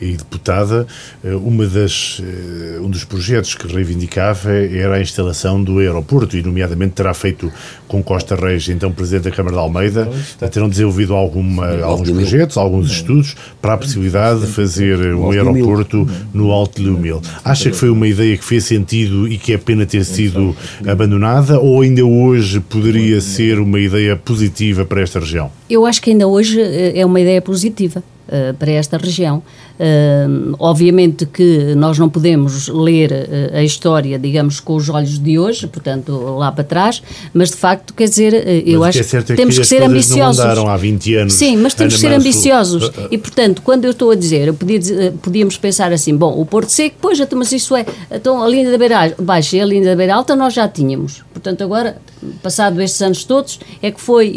e 0.00 0.12
deputada, 0.12 0.86
eh, 1.22 1.34
uma 1.34 1.66
das, 1.66 2.22
eh, 2.22 2.80
um 2.80 2.88
dos 2.88 3.04
projetos 3.04 3.54
que 3.54 3.66
reivindicava 3.66 4.50
era 4.50 4.96
a 4.96 5.00
instalação 5.00 5.62
do 5.62 5.78
aeroporto, 5.78 6.36
e 6.36 6.42
nomeadamente 6.42 6.94
terá 6.94 7.12
feito 7.12 7.52
com 7.86 8.02
Costa 8.02 8.34
Reis, 8.34 8.68
então 8.68 8.92
Presidente 8.92 9.24
da 9.24 9.30
Câmara 9.30 9.56
de 9.56 9.62
Almeida, 9.62 10.08
terão 10.50 10.68
desenvolvido 10.68 11.14
alguma, 11.14 11.82
alguns 11.82 12.10
projetos, 12.10 12.56
alguns 12.56 12.90
estudos 12.90 13.36
para 13.60 13.74
a 13.74 13.76
possibilidade 13.76 14.42
de 14.42 14.46
fazer 14.46 15.14
um 15.14 15.30
aeroporto 15.30 16.08
no 16.32 16.52
Alto 16.52 16.82
de 16.82 16.90
Mil. 16.90 17.20
Acha 17.44 17.70
que 17.70 17.76
foi 17.76 17.90
uma 17.90 18.06
ideia 18.06 18.36
que 18.36 18.44
fez 18.44 18.64
sentido 18.64 19.26
e 19.26 19.36
que 19.36 19.52
é 19.52 19.58
pena 19.58 19.84
ter 19.84 20.04
sido 20.04 20.56
abandonada 20.86 21.58
ou 21.58 21.82
ainda 21.82 22.04
hoje 22.04 22.60
poderia 22.60 23.20
ser 23.20 23.58
uma 23.58 23.80
ideia 23.80 24.16
positiva 24.16 24.84
para 24.84 25.02
esta 25.02 25.18
região? 25.18 25.50
Eu 25.68 25.84
acho 25.86 26.00
que 26.00 26.10
ainda 26.10 26.26
hoje 26.26 26.60
eh, 26.60 27.00
é 27.00 27.06
uma 27.06 27.20
ideia 27.20 27.42
positiva. 27.42 28.02
Uh, 28.30 28.54
para 28.54 28.70
esta 28.70 28.96
região. 28.96 29.42
Uh, 29.76 30.54
obviamente 30.58 31.26
que 31.26 31.74
nós 31.74 31.98
não 31.98 32.08
podemos 32.08 32.68
ler 32.68 33.10
uh, 33.10 33.56
a 33.56 33.64
história, 33.64 34.16
digamos, 34.20 34.60
com 34.60 34.76
os 34.76 34.88
olhos 34.88 35.18
de 35.18 35.36
hoje, 35.36 35.66
portanto, 35.66 36.12
lá 36.38 36.52
para 36.52 36.62
trás, 36.62 37.02
mas 37.34 37.50
de 37.50 37.56
facto, 37.56 37.92
quer 37.92 38.08
dizer, 38.08 38.32
eu 38.68 38.84
acho 38.84 39.02
que, 39.02 39.16
é 39.16 39.22
que 39.22 39.34
temos 39.34 39.56
que, 39.56 39.62
que 39.62 39.66
ser 39.66 39.82
ambiciosos. 39.82 40.44
Não 40.54 40.68
há 40.68 40.76
20 40.76 41.14
anos. 41.16 41.32
Sim, 41.32 41.56
mas 41.56 41.74
temos 41.74 41.94
que 41.94 42.00
ser 42.00 42.12
ambiciosos. 42.12 42.92
E, 43.10 43.18
portanto, 43.18 43.62
quando 43.62 43.84
eu 43.84 43.90
estou 43.90 44.12
a 44.12 44.14
dizer, 44.14 44.46
eu 44.46 44.54
podia 44.54 44.78
dizer, 44.78 45.12
podíamos 45.22 45.56
pensar 45.56 45.92
assim, 45.92 46.16
bom, 46.16 46.40
o 46.40 46.46
Porto 46.46 46.68
Seco, 46.68 46.94
pois, 47.00 47.18
então, 47.18 47.36
mas 47.36 47.50
isso 47.50 47.74
é, 47.74 47.84
então 48.12 48.44
a 48.44 48.46
linha 48.46 48.70
da 48.70 48.78
Beira 48.78 49.12
Baixa 49.18 49.56
e 49.56 49.60
a 49.60 49.64
linha 49.64 49.86
da 49.86 49.96
Beira 49.96 50.14
Alta 50.14 50.36
nós 50.36 50.54
já 50.54 50.68
tínhamos. 50.68 51.24
Portanto, 51.32 51.64
agora, 51.64 51.96
passado 52.42 52.80
estes 52.80 53.00
anos 53.02 53.24
todos, 53.24 53.60
é 53.82 53.90
que 53.90 54.00
foi 54.00 54.36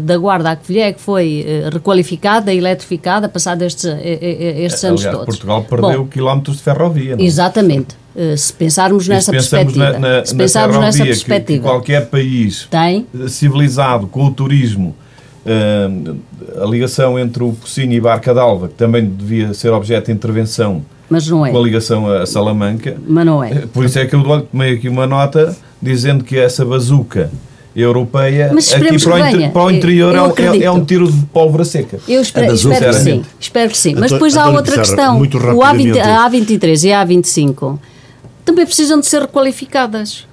da 0.00 0.16
Guarda 0.16 0.50
à 0.50 0.56
Covilhã, 0.56 0.84
é 0.84 0.92
que 0.92 1.00
foi 1.00 1.44
requalificada, 1.72 2.52
eletrificada, 2.52 3.28
passado 3.28 3.62
estes, 3.62 3.84
estes 3.84 4.84
anos 4.84 5.00
Aliás, 5.00 5.16
todos. 5.16 5.36
Portugal 5.36 5.64
perdeu 5.64 6.04
Bom, 6.04 6.08
quilómetros 6.08 6.58
de 6.58 6.62
ferrovia. 6.62 7.16
Não? 7.16 7.24
É? 7.24 7.26
Exatamente. 7.26 7.96
Uh, 8.14 8.36
se 8.36 8.52
pensarmos 8.52 9.08
nessa 9.08 9.32
perspectiva, 9.32 9.98
na, 9.98 9.98
na, 9.98 10.24
se 10.24 10.36
pensarmos 10.36 10.78
nessa 10.78 11.04
perspectiva, 11.04 11.44
que, 11.46 11.54
que 11.54 11.60
qualquer 11.60 12.06
país 12.06 12.68
tem 12.70 13.06
civilizado 13.26 14.06
com 14.06 14.26
o 14.26 14.30
turismo, 14.30 14.94
uh, 15.44 16.16
a 16.62 16.64
ligação 16.64 17.18
entre 17.18 17.42
o 17.42 17.52
Pocinho 17.52 17.92
e 17.92 18.00
Barca 18.00 18.32
d'Alva, 18.32 18.68
que 18.68 18.74
também 18.74 19.04
devia 19.04 19.52
ser 19.52 19.70
objeto 19.70 20.06
de 20.06 20.12
intervenção, 20.12 20.84
mas 21.10 21.26
não 21.26 21.44
é. 21.44 21.50
com 21.50 21.58
a 21.58 21.62
ligação 21.62 22.08
a 22.08 22.24
Salamanca, 22.24 22.96
mas 23.04 23.26
não 23.26 23.42
é. 23.42 23.66
Por 23.66 23.84
isso 23.84 23.98
é 23.98 24.06
que 24.06 24.14
eu 24.14 24.42
tomei 24.42 24.74
aqui 24.74 24.88
uma 24.88 25.08
nota 25.08 25.56
dizendo 25.84 26.24
que 26.24 26.38
essa 26.38 26.64
bazuca 26.64 27.30
europeia 27.76 28.46
aqui 28.46 29.02
para 29.02 29.14
o, 29.14 29.18
inter, 29.18 29.52
para 29.52 29.62
o, 29.64 29.70
interior 29.70 30.14
é, 30.14 30.62
é, 30.62 30.70
um 30.70 30.84
tiro 30.84 31.10
de 31.10 31.26
pólvora 31.26 31.64
seca. 31.64 31.98
Eu 32.06 32.22
espero, 32.22 32.54
espero 32.54 32.94
que 32.94 33.02
sim, 33.02 33.24
espero 33.38 33.70
que 33.70 33.78
sim. 33.78 33.94
Mas 33.96 34.12
depois 34.12 34.36
há 34.36 34.48
outra 34.48 34.78
questão. 34.78 35.20
O 35.20 35.24
A20, 35.26 35.98
a 35.98 36.30
A23 36.30 36.84
e 36.84 36.92
a 36.92 37.04
A25 37.04 37.78
também 38.44 38.64
precisam 38.64 39.00
de 39.00 39.06
ser 39.06 39.22
requalificadas. 39.22 40.26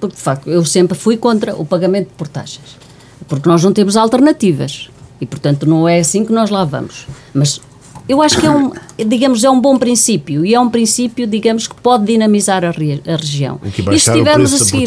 Porque, 0.00 0.16
de 0.16 0.22
facto, 0.22 0.48
eu 0.48 0.64
sempre 0.64 0.96
fui 0.96 1.16
contra 1.16 1.56
o 1.56 1.64
pagamento 1.64 2.08
de 2.08 2.14
portagens. 2.14 2.78
Porque 3.26 3.48
nós 3.48 3.62
não 3.64 3.72
temos 3.72 3.96
alternativas. 3.96 4.88
E, 5.20 5.26
portanto, 5.26 5.66
não 5.66 5.88
é 5.88 5.98
assim 5.98 6.24
que 6.24 6.32
nós 6.32 6.50
lá 6.50 6.64
vamos. 6.64 7.06
Mas 7.34 7.60
eu 8.08 8.22
acho 8.22 8.40
que 8.40 8.46
é 8.46 8.50
um, 8.50 8.72
digamos, 9.06 9.44
é 9.44 9.50
um 9.50 9.60
bom 9.60 9.76
princípio. 9.76 10.44
E 10.44 10.54
é 10.54 10.60
um 10.60 10.70
princípio, 10.70 11.26
digamos, 11.26 11.66
que 11.66 11.74
pode 11.76 12.06
dinamizar 12.06 12.64
a, 12.64 12.70
re, 12.70 13.02
a 13.06 13.16
região. 13.16 13.60
Aqui 13.66 13.84
e 13.90 14.00
se 14.00 14.12
tivermos 14.12 14.52
a 14.54 14.58
seguir... 14.58 14.86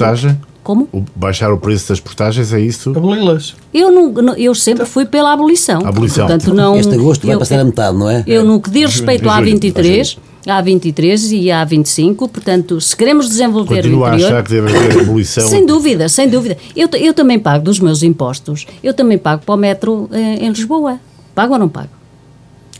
Como? 0.64 0.88
O 0.94 1.04
baixar 1.16 1.52
o 1.52 1.58
preço 1.58 1.90
das 1.90 2.00
portagens, 2.00 2.54
é 2.54 2.60
isso? 2.60 2.92
Aboli-las. 2.92 3.56
Eu, 3.74 3.90
não, 3.90 4.36
eu 4.36 4.54
sempre 4.54 4.86
fui 4.86 5.06
pela 5.06 5.34
abolição. 5.34 5.86
Abolição. 5.86 6.28
Portanto, 6.28 6.54
não, 6.54 6.76
este 6.78 6.94
agosto 6.94 7.26
vai 7.26 7.36
eu, 7.36 7.40
passar 7.40 7.60
a 7.60 7.64
metade, 7.64 7.98
não 7.98 8.08
é? 8.08 8.24
Eu, 8.28 8.46
no 8.46 8.62
que 8.62 8.70
diz 8.70 8.92
respeito 8.92 9.28
à 9.28 9.42
23, 9.42 10.18
à 10.46 10.62
23 10.62 11.32
e 11.32 11.52
à 11.52 11.66
25, 11.66 12.28
portanto, 12.28 12.80
se 12.80 12.96
queremos 12.96 13.28
desenvolver 13.28 13.78
Continua 13.78 14.12
o 14.12 14.14
interior... 14.14 14.28
a 14.28 14.30
achar 14.30 14.44
que 14.44 14.52
deve 14.52 14.78
haver 14.78 15.02
abolição? 15.02 15.48
sem 15.48 15.66
dúvida, 15.66 16.08
sem 16.08 16.30
dúvida. 16.30 16.56
Eu, 16.76 16.88
eu 16.94 17.14
também 17.14 17.40
pago 17.40 17.64
dos 17.64 17.80
meus 17.80 18.04
impostos, 18.04 18.68
eu 18.84 18.94
também 18.94 19.18
pago 19.18 19.42
para 19.44 19.56
o 19.56 19.58
metro 19.58 20.10
em, 20.12 20.44
eh, 20.44 20.46
em 20.46 20.50
Lisboa. 20.50 21.00
Pago 21.34 21.54
ou 21.54 21.60
não 21.60 21.70
pago? 21.70 21.90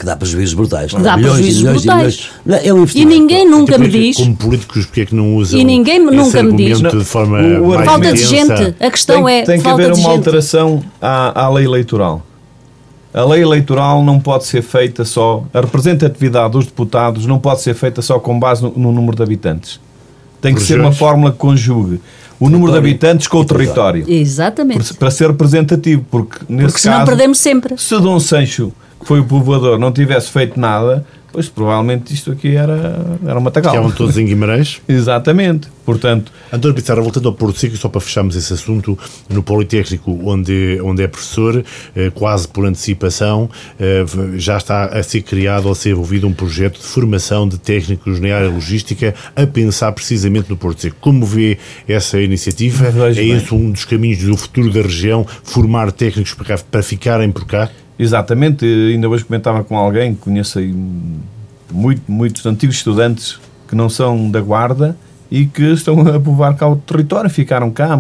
Que 0.02 0.06
dá 0.06 0.16
prejuízos 0.16 0.56
brutais. 0.56 0.92
Que 0.92 1.00
dá 1.00 1.16
milhões 1.16 1.34
prejuízos 1.36 1.62
milhões 1.62 1.86
brutais. 1.86 2.32
E, 2.44 2.50
milhões, 2.50 2.66
é 2.66 2.74
um 2.74 2.86
e 2.96 3.06
ninguém 3.06 3.48
nunca 3.48 3.78
me 3.78 3.88
diz. 3.88 4.18
Como 4.18 4.36
políticos, 4.36 4.86
porque 4.88 5.02
é 5.02 5.06
que 5.06 5.14
não 5.14 5.36
usam 5.36 5.60
e 5.60 5.64
ninguém 5.64 6.00
nunca 6.04 6.42
me 6.42 6.54
diz. 6.54 6.82
de 6.82 7.04
forma 7.06 7.38
o, 7.40 7.70
o 7.70 7.86
falta 7.86 8.12
de 8.12 8.26
gente. 8.26 8.76
A 8.80 8.90
questão 8.90 9.26
tem, 9.26 9.36
é. 9.36 9.44
Tem 9.44 9.62
que 9.62 9.68
haver 9.68 9.94
uma 9.94 10.10
alteração 10.10 10.84
à, 11.00 11.44
à 11.44 11.50
lei 11.50 11.66
eleitoral. 11.66 12.26
A 13.14 13.24
lei 13.26 13.44
eleitoral 13.44 14.04
não 14.04 14.20
pode 14.20 14.46
ser 14.46 14.64
feita 14.64 15.06
só. 15.06 15.44
A 15.54 15.62
representatividade 15.62 16.54
dos 16.54 16.66
deputados 16.66 17.28
não 17.28 17.38
pode 17.38 17.62
ser 17.62 17.76
feita 17.76 18.02
só 18.02 18.18
com 18.18 18.40
base 18.40 18.64
no, 18.64 18.72
no 18.72 18.92
número 18.92 19.16
de 19.16 19.22
habitantes. 19.22 19.80
Tem 20.42 20.56
que 20.56 20.64
ser 20.64 20.80
uma 20.80 20.92
fórmula 20.92 21.32
que 21.32 21.38
conjugue 21.38 22.02
o 22.40 22.50
número 22.50 22.72
de 22.72 22.78
habitantes 22.80 23.28
com 23.28 23.38
o 23.38 23.46
território. 23.46 24.04
Exatamente. 24.08 24.96
Para 24.96 25.12
ser 25.12 25.28
representativo, 25.28 26.04
porque 26.10 26.40
nesse 26.50 26.70
porque 26.70 26.80
senão 26.80 26.98
caso, 26.98 27.12
perdemos 27.12 27.38
sempre. 27.38 27.78
Se 27.78 28.00
Dom 28.00 28.20
Sancho 28.20 28.74
foi 29.04 29.20
o 29.20 29.26
povoador, 29.26 29.80
não 29.80 29.92
tivesse 29.92 30.32
feito 30.32 30.60
nada, 30.60 31.06
pois 31.32 31.48
provavelmente 31.48 32.14
isto 32.14 32.32
aqui 32.32 32.56
era, 32.56 33.18
era 33.26 33.40
uma 33.40 33.50
tagal. 33.50 33.74
Estavam 33.74 33.92
todos 33.92 34.18
em 34.18 34.26
Guimarães? 34.26 34.82
Exatamente. 34.88 35.70
Portanto... 35.86 36.32
António 36.52 36.76
Pizarro, 36.76 37.02
voltando 37.02 37.28
ao 37.30 37.34
Porto 37.34 37.58
Seco, 37.58 37.76
só 37.78 37.90
para 37.90 38.02
fecharmos 38.02 38.36
esse 38.36 38.54
assunto, 38.54 38.98
no 39.30 39.42
Politécnico, 39.42 40.20
onde, 40.24 40.80
onde 40.84 41.02
é 41.02 41.08
professor, 41.08 41.64
eh, 41.96 42.12
quase 42.14 42.48
por 42.48 42.66
antecipação, 42.66 43.50
eh, 43.80 44.06
já 44.36 44.58
está 44.58 44.86
a 44.86 45.02
ser 45.02 45.22
criado 45.22 45.66
ou 45.66 45.72
a 45.72 45.76
ser 45.76 45.92
envolvido 45.92 46.28
um 46.28 46.34
projeto 46.34 46.80
de 46.80 46.86
formação 46.86 47.48
de 47.48 47.58
técnicos 47.58 48.20
na 48.20 48.36
área 48.36 48.50
logística 48.50 49.16
a 49.36 49.48
pensar 49.48 49.92
precisamente 49.94 50.50
no 50.50 50.58
Porto 50.58 50.82
Seco. 50.82 50.98
Como 51.00 51.26
vê 51.26 51.58
essa 51.88 52.20
iniciativa? 52.22 52.92
é 53.16 53.22
isso 53.22 53.56
um 53.56 53.72
dos 53.72 53.86
caminhos 53.86 54.20
do 54.20 54.38
futuro 54.38 54.72
da 54.72 54.82
região, 54.82 55.26
formar 55.44 55.92
técnicos 55.92 56.34
para, 56.34 56.46
cá, 56.46 56.64
para 56.70 56.84
ficarem 56.84 57.32
por 57.32 57.46
cá? 57.46 57.70
Exatamente, 58.02 58.66
ainda 58.66 59.08
hoje 59.08 59.24
comentava 59.24 59.64
com 59.64 59.78
alguém 59.78 60.16
que 60.16 60.22
conheço 60.22 60.60
muito, 61.72 62.02
muitos 62.12 62.44
antigos 62.48 62.78
estudantes 62.78 63.40
que 63.68 63.76
não 63.76 63.90
são 63.90 64.32
da 64.32 64.42
Guarda 64.42 64.98
e 65.30 65.46
que 65.46 65.62
estão 65.72 66.02
a 66.08 66.20
povoar 66.20 66.56
cá 66.56 66.68
o 66.68 66.78
território, 66.78 67.30
ficaram 67.30 67.70
cá, 67.70 68.00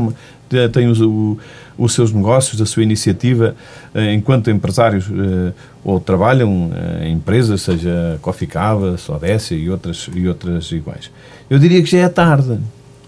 têm 0.73 0.87
os, 0.87 0.99
o, 0.99 1.37
os 1.77 1.93
seus 1.93 2.11
negócios, 2.11 2.59
a 2.59 2.65
sua 2.65 2.81
iniciativa 2.81 3.55
eh, 3.93 4.11
enquanto 4.15 4.49
empresários 4.49 5.05
eh, 5.05 5.53
ou 5.83 5.99
trabalham 5.99 6.71
eh, 6.73 7.09
em 7.09 7.13
empresas, 7.13 7.61
seja 7.61 8.17
Coficava, 8.23 8.97
Sodécia 8.97 9.53
e 9.55 9.69
outras, 9.69 10.09
e 10.15 10.27
outras 10.27 10.71
iguais. 10.71 11.11
Eu 11.47 11.59
diria 11.59 11.79
que 11.79 11.91
já 11.91 11.99
é 11.99 12.09
tarde 12.09 12.57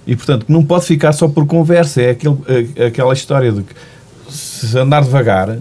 e, 0.06 0.16
portanto, 0.16 0.46
não 0.48 0.64
pode 0.64 0.86
ficar 0.86 1.12
só 1.12 1.28
por 1.28 1.48
conversa, 1.48 2.04
é 2.04 2.12
aquele, 2.12 2.38
aquela 2.86 3.14
história 3.14 3.52
de 3.52 3.64
que 3.64 3.74
se 4.30 4.78
andar 4.78 5.02
devagar, 5.02 5.58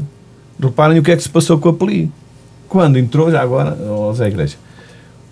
reparem 0.68 0.98
o 0.98 1.02
que 1.02 1.10
é 1.10 1.16
que 1.16 1.22
se 1.22 1.28
passou 1.28 1.58
com 1.58 1.68
a 1.68 1.72
Peli. 1.72 2.10
Quando 2.68 2.98
entrou, 2.98 3.30
já 3.30 3.42
agora, 3.42 3.74
o 3.74 4.12
Zé 4.14 4.28
Igreja, 4.28 4.56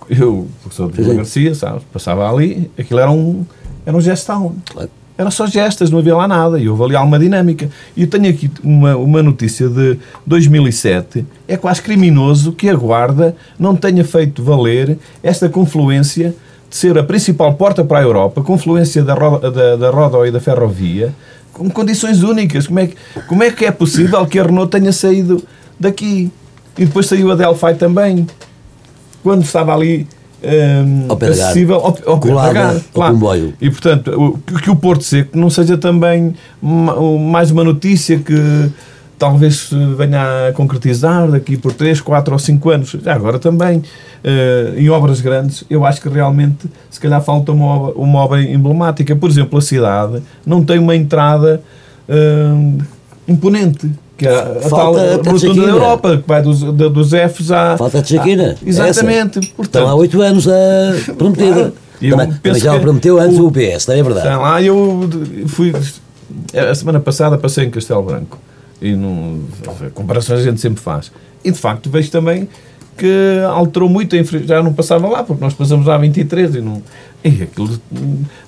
eu, 0.09 0.49
professor 0.63 0.91
de 0.91 1.15
Garcia, 1.15 1.55
sabe, 1.55 1.81
passava 1.93 2.29
ali, 2.29 2.71
aquilo 2.79 3.01
era 3.01 3.11
um, 3.11 3.45
era 3.87 3.97
um 3.97 4.01
gestão. 4.01 4.57
Claro. 4.67 4.91
Era 5.21 5.31
só 5.31 5.47
gestas, 5.47 5.91
não 5.91 5.99
havia 5.99 6.17
lá 6.17 6.27
nada. 6.27 6.59
E 6.59 6.67
houve 6.67 6.83
ali 6.83 6.97
alguma 6.97 7.19
dinâmica. 7.19 7.69
E 7.95 8.03
eu 8.03 8.09
tenho 8.09 8.31
aqui 8.31 8.51
uma, 8.65 8.97
uma 8.97 9.23
notícia 9.23 9.69
de 9.69 9.99
2007. 10.25 11.27
É 11.47 11.59
quase 11.59 11.83
criminoso 11.83 12.53
que 12.53 12.71
a 12.71 12.75
Guarda 12.75 13.37
não 13.59 13.77
tenha 13.77 14.03
feito 14.03 14.43
valer 14.43 14.97
esta 15.23 15.47
confluência 15.47 16.35
de 16.71 16.75
ser 16.75 16.97
a 16.97 17.03
principal 17.03 17.53
porta 17.53 17.85
para 17.85 17.99
a 17.99 18.03
Europa, 18.03 18.41
confluência 18.43 19.05
da, 19.05 19.13
roda, 19.13 19.51
da, 19.51 19.77
da 19.77 19.91
Roda 19.91 20.27
e 20.27 20.31
da 20.31 20.41
Ferrovia, 20.41 21.13
com 21.53 21.69
condições 21.71 22.23
únicas. 22.23 22.67
Como 22.67 22.79
é, 22.81 22.87
que, 22.87 22.97
como 23.29 23.43
é 23.43 23.51
que 23.51 23.65
é 23.65 23.71
possível 23.71 24.25
que 24.27 24.39
a 24.39 24.45
Renault 24.45 24.71
tenha 24.71 24.93
saído 24.93 25.43
daqui? 25.79 26.31
E 26.79 26.85
depois 26.87 27.07
saiu 27.07 27.31
a 27.31 27.35
Delphi 27.35 27.75
também. 27.79 28.27
Quando 29.23 29.43
estava 29.45 29.75
ali 29.75 30.07
um, 30.43 31.05
Ao 31.11 31.17
da 31.17 31.27
Gare. 31.29 31.41
acessível 31.43 31.77
ao, 31.77 31.99
ao 32.07 32.19
Colada 32.21 32.83
ao 32.95 33.13
comboio. 33.13 33.53
E 33.61 33.71
portanto, 33.71 34.09
o- 34.19 34.39
que, 34.39 34.63
que 34.63 34.71
o 34.71 34.77
Porto 34.77 35.05
Seco 35.05 35.37
não 35.37 35.51
seja 35.51 35.77
também 35.77 36.35
ma- 36.63 36.95
o- 36.95 37.19
mais 37.19 37.51
uma 37.51 37.63
notícia 37.63 38.19
que 38.19 38.71
talvez 39.21 39.57
se 39.69 39.77
venha 39.97 40.49
a 40.49 40.53
concretizar 40.55 41.31
daqui 41.31 41.57
por 41.57 41.73
3, 41.75 42.01
4 42.01 42.33
ou 42.33 42.39
5 42.39 42.71
anos. 42.71 42.97
Já 43.05 43.15
agora 43.15 43.39
também, 43.39 43.83
eh, 44.25 44.73
em 44.79 44.89
obras 44.89 45.21
grandes, 45.21 45.63
eu 45.69 45.85
acho 45.85 46.01
que 46.01 46.09
realmente 46.09 46.67
se 46.91 46.99
calhar 46.99 47.23
falta 47.23 47.53
uma 47.53 47.67
obra, 47.67 47.93
uma 48.01 48.19
obra 48.21 48.43
emblemática. 48.43 49.15
Por 49.15 49.29
exemplo, 49.29 49.59
a 49.59 49.63
cidade 49.63 50.23
não 50.45 50.65
tem 50.65 50.79
uma 50.79 50.97
entrada 50.97 51.61
hum, 52.09 52.79
imponente. 53.29 53.91
Que 54.17 54.27
é 54.27 54.31
a, 54.39 54.69
Falta 54.69 55.21
tal 55.21 55.31
a 55.31 55.33
rotunda 55.33 55.63
da. 55.63 55.69
Europa, 55.69 56.17
que 56.19 56.29
vai 56.29 56.43
dos, 56.43 56.61
dos 56.63 57.11
Fs 57.11 57.51
à. 57.53 57.77
Falta 57.79 57.99
a 57.99 58.03
Tchaquina. 58.03 58.57
à- 58.63 58.69
Exatamente. 58.69 59.39
Essa. 59.39 59.49
Portanto, 59.55 59.65
Estão 59.83 59.89
há 59.89 59.95
oito 59.95 60.21
anos 60.23 60.49
a 60.49 60.53
prometida. 61.17 61.55
Claro. 61.55 61.73
Também, 62.11 62.33
também 62.43 62.61
já 62.61 62.75
o 62.75 62.81
prometeu 62.81 63.19
antes 63.19 63.39
o- 63.39 63.47
o 63.47 63.53
PS, 63.53 63.87
não 63.87 63.95
é 63.95 64.03
verdade? 64.03 64.29
Lá, 64.29 64.63
eu 64.63 65.09
fui. 65.47 65.73
A 66.55 66.75
semana 66.75 67.01
passada 67.01 67.37
passei 67.39 67.65
em 67.67 67.71
Castelo 67.71 68.03
Branco. 68.03 68.39
E 68.81 68.95
não, 68.95 69.41
comparações 69.95 70.41
a 70.41 70.43
gente 70.43 70.61
sempre 70.61 70.81
faz. 70.81 71.13
E 71.45 71.51
de 71.51 71.59
facto 71.59 71.91
vejo 71.91 72.11
também 72.11 72.49
que 72.97 73.41
alterou 73.51 73.89
muito 73.89 74.15
Já 74.47 74.63
não 74.63 74.75
passava 74.75 75.09
lá, 75.09 75.23
porque 75.23 75.43
nós 75.43 75.55
passamos 75.55 75.87
lá 75.87 75.95
a 75.95 75.99
23 75.99 76.57
e 76.57 76.61
não. 76.61 76.83
E 77.25 77.43
aquilo 77.43 77.79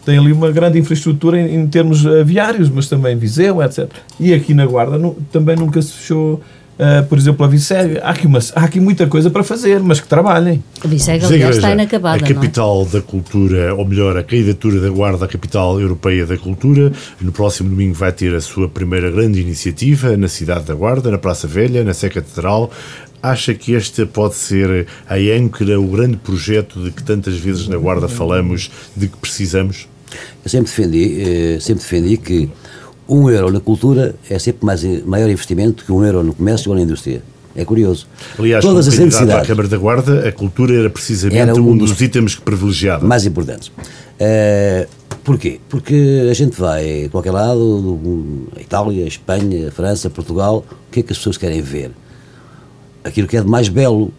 tem 0.05 0.19
ali 0.19 0.33
uma 0.33 0.51
grande 0.51 0.79
infraestrutura 0.79 1.41
em, 1.41 1.55
em 1.57 1.67
termos 1.67 2.07
aviários, 2.07 2.69
mas 2.71 2.89
também 2.89 3.17
Viseu, 3.17 3.63
etc. 3.63 3.89
E 4.21 4.33
aqui 4.35 4.53
na 4.55 4.67
Guarda 4.67 4.99
nu- 4.99 5.17
também 5.31 5.57
nunca 5.57 5.81
se 5.81 5.93
fechou, 5.93 6.41
ah, 6.83 7.07
por 7.09 7.17
exemplo, 7.17 7.47
a 7.47 7.49
Vicéria. 7.49 8.03
Há 8.03 8.11
aqui, 8.11 8.27
uma, 8.27 8.41
há 8.57 8.65
aqui 8.65 8.81
muita 8.81 9.07
coisa 9.07 9.31
para 9.31 9.45
fazer, 9.45 9.79
mas 9.79 10.01
que 10.01 10.09
trabalhem. 10.09 10.65
A 10.85 10.89
Vicega, 10.89 11.21
José 11.21 11.35
aliás, 11.35 11.57
Igreja, 11.57 11.59
está 11.59 11.73
inacabada, 11.73 12.17
a 12.17 12.21
não 12.21 12.27
é? 12.27 12.35
capital 12.35 12.85
da 12.87 13.01
cultura, 13.01 13.73
ou 13.73 13.87
melhor, 13.87 14.17
a 14.17 14.25
candidatura 14.25 14.81
da 14.81 14.91
Guarda 14.91 15.25
à 15.25 15.29
capital 15.29 15.81
europeia 15.81 16.27
da 16.27 16.37
cultura, 16.37 16.93
no 17.21 17.31
próximo 17.31 17.71
domingo 17.71 17.95
vai 17.95 18.11
ter 18.11 18.35
a 18.35 18.41
sua 18.41 18.69
primeira 18.69 19.13
grande 19.13 19.41
iniciativa 19.41 20.17
na 20.17 20.27
cidade 20.27 20.65
da 20.65 20.75
Guarda, 20.75 21.09
na 21.09 21.19
Praça 21.19 21.47
Velha, 21.47 21.85
na 21.85 21.95
Sé 21.95 22.09
Catedral. 22.09 22.69
Acha 23.23 23.55
que 23.55 23.77
esta 23.77 24.05
pode 24.05 24.35
ser 24.35 24.89
a 25.09 25.15
âncora, 25.15 25.81
o 25.81 25.87
grande 25.87 26.17
projeto 26.17 26.83
de 26.83 26.91
que 26.91 27.05
tantas 27.05 27.37
vezes 27.37 27.69
na 27.69 27.77
Guarda 27.77 28.09
falamos, 28.09 28.73
de 28.97 29.07
que 29.07 29.17
precisamos? 29.19 29.87
Eu 30.45 30.51
sempre 30.51 30.67
defendi, 30.67 31.23
eh, 31.23 31.59
sempre 31.61 31.85
defendi 31.85 32.17
que 32.17 32.51
um 33.13 33.29
euro 33.31 33.51
na 33.53 33.61
cultura 33.61 34.15
é 34.31 34.39
sempre 34.39 34.65
mais, 34.65 34.83
maior 35.05 35.29
investimento 35.29 35.85
que 35.85 35.93
um 35.93 36.05
euro 36.05 36.23
no 36.23 36.33
comércio 36.35 36.71
ou 36.71 36.77
na 36.77 36.83
indústria. 36.83 37.23
É 37.55 37.65
curioso. 37.67 38.07
Aliás, 38.39 38.65
Todas 38.65 38.89
as 38.89 38.97
candidato 38.97 39.43
à 39.43 39.45
Câmara 39.47 39.69
da 39.69 39.77
Guarda, 39.77 40.27
a 40.27 40.33
cultura 40.33 40.75
era 40.75 40.89
precisamente 40.89 41.39
Era 41.39 41.55
um 41.55 41.73
um 41.73 41.77
dos- 41.77 42.01
itens 42.01 42.35
que 42.35 42.41
privilegiava. 42.41 43.07
mais 43.07 43.27
importantes. 43.27 43.71
Eh, 44.19 44.87
porquê? 45.23 45.61
Porque 45.69 46.29
a 46.31 46.33
gente 46.35 46.59
vai 46.59 47.03
de 47.03 47.09
qualquer 47.11 47.33
lado, 47.33 47.59
do- 47.83 48.49
a 48.57 48.61
Itália, 48.61 49.05
a 49.05 49.09
Espanha, 49.09 49.69
a 49.69 49.71
França, 49.71 50.09
Portugal, 50.09 50.65
o 50.89 50.91
que 50.91 51.01
é 51.01 51.03
que 51.03 51.13
as 51.13 51.19
pessoas 51.19 51.37
querem 51.37 51.61
ver? 51.61 51.91
Aquilo 53.05 53.29
que 53.29 53.37
é 53.37 53.43
de 53.43 53.49
mais 53.49 53.69
belo. 53.69 54.11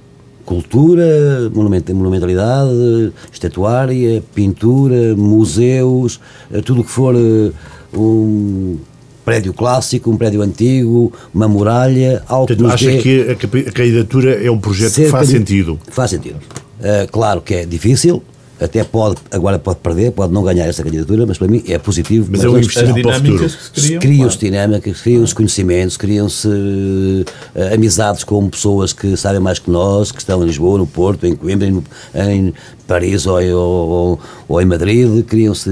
Cultura, 0.46 1.50
monument- 1.56 1.90
monumentalidade, 1.94 3.14
estatuária, 3.32 4.22
pintura, 4.36 5.16
museus, 5.16 6.20
eh, 6.52 6.62
tudo 6.62 6.82
o 6.82 6.84
que 6.84 6.92
for 6.92 7.16
eh, 7.16 7.52
um 7.96 8.78
prédio 9.26 9.54
clássico, 9.54 10.12
um 10.12 10.18
prédio 10.18 10.42
antigo, 10.42 11.12
uma 11.34 11.48
muralha, 11.48 12.24
algo 12.28 12.46
que 12.48 12.56
Portanto, 12.56 12.64
nos 12.64 12.74
acha 12.74 12.92
dê- 12.92 12.98
que 13.02 13.68
a, 13.68 13.72
candidatura 13.72 14.44
é 14.46 14.52
um 14.52 14.60
projeto 14.60 14.94
que 14.96 15.08
faz 15.08 15.28
de- 15.30 15.34
sentido? 15.38 15.80
Faz 15.90 16.10
sentido. 16.12 16.36
Uh, 16.80 17.10
claro 17.12 17.40
que 17.42 17.54
é 17.54 17.66
difícil, 17.66 18.22
até 18.64 18.84
pode, 18.84 19.18
agora 19.32 19.60
pode 19.60 19.80
perder, 19.80 20.12
pode 20.12 20.32
não 20.32 20.42
ganhar 20.44 20.66
essa 20.66 20.82
candidatura, 20.84 21.26
mas 21.26 21.38
para 21.38 21.48
mim 21.48 21.62
é 21.68 21.78
positivo. 21.78 22.28
Mas 22.32 22.44
é 22.44 22.50
um 22.50 22.56
as- 22.56 22.62
investimento 22.66 23.02
para 23.02 23.12
o 23.12 23.14
futuro. 23.16 23.52
criam. 23.74 24.00
Criam-se 24.00 24.38
dinâmicas, 24.38 25.02
criam-se 25.02 25.36
conhecimentos, 25.36 25.98
criam-se 25.98 26.48
uh, 26.48 27.74
amizades 27.74 28.24
com 28.24 28.50
pessoas 28.50 28.94
que 28.94 29.16
sabem 29.18 29.40
mais 29.40 29.60
que 29.60 29.70
nós, 29.70 30.12
que 30.12 30.20
estão 30.20 30.42
em 30.44 30.46
Lisboa, 30.46 30.78
no 30.78 30.88
Porto, 30.88 31.26
em 31.26 31.36
Coimbra, 31.36 31.68
em, 31.68 31.84
em 32.16 32.54
Paris 32.88 33.26
ou, 33.26 33.42
ou, 33.42 34.20
ou 34.48 34.62
em 34.62 34.66
Madrid, 34.66 35.24
criam-se 35.26 35.70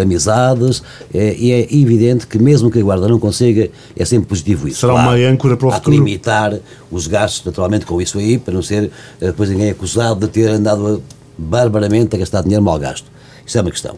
amizades 0.00 0.82
é, 1.12 1.34
e 1.36 1.52
é 1.52 1.60
evidente 1.74 2.26
que 2.26 2.38
mesmo 2.38 2.70
que 2.70 2.78
a 2.78 2.82
Guarda 2.82 3.08
não 3.08 3.18
consiga, 3.18 3.68
é 3.96 4.04
sempre 4.04 4.26
positivo 4.28 4.68
isso. 4.68 4.80
Será 4.80 4.94
uma 4.94 5.14
âncora 5.14 5.56
para 5.56 5.66
o 5.66 5.70
há 5.70 5.74
futuro. 5.74 5.96
que 5.96 6.02
limitar 6.02 6.58
os 6.90 7.06
gastos, 7.06 7.44
naturalmente, 7.44 7.84
com 7.86 8.00
isso 8.00 8.18
aí, 8.18 8.38
para 8.38 8.54
não 8.54 8.62
ser 8.62 8.90
eh, 9.20 9.26
depois 9.26 9.48
ninguém 9.50 9.70
acusado 9.70 10.20
de 10.20 10.28
ter 10.28 10.48
andado 10.50 10.86
a- 11.08 11.21
barbaramente 11.38 12.14
a 12.16 12.18
gastar 12.18 12.42
dinheiro 12.42 12.62
mal 12.64 12.78
gasto. 12.78 13.10
Isso 13.46 13.58
é 13.58 13.60
uma 13.60 13.70
questão. 13.70 13.96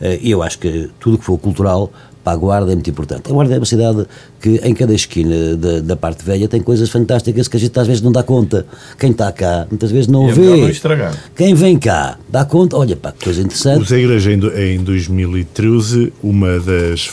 Eh, 0.00 0.18
E 0.22 0.30
eu 0.30 0.42
acho 0.42 0.58
que 0.58 0.90
tudo 1.00 1.14
o 1.16 1.18
que 1.18 1.24
for 1.24 1.38
cultural 1.38 1.90
para 2.26 2.32
a 2.32 2.36
Guarda 2.36 2.72
é 2.72 2.74
muito 2.74 2.90
importante. 2.90 3.30
A 3.30 3.32
Guarda 3.32 3.54
é 3.54 3.58
uma 3.58 3.64
cidade 3.66 4.04
que 4.40 4.56
em 4.64 4.74
cada 4.74 4.92
esquina 4.92 5.56
da, 5.56 5.78
da 5.80 5.94
parte 5.96 6.24
velha 6.24 6.48
tem 6.48 6.60
coisas 6.60 6.90
fantásticas 6.90 7.46
que 7.46 7.56
a 7.56 7.60
gente 7.60 7.78
às 7.78 7.86
vezes 7.86 8.02
não 8.02 8.10
dá 8.10 8.24
conta. 8.24 8.66
Quem 8.98 9.12
está 9.12 9.30
cá 9.30 9.64
muitas 9.70 9.92
vezes 9.92 10.08
não 10.08 10.26
E 10.26 10.30
é 10.30 10.34
vê. 10.34 10.40
melhor 10.40 10.56
não 10.58 10.68
estragar. 10.68 11.16
Quem 11.36 11.54
vem 11.54 11.78
cá 11.78 12.18
dá 12.28 12.44
conta, 12.44 12.76
olha 12.76 12.96
pá, 12.96 13.12
que 13.12 13.24
coisa 13.26 13.40
O 13.40 13.44
interessante. 13.44 13.88
Zé 13.88 14.00
Igreja, 14.00 14.32
em, 14.32 14.38
do- 14.40 14.58
em 14.58 14.82
2013, 14.82 16.12
uma 16.20 16.58
das 16.58 17.12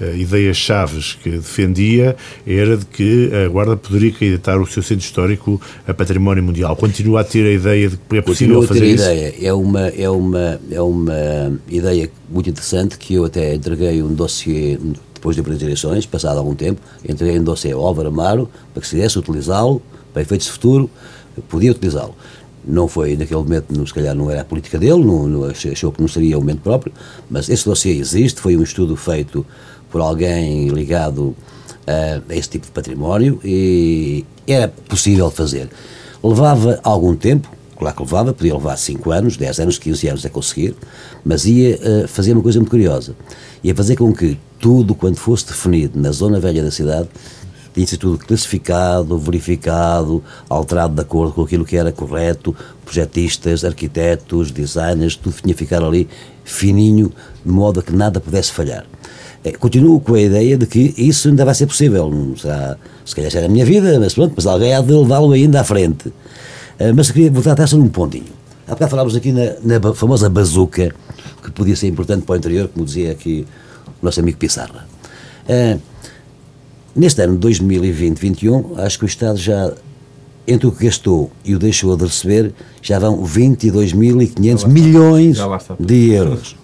eh, 0.00 0.16
ideias-chaves 0.16 1.18
que 1.22 1.30
defendia 1.32 2.16
era 2.46 2.78
de 2.78 2.86
que 2.86 3.30
a 3.44 3.48
Guarda 3.50 3.76
poderia 3.76 4.10
candidatar 4.10 4.58
o 4.58 4.66
seu 4.66 4.82
centro 4.82 5.04
histórico 5.04 5.60
a 5.86 5.92
património 5.92 6.42
mundial. 6.42 6.74
Continua 6.76 7.20
a 7.20 7.24
ter 7.24 7.46
a 7.46 7.52
ideia 7.52 7.90
de 7.90 7.96
que 7.98 8.16
é 8.16 8.22
possível 8.22 8.60
Continuo 8.60 8.64
a 8.64 8.66
ter 8.68 8.74
fazer 8.74 8.84
a 8.84 8.88
isso? 8.94 9.04
ideia. 9.04 9.34
É 9.48 9.52
uma, 9.52 9.80
é, 9.88 10.08
uma, 10.08 10.60
é 10.70 10.80
uma 10.80 11.52
ideia 11.68 12.08
muito 12.30 12.48
interessante 12.48 12.96
que 12.96 13.12
eu 13.14 13.26
até 13.26 13.54
entreguei 13.54 14.02
um 14.02 14.14
dossiê 14.14 14.45
depois 15.14 15.36
de 15.36 15.42
das 15.42 15.62
eleições, 15.62 16.06
passado 16.06 16.38
algum 16.38 16.54
tempo, 16.54 16.80
entreguei 17.06 17.38
um 17.38 17.44
dossiê 17.44 17.72
ao 17.72 17.84
Álvaro 17.84 18.08
Amaro 18.08 18.48
para 18.72 18.80
que 18.80 18.88
se 18.88 18.96
desse 18.96 19.18
utilizá-lo 19.18 19.82
para 20.12 20.22
efeitos 20.22 20.46
de 20.46 20.52
futuro, 20.52 20.90
podia 21.48 21.70
utilizá-lo. 21.70 22.14
Não 22.64 22.88
foi 22.88 23.16
naquele 23.16 23.40
momento, 23.40 23.86
se 23.86 23.94
calhar 23.94 24.14
não 24.14 24.30
era 24.30 24.40
a 24.40 24.44
política 24.44 24.78
dele, 24.78 25.04
não, 25.04 25.28
não 25.28 25.44
achou 25.44 25.92
que 25.92 26.00
não 26.00 26.08
seria 26.08 26.36
o 26.36 26.40
momento 26.40 26.60
próprio, 26.60 26.92
mas 27.30 27.48
esse 27.48 27.64
dossiê 27.64 27.96
existe, 27.96 28.40
foi 28.40 28.56
um 28.56 28.62
estudo 28.62 28.96
feito 28.96 29.46
por 29.90 30.00
alguém 30.00 30.68
ligado 30.68 31.34
a 31.86 32.34
esse 32.34 32.50
tipo 32.50 32.66
de 32.66 32.72
património 32.72 33.40
e 33.44 34.24
era 34.46 34.68
possível 34.68 35.30
fazer. 35.30 35.68
Levava 36.22 36.80
algum 36.82 37.14
tempo, 37.14 37.48
claro 37.76 37.96
que 37.96 38.02
levava, 38.02 38.32
podia 38.32 38.54
levar 38.54 38.76
5 38.76 39.10
anos, 39.10 39.36
10 39.36 39.60
anos, 39.60 39.78
15 39.78 40.08
anos 40.08 40.26
a 40.26 40.30
conseguir, 40.30 40.74
mas 41.24 41.44
ia 41.44 41.76
uh, 41.76 42.08
fazer 42.08 42.32
uma 42.32 42.42
coisa 42.42 42.58
muito 42.58 42.70
curiosa. 42.70 43.14
Ia 43.62 43.74
fazer 43.74 43.96
com 43.96 44.12
que 44.12 44.38
tudo 44.58 44.94
quanto 44.94 45.20
fosse 45.20 45.46
definido 45.46 46.00
na 46.00 46.10
zona 46.12 46.40
velha 46.40 46.62
da 46.62 46.70
cidade 46.70 47.08
tinha 47.76 47.86
ser 47.86 47.98
tudo 47.98 48.16
classificado, 48.16 49.18
verificado, 49.18 50.24
alterado 50.48 50.94
de 50.94 51.02
acordo 51.02 51.34
com 51.34 51.42
aquilo 51.42 51.62
que 51.62 51.76
era 51.76 51.92
correto, 51.92 52.56
projetistas, 52.82 53.66
arquitetos, 53.66 54.50
designers, 54.50 55.14
tudo 55.14 55.36
tinha 55.42 55.54
ficar 55.54 55.82
ali 55.82 56.08
fininho, 56.42 57.12
de 57.44 57.52
modo 57.52 57.80
a 57.80 57.82
que 57.82 57.92
nada 57.92 58.18
pudesse 58.18 58.50
falhar. 58.50 58.86
Eh, 59.44 59.52
Continuo 59.52 60.00
com 60.00 60.14
a 60.14 60.20
ideia 60.20 60.56
de 60.56 60.64
que 60.64 60.94
isso 60.96 61.28
ainda 61.28 61.44
vai 61.44 61.54
ser 61.54 61.66
possível. 61.66 62.08
Não 62.08 62.34
será, 62.34 62.78
se 63.04 63.14
calhar 63.14 63.30
era 63.36 63.44
a 63.44 63.48
minha 63.48 63.66
vida, 63.66 64.00
mas 64.00 64.14
pronto, 64.14 64.32
mas 64.34 64.46
alguém 64.46 64.72
há 64.72 64.80
de 64.80 64.92
levá-lo 64.92 65.32
ainda 65.32 65.60
à 65.60 65.64
frente. 65.64 66.10
Eh, 66.78 66.92
Mas 66.92 67.10
queria 67.10 67.30
voltar 67.30 67.52
até 67.52 67.66
só 67.66 67.76
num 67.76 67.88
pontinho. 67.88 68.24
Há 68.66 68.72
bocado 68.72 68.90
falámos 68.90 69.14
aqui 69.16 69.32
na, 69.32 69.54
na 69.80 69.94
famosa 69.94 70.28
bazuca, 70.28 70.94
que 71.42 71.50
podia 71.52 71.76
ser 71.76 71.86
importante 71.88 72.24
para 72.24 72.34
o 72.34 72.36
interior, 72.36 72.68
como 72.68 72.84
dizia 72.84 73.12
aqui 73.12 73.46
o 74.02 74.04
nosso 74.04 74.20
amigo 74.20 74.38
Pissarra. 74.38 74.86
Eh, 75.48 75.78
Neste 76.94 77.20
ano 77.20 77.36
de 77.36 77.46
2020-21, 77.46 78.78
acho 78.78 78.98
que 78.98 79.04
o 79.04 79.06
Estado 79.06 79.36
já, 79.36 79.70
entre 80.48 80.66
o 80.66 80.72
que 80.72 80.86
gastou 80.86 81.30
e 81.44 81.54
o 81.54 81.58
deixou 81.58 81.94
de 81.94 82.04
receber, 82.04 82.54
já 82.80 82.98
vão 82.98 83.22
22.500 83.22 84.66
milhões 84.66 85.36
de 85.78 86.10
euros. 86.12 86.56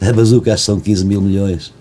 A 0.00 0.12
bazuca 0.12 0.52
acho 0.52 0.62
que 0.62 0.66
são 0.66 0.80
15 0.80 1.04
mil 1.06 1.20
milhões. 1.20 1.72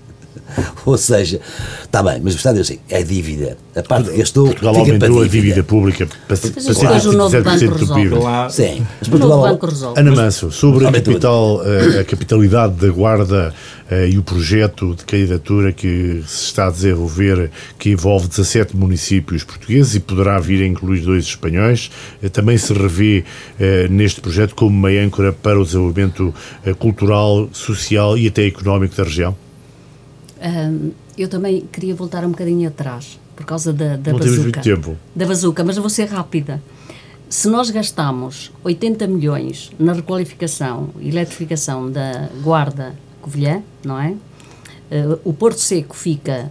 Ou 0.85 0.97
seja, 0.97 1.39
está 1.83 2.01
bem, 2.01 2.19
mas 2.23 2.33
está 2.35 2.49
a 2.49 2.53
dizer 2.53 2.73
assim, 2.73 2.79
é 2.89 3.03
dívida. 3.03 3.57
A 3.75 3.83
parte 3.83 4.09
que 4.09 4.17
gastou. 4.17 4.47
Portugal 4.47 4.73
fica 4.73 4.97
para 4.97 5.07
aumentou 5.07 5.23
a 5.23 5.27
dívida 5.27 5.63
pública 5.63 6.07
para, 6.07 6.17
para 6.27 6.35
ser 6.35 6.57
isso 6.57 6.81
depois 6.81 7.05
o 7.05 7.13
novo 7.13 7.43
banco 7.43 7.49
17% 7.49 7.85
do. 7.85 7.93
PIB. 7.93 8.15
Lá, 8.15 8.49
Sim, 8.49 8.85
mas 8.99 9.07
O 9.07 9.11
novo 9.11 9.19
Portugal. 9.19 9.41
banco 9.41 9.65
resolve. 9.67 9.99
Ana 9.99 10.11
Manso, 10.11 10.51
sobre 10.51 10.87
a, 10.87 10.91
capital, 10.91 11.61
eh, 11.63 11.99
a 11.99 12.03
capitalidade 12.03 12.73
da 12.75 12.89
Guarda 12.89 13.53
eh, 13.89 14.09
e 14.09 14.17
o 14.17 14.23
projeto 14.23 14.95
de 14.95 15.05
candidatura 15.05 15.71
que 15.71 16.23
se 16.27 16.45
está 16.45 16.67
a 16.67 16.71
desenvolver, 16.71 17.51
que 17.77 17.91
envolve 17.91 18.27
17 18.27 18.75
municípios 18.75 19.43
portugueses 19.43 19.95
e 19.95 19.99
poderá 19.99 20.39
vir 20.39 20.63
a 20.63 20.65
incluir 20.65 21.01
dois 21.01 21.25
espanhóis, 21.25 21.91
eh, 22.21 22.29
também 22.29 22.57
se 22.57 22.73
revê 22.73 23.23
neste 23.89 24.21
projeto 24.21 24.55
como 24.55 24.69
uma 24.69 24.89
âncora 24.89 25.33
para 25.33 25.59
o 25.59 25.63
desenvolvimento 25.63 26.33
cultural, 26.79 27.49
social 27.51 28.17
e 28.17 28.27
até 28.27 28.45
económico 28.45 28.95
da 28.95 29.03
região? 29.03 29.35
Ahm, 30.41 30.91
eu 31.17 31.27
também 31.27 31.61
queria 31.71 31.95
voltar 31.95 32.23
um 32.25 32.29
bocadinho 32.29 32.67
atrás, 32.67 33.19
por 33.35 33.45
causa 33.45 33.73
da, 33.73 33.95
da 33.97 34.11
Não 34.11 34.19
temos 34.19 34.37
bazuca. 34.37 34.41
muito 34.43 34.61
tempo. 34.61 34.97
Da 35.15 35.25
bazuca, 35.25 35.63
mas 35.63 35.75
eu 35.77 35.81
vou 35.81 35.89
ser 35.89 36.05
rápida. 36.05 36.61
Se 37.29 37.49
nós 37.49 37.69
gastamos 37.69 38.51
80 38.63 39.05
milhões 39.07 39.71
na 39.77 39.93
requalificação 39.93 40.89
e 40.99 41.09
eletrificação 41.09 41.91
da 41.91 42.29
Guarda 42.41 42.93
Covilhã, 43.21 43.61
não 43.83 43.99
é? 43.99 44.13
Eh, 44.89 45.17
o 45.25 45.33
Porto 45.33 45.59
Seco 45.59 45.93
fica, 45.95 46.49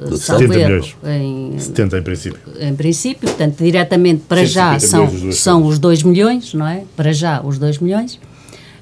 uh, 0.00 0.16
70 0.16 0.48
milhões. 0.48 0.96
em, 1.04 1.56
70 1.56 1.98
em 1.98 2.02
princípio. 2.02 2.40
em 2.58 2.74
princípio, 2.74 3.28
portanto, 3.28 3.62
diretamente 3.62 4.24
para 4.28 4.44
já 4.44 4.76
150 4.76 5.20
são, 5.20 5.32
são 5.32 5.66
os 5.68 5.78
2 5.78 6.02
milhões, 6.02 6.52
não 6.52 6.66
é? 6.66 6.82
Para 6.96 7.12
já 7.12 7.40
os 7.40 7.58
2 7.58 7.78
milhões. 7.78 8.18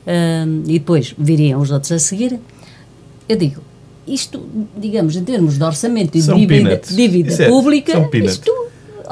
Ahm, 0.07 0.63
e 0.67 0.79
depois 0.79 1.15
viriam 1.19 1.61
os 1.61 1.71
outros 1.71 1.93
a 1.93 1.99
seguir. 1.99 2.39
Eu 3.29 3.37
digo, 3.37 3.61
isto, 4.07 4.41
digamos, 4.77 5.17
em 5.17 5.25
termos 5.25 5.57
de 5.59 5.65
orçamento 5.65 6.17
e 6.17 6.21
de 6.21 6.35
dívida, 6.35 6.81
dívida 6.91 7.33
Isso 7.33 7.43
é- 7.43 7.49
pública, 7.49 8.11
isto 8.25 8.53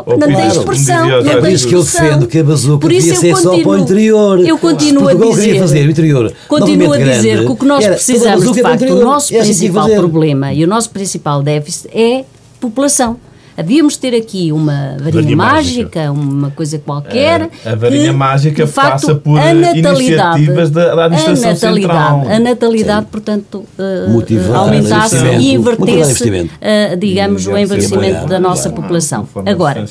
Ou 0.07 0.18
não 0.18 0.26
tem 0.26 0.47
expressão. 0.49 1.07
não 1.09 1.22
tem 1.22 1.40
Por 1.40 1.49
isso 1.51 1.68
que 1.68 1.74
eu 1.74 1.82
defendo 1.82 2.26
que 2.26 2.38
a 2.38 2.45
bazuca 2.45 2.78
Por 2.78 2.93
isso 2.93 3.09
devia 3.12 3.30
eu 3.30 3.36
ser 3.36 3.43
só 3.43 3.51
para 3.51 3.59
o 3.61 3.62
continuo- 3.62 3.78
interior. 3.84 4.40
Eu 4.49 4.59
continuo 4.59 5.09
a 5.09 5.14
dizer. 5.14 5.43
queria 5.45 5.61
fazer 5.61 5.86
o 5.86 5.90
interior. 5.90 6.32
Continuo 6.49 6.93
a 6.93 6.97
dizer 6.99 7.22
grande, 7.32 7.47
que 7.47 7.53
o 7.53 7.57
que 7.57 7.64
nós 7.66 7.84
era 7.84 7.95
precisamos, 7.95 8.45
de 8.53 8.61
para 8.61 8.70
facto, 8.70 8.80
o 8.82 8.84
interior. 8.84 9.05
nosso 9.05 9.34
É 9.34 9.38
principal 9.43 9.88
problema 9.90 10.53
e 10.53 10.64
o 10.64 10.66
nosso 10.66 10.90
principal 10.90 11.43
déficit 11.43 11.88
é 11.95 12.24
população. 12.61 13.16
Havíamos 13.57 13.95
de 13.95 13.99
ter 14.01 14.15
aqui 14.15 14.51
uma 14.53 14.97
varinha 14.99 15.13
Varinha 15.13 15.37
mágica, 15.37 16.11
uma 16.13 16.51
coisa 16.51 16.79
qualquer. 16.79 17.51
A- 17.65 17.71
a 17.73 17.75
varinha 17.75 18.11
que, 18.11 18.17
mágica 18.17 18.65
de 18.65 18.71
facto, 18.73 18.91
passa 18.93 19.15
por, 19.15 19.39
a 19.39 19.45
eh, 19.47 19.55
natalidade, 19.55 20.03
iniciativas 20.39 20.71
da- 20.71 20.95
da 20.95 21.05
administração 21.05 21.51
a 21.51 21.53
natalidade, 21.53 21.93
central. 22.21 22.35
A 22.35 22.39
natalidade, 22.39 23.07
portanto, 23.11 23.65
eh, 23.79 24.07
Motivar 24.09 24.57
aumentasse 24.57 25.17
e 25.41 25.53
invertesse, 25.55 25.93
investimento. 25.99 26.55
eh, 26.61 26.97
digamos, 26.97 27.45
E 27.45 27.49
o 27.49 27.59
envelhecimento 27.59 28.27
da 28.27 28.41
nossa 28.41 28.69
Claro. 28.71 28.83
população. 28.83 29.29
Agora, 29.47 29.85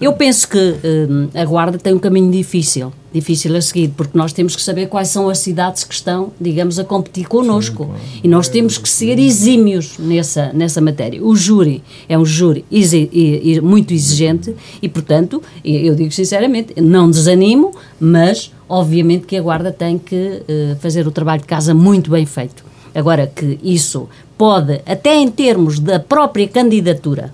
eu 0.00 0.12
penso 0.14 0.48
que 0.48 0.74
eh, 0.82 1.40
a 1.40 1.44
Guarda 1.44 1.78
tem 1.78 1.92
um 1.92 1.98
caminho 1.98 2.30
difícil, 2.30 2.92
difícil 3.12 3.54
a 3.56 3.60
seguir, 3.60 3.92
porque 3.96 4.16
nós 4.16 4.32
temos 4.32 4.56
que 4.56 4.62
saber 4.62 4.86
quais 4.88 5.08
são 5.08 5.28
as 5.28 5.38
cidades 5.38 5.84
que 5.84 5.92
estão, 5.94 6.32
digamos, 6.40 6.78
a 6.78 6.84
competir 6.84 7.26
connosco. 7.28 7.94
E 8.24 8.28
nós 8.28 8.48
temos 8.48 8.78
que 8.78 8.88
ser 8.88 9.18
exímios 9.18 9.98
nessa, 9.98 10.52
nessa 10.52 10.80
matéria. 10.80 11.22
O 11.22 11.36
júri 11.36 11.82
é 12.08 12.16
um 12.18 12.24
júri 12.24 12.64
exi- 12.72 13.08
e- 13.12 13.52
e 13.54 13.60
muito 13.60 13.92
exigente 13.92 14.54
e, 14.80 14.88
portanto, 14.88 15.42
eu 15.64 15.94
digo 15.94 16.10
sinceramente, 16.12 16.74
não 16.80 17.10
desanimo, 17.10 17.72
mas 18.00 18.50
obviamente 18.68 19.26
que 19.26 19.36
a 19.36 19.42
Guarda 19.42 19.70
tem 19.70 19.98
que 19.98 20.42
eh, 20.48 20.76
fazer 20.80 21.06
o 21.06 21.10
trabalho 21.10 21.42
de 21.42 21.46
casa 21.48 21.74
muito 21.74 22.10
bem 22.10 22.24
feito. 22.24 22.64
Agora 22.94 23.26
que 23.26 23.58
isso 23.62 24.08
pode, 24.38 24.80
até 24.86 25.14
em 25.16 25.28
termos 25.30 25.78
da 25.78 26.00
própria 26.00 26.48
candidatura, 26.48 27.32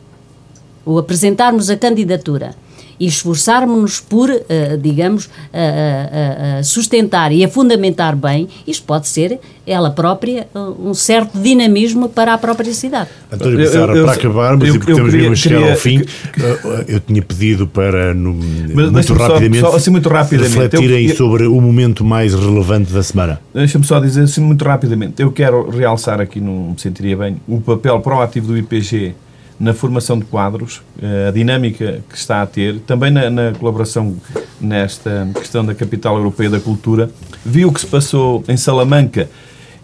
o 0.85 0.99
apresentarmos 0.99 1.68
a 1.70 1.76
candidatura 1.76 2.55
e 3.01 3.07
esforçarmos-nos 3.07 4.01
por, 4.01 4.30
eh, 4.30 4.76
digamos, 4.80 5.28
a- 5.53 6.59
a 6.59 6.62
sustentar 6.62 7.32
e 7.32 7.44
a 7.44 7.49
fundamentar 7.49 8.16
bem, 8.16 8.49
isto 8.66 8.84
pode 8.84 9.07
ser 9.09 9.38
ela 9.66 9.90
própria 9.90 10.49
um 10.55 10.94
certo 10.94 11.38
dinamismo 11.38 12.09
para 12.09 12.32
a 12.32 12.38
própria 12.38 12.72
cidade. 12.72 13.11
António 13.30 13.61
Eu- 13.61 13.66
Pissarra, 13.66 13.94
eu- 13.94 14.05
para 14.05 14.14
acabarmos 14.14 14.66
eu- 14.68 14.74
e 14.74 14.78
porque 14.78 14.94
temos 14.94 15.12
mesmo 15.12 15.32
a 15.32 15.36
chegar 15.36 15.57
queria- 15.59 15.72
ao 15.72 15.78
fim, 15.78 16.01
eh, 16.01 16.84
eu 16.88 17.01
tinha 17.01 17.20
pedido 17.22 17.66
para, 17.66 18.14
no, 18.14 18.32
muito 18.32 18.90
deixa-me 18.92 19.18
só- 19.18 19.26
rapidamente, 19.28 19.61
só 19.61 19.76
assim 19.76 19.90
muito 19.90 20.09
rapidamente, 20.09 20.59
refletirem 20.59 21.05
eu- 21.05 21.11
eu- 21.11 21.16
sobre 21.16 21.46
o 21.46 21.61
momento 21.61 22.03
mais 22.03 22.32
relevante 22.34 22.92
da 22.92 23.03
semana. 23.03 23.40
Deixa-me 23.55 23.84
só 23.84 24.01
dizer 24.01 24.22
assim 24.22 24.40
muito 24.40 24.64
rapidamente. 24.64 25.20
Eu 25.20 25.30
quero 25.30 25.68
realçar 25.68 26.18
aqui, 26.20 26.40
não 26.40 26.70
me 26.70 26.78
sentiria 26.80 27.16
bem, 27.16 27.36
o 27.46 27.61
papel 27.61 28.01
proativo 28.01 28.46
do 28.49 28.57
IPG 28.57 29.14
na 29.59 29.74
formação 29.74 30.18
de 30.18 30.24
quadros, 30.24 30.82
eh, 31.02 31.28
a 31.28 31.30
dinâmica 31.32 32.00
que 32.09 32.16
está 32.16 32.42
a 32.42 32.46
ter, 32.46 32.78
também 32.80 33.11
na, 33.11 33.28
na 33.28 33.52
colaboração 33.52 34.16
nesta 34.61 35.28
questão 35.34 35.64
da 35.64 35.74
Capital 35.74 36.16
Europeia 36.16 36.48
da 36.48 36.61
Cultura. 36.61 37.11
Vi 37.44 37.64
o 37.64 37.72
que 37.72 37.80
se 37.80 37.86
passou 37.86 38.44
em 38.48 38.56
Salamanca 38.56 39.28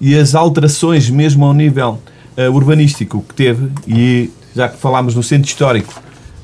e 0.01 0.16
as 0.16 0.35
alterações, 0.35 1.11
mesmo 1.11 1.45
ao 1.45 1.53
nível 1.53 1.99
eh, 2.37 2.49
urbanístico, 2.49 3.25
que 3.29 3.35
teve, 3.35 3.68
e 3.89 4.31
já 4.55 4.68
que 4.68 4.77
falámos 4.77 5.14
no 5.16 5.22
centro 5.22 5.49
histórico, 5.49 6.01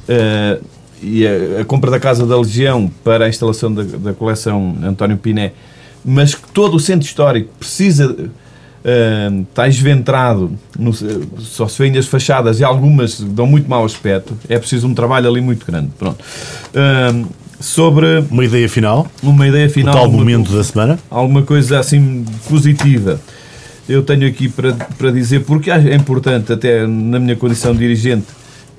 eh, 0.08 0.58
e 1.00 1.26
a, 1.26 1.60
a 1.60 1.64
compra 1.64 1.90
da 1.90 2.00
Casa 2.00 2.26
da 2.26 2.36
Legião 2.36 2.90
para 3.04 3.26
a 3.26 3.28
instalação 3.28 3.72
da, 3.72 3.84
da 3.84 4.12
coleção 4.12 4.76
António 4.82 5.16
Piné, 5.16 5.52
mas 6.04 6.34
que 6.34 6.50
todo 6.50 6.74
o 6.74 6.80
centro 6.80 7.06
histórico 7.06 7.50
precisa 7.58 8.30
está 9.50 9.68
esventrado, 9.68 10.52
no, 10.78 10.92
só 11.38 11.68
se 11.68 11.78
vêem 11.78 11.96
as 11.98 12.06
fachadas 12.06 12.60
e 12.60 12.64
algumas 12.64 13.20
dão 13.20 13.46
muito 13.46 13.68
mau 13.68 13.84
aspecto, 13.84 14.34
é 14.48 14.58
preciso 14.58 14.86
um 14.86 14.94
trabalho 14.94 15.28
ali 15.28 15.40
muito 15.40 15.66
grande. 15.66 15.90
Pronto. 15.98 16.24
Eh, 16.74 17.24
sobre 17.60 18.24
Uma 18.30 18.44
ideia 18.44 18.68
final, 18.68 19.06
uma 19.22 19.46
ideia 19.46 19.66
o 19.66 19.70
final, 19.70 19.94
tal 19.94 20.08
uma- 20.08 20.16
momento 20.18 20.50
da 20.52 20.64
semana. 20.64 20.98
alguma 21.10 21.42
coisa 21.42 21.78
assim 21.78 22.24
positiva. 22.48 23.20
Eu 23.88 24.02
tenho 24.02 24.26
aqui 24.26 24.48
para, 24.48 24.72
para 24.96 25.10
dizer, 25.10 25.40
porque 25.44 25.70
é 25.70 25.94
importante, 25.94 26.52
até 26.52 26.86
na 26.86 27.18
minha 27.18 27.36
condição 27.36 27.72
de 27.72 27.80
dirigente, 27.80 28.26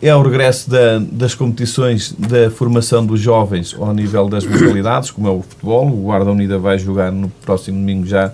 é 0.02 0.16
o 0.16 0.24
regresso 0.24 0.68
da- 0.68 0.98
das 1.12 1.36
competições 1.36 2.16
da 2.18 2.50
formação 2.50 3.06
dos 3.06 3.20
jovens 3.20 3.76
ao 3.78 3.94
nível 3.94 4.28
das 4.28 4.44
modalidades, 4.48 5.12
como 5.12 5.28
é 5.28 5.32
o 5.32 5.44
futebol. 5.48 5.88
O 5.88 6.04
Guarda 6.06 6.32
Unida 6.32 6.58
vai 6.58 6.80
jogar 6.80 7.12
no 7.12 7.30
próximo 7.46 7.78
domingo 7.78 8.08
já 8.08 8.32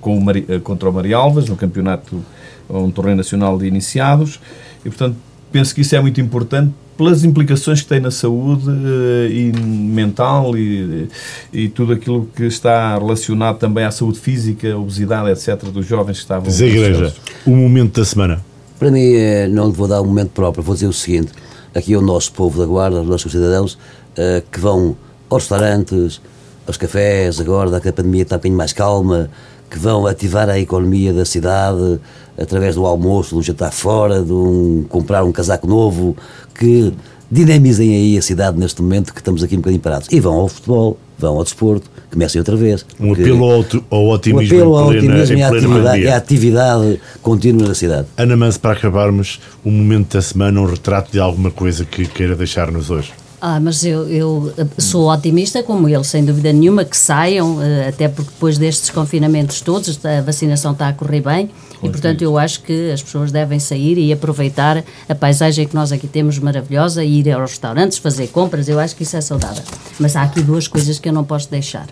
com 0.00 0.16
o 0.16 0.20
Mari- 0.24 0.44
eh, 0.48 0.58
contra 0.58 0.88
o 0.88 0.92
Marialvas, 0.92 1.48
no 1.48 1.56
campeonato, 1.56 2.20
um 2.68 2.90
torneio 2.90 3.16
nacional 3.16 3.56
de 3.58 3.66
iniciados. 3.66 4.40
E, 4.84 4.88
portanto, 4.88 5.16
penso 5.52 5.74
que 5.74 5.80
isso 5.82 5.94
é 5.94 6.00
muito 6.00 6.20
importante 6.20 6.72
pelas 6.96 7.24
implicações 7.24 7.82
que 7.82 7.88
tem 7.88 8.00
na 8.00 8.10
saúde 8.10 8.70
eh, 8.70 9.28
e 9.30 9.52
mental 9.60 10.56
e, 10.56 11.08
e 11.52 11.68
tudo 11.68 11.92
aquilo 11.92 12.26
que 12.34 12.44
está 12.44 12.96
relacionado 12.98 13.58
também 13.58 13.84
à 13.84 13.90
saúde 13.90 14.18
física, 14.18 14.76
obesidade, 14.76 15.30
etc., 15.30 15.64
dos 15.70 15.86
jovens 15.86 16.14
que 16.16 16.22
estavam. 16.22 16.50
Zé 16.50 16.66
Igreja, 16.66 17.14
o 17.46 17.50
momento 17.50 18.00
da 18.00 18.04
semana. 18.04 18.44
Para 18.78 18.90
mim, 18.90 19.12
eh, 19.14 19.46
não 19.48 19.66
lhe 19.68 19.72
vou 19.72 19.86
dar 19.86 20.00
um 20.02 20.06
momento 20.06 20.30
próprio, 20.30 20.62
vou 20.62 20.74
dizer 20.74 20.86
o 20.86 20.92
seguinte: 20.92 21.32
aqui 21.74 21.92
é 21.94 21.98
o 21.98 22.02
nosso 22.02 22.32
povo 22.32 22.58
da 22.58 22.66
Guarda, 22.66 23.00
os 23.02 23.08
nossos 23.08 23.30
cidadãos, 23.30 23.78
eh, 24.16 24.42
que 24.50 24.58
vão 24.58 24.96
aos 25.28 25.42
restaurantes, 25.42 26.20
aos 26.66 26.76
cafés, 26.76 27.40
agora 27.40 27.80
que 27.80 27.88
a 27.88 27.92
pandemia 27.92 28.22
está 28.22 28.36
um 28.36 28.38
bocadinho 28.38 28.58
mais 28.58 28.72
calma, 28.72 29.30
que 29.70 29.78
vão 29.78 30.06
ativar 30.06 30.48
a 30.48 30.58
economia 30.58 31.12
da 31.12 31.24
cidade 31.24 31.98
através 32.38 32.74
do 32.74 32.86
almoço, 32.86 33.30
de 33.30 33.36
um 33.36 33.42
jantar 33.42 33.72
fora, 33.72 34.22
de 34.22 34.32
um, 34.32 34.84
comprar 34.88 35.24
um 35.24 35.32
casaco 35.32 35.66
novo, 35.66 36.16
que 36.58 36.92
dinamizem 37.30 37.94
aí 37.94 38.18
a 38.18 38.22
cidade 38.22 38.58
neste 38.58 38.80
momento 38.82 39.12
que 39.12 39.20
estamos 39.20 39.42
aqui 39.42 39.54
um 39.54 39.58
bocadinho 39.58 39.80
parados. 39.80 40.08
E 40.10 40.20
vão 40.20 40.34
ao 40.34 40.48
futebol, 40.48 40.98
vão 41.18 41.36
ao 41.36 41.44
desporto, 41.44 41.90
comecem 42.12 42.38
outra 42.38 42.56
vez. 42.56 42.84
Um 43.00 43.12
apelo 43.12 43.44
ao, 43.44 43.64
ao 43.90 44.04
um 44.04 44.10
otimismo 44.10 44.56
apelo 44.56 44.76
ao 44.76 44.88
plena, 44.88 45.00
otimismo 45.00 45.38
e 45.38 45.42
à 45.42 45.48
atividade, 45.48 46.08
atividade 46.08 47.00
contínua 47.22 47.68
da 47.68 47.74
cidade. 47.74 48.06
Ana 48.16 48.36
Manso, 48.36 48.60
para 48.60 48.72
acabarmos, 48.72 49.40
o 49.64 49.70
momento 49.70 50.14
da 50.14 50.22
semana, 50.22 50.60
um 50.60 50.66
retrato 50.66 51.10
de 51.10 51.18
alguma 51.18 51.50
coisa 51.50 51.84
que 51.84 52.06
queira 52.06 52.36
deixar-nos 52.36 52.90
hoje. 52.90 53.12
Ah, 53.40 53.60
mas 53.60 53.84
eu, 53.84 54.08
eu 54.08 54.52
sou 54.78 55.10
otimista, 55.10 55.62
como 55.62 55.88
ele, 55.88 56.04
sem 56.04 56.24
dúvida 56.24 56.52
nenhuma, 56.52 56.84
que 56.84 56.96
saiam, 56.96 57.62
eh, 57.62 57.88
até 57.88 58.08
porque 58.08 58.30
depois 58.30 58.56
destes 58.56 58.88
confinamentos 58.90 59.60
todos, 59.60 60.00
a 60.04 60.22
vacinação 60.22 60.72
está 60.72 60.88
a 60.88 60.92
correr 60.94 61.20
bem 61.20 61.50
e, 61.82 61.90
portanto, 61.90 62.22
eu 62.22 62.38
acho 62.38 62.62
que 62.62 62.90
as 62.90 63.02
pessoas 63.02 63.30
devem 63.30 63.58
sair 63.58 63.98
e 63.98 64.10
aproveitar 64.10 64.82
a 65.06 65.14
paisagem 65.14 65.68
que 65.68 65.74
nós 65.74 65.92
aqui 65.92 66.06
temos 66.08 66.38
maravilhosa, 66.38 67.04
e 67.04 67.20
ir 67.20 67.30
aos 67.30 67.50
restaurantes, 67.50 67.98
fazer 67.98 68.28
compras, 68.28 68.68
eu 68.68 68.80
acho 68.80 68.96
que 68.96 69.02
isso 69.02 69.16
é 69.16 69.20
saudável. 69.20 69.62
Mas 70.00 70.16
há 70.16 70.22
aqui 70.22 70.42
duas 70.42 70.66
coisas 70.66 70.98
que 70.98 71.08
eu 71.08 71.12
não 71.12 71.22
posso 71.24 71.50
deixar 71.50 71.86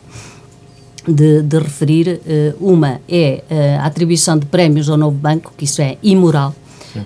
de, 1.06 1.42
de 1.42 1.58
referir. 1.58 2.20
Eh, 2.26 2.54
Uma 2.58 3.00
é 3.06 3.42
eh, 3.50 3.76
a 3.76 3.84
atribuição 3.86 4.38
de 4.38 4.46
prémios 4.46 4.88
ao 4.88 4.96
novo 4.96 5.16
banco, 5.16 5.52
que 5.56 5.64
isso 5.64 5.82
é 5.82 5.98
imoral. 6.02 6.54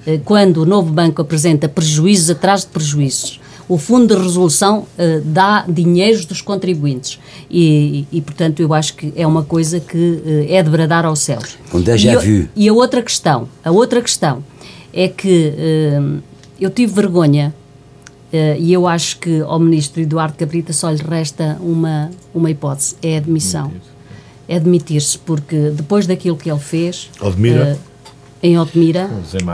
Eh, 0.06 0.20
Quando 0.24 0.58
o 0.58 0.66
novo 0.66 0.92
banco 0.92 1.20
apresenta 1.20 1.68
prejuízos 1.68 2.30
atrás 2.30 2.60
de 2.60 2.68
prejuízos, 2.68 3.40
o 3.68 3.76
Fundo 3.76 4.16
de 4.16 4.22
Resolução 4.22 4.80
uh, 4.80 5.20
dá 5.24 5.64
dinheiros 5.68 6.24
dos 6.24 6.40
contribuintes 6.40 7.18
e, 7.50 8.06
e, 8.10 8.20
portanto, 8.22 8.60
eu 8.60 8.72
acho 8.72 8.94
que 8.94 9.12
é 9.14 9.26
uma 9.26 9.42
coisa 9.42 9.78
que 9.78 9.96
uh, 9.96 10.46
é 10.48 10.62
de 10.62 10.70
bradar 10.70 11.04
aos 11.04 11.20
céus. 11.20 11.58
Um 11.72 11.80
déjà 11.80 12.18
vu. 12.18 12.48
E 12.56 12.68
a 12.68 12.72
outra 12.72 13.02
questão, 13.02 13.46
a 13.62 13.70
outra 13.70 14.00
questão 14.00 14.42
é 14.92 15.06
que 15.06 15.52
uh, 15.52 16.22
eu 16.58 16.70
tive 16.70 16.94
vergonha 16.94 17.54
e 18.58 18.70
eu 18.74 18.86
acho 18.86 19.20
que 19.20 19.40
ao 19.40 19.58
Ministro 19.58 20.02
Eduardo 20.02 20.36
Cabrita 20.36 20.70
só 20.70 20.90
lhe 20.90 21.02
resta 21.02 21.56
uma, 21.62 22.10
uma 22.34 22.50
hipótese, 22.50 22.94
é 23.02 23.14
a 23.14 23.16
admissão. 23.16 23.72
É 24.46 24.56
admitir-se, 24.56 25.16
porque 25.16 25.70
depois 25.70 26.06
daquilo 26.06 26.36
que 26.36 26.50
ele 26.50 26.60
fez... 26.60 27.08
Odmira? 27.22 27.78
Em 28.42 28.58
Odmira 28.58 29.10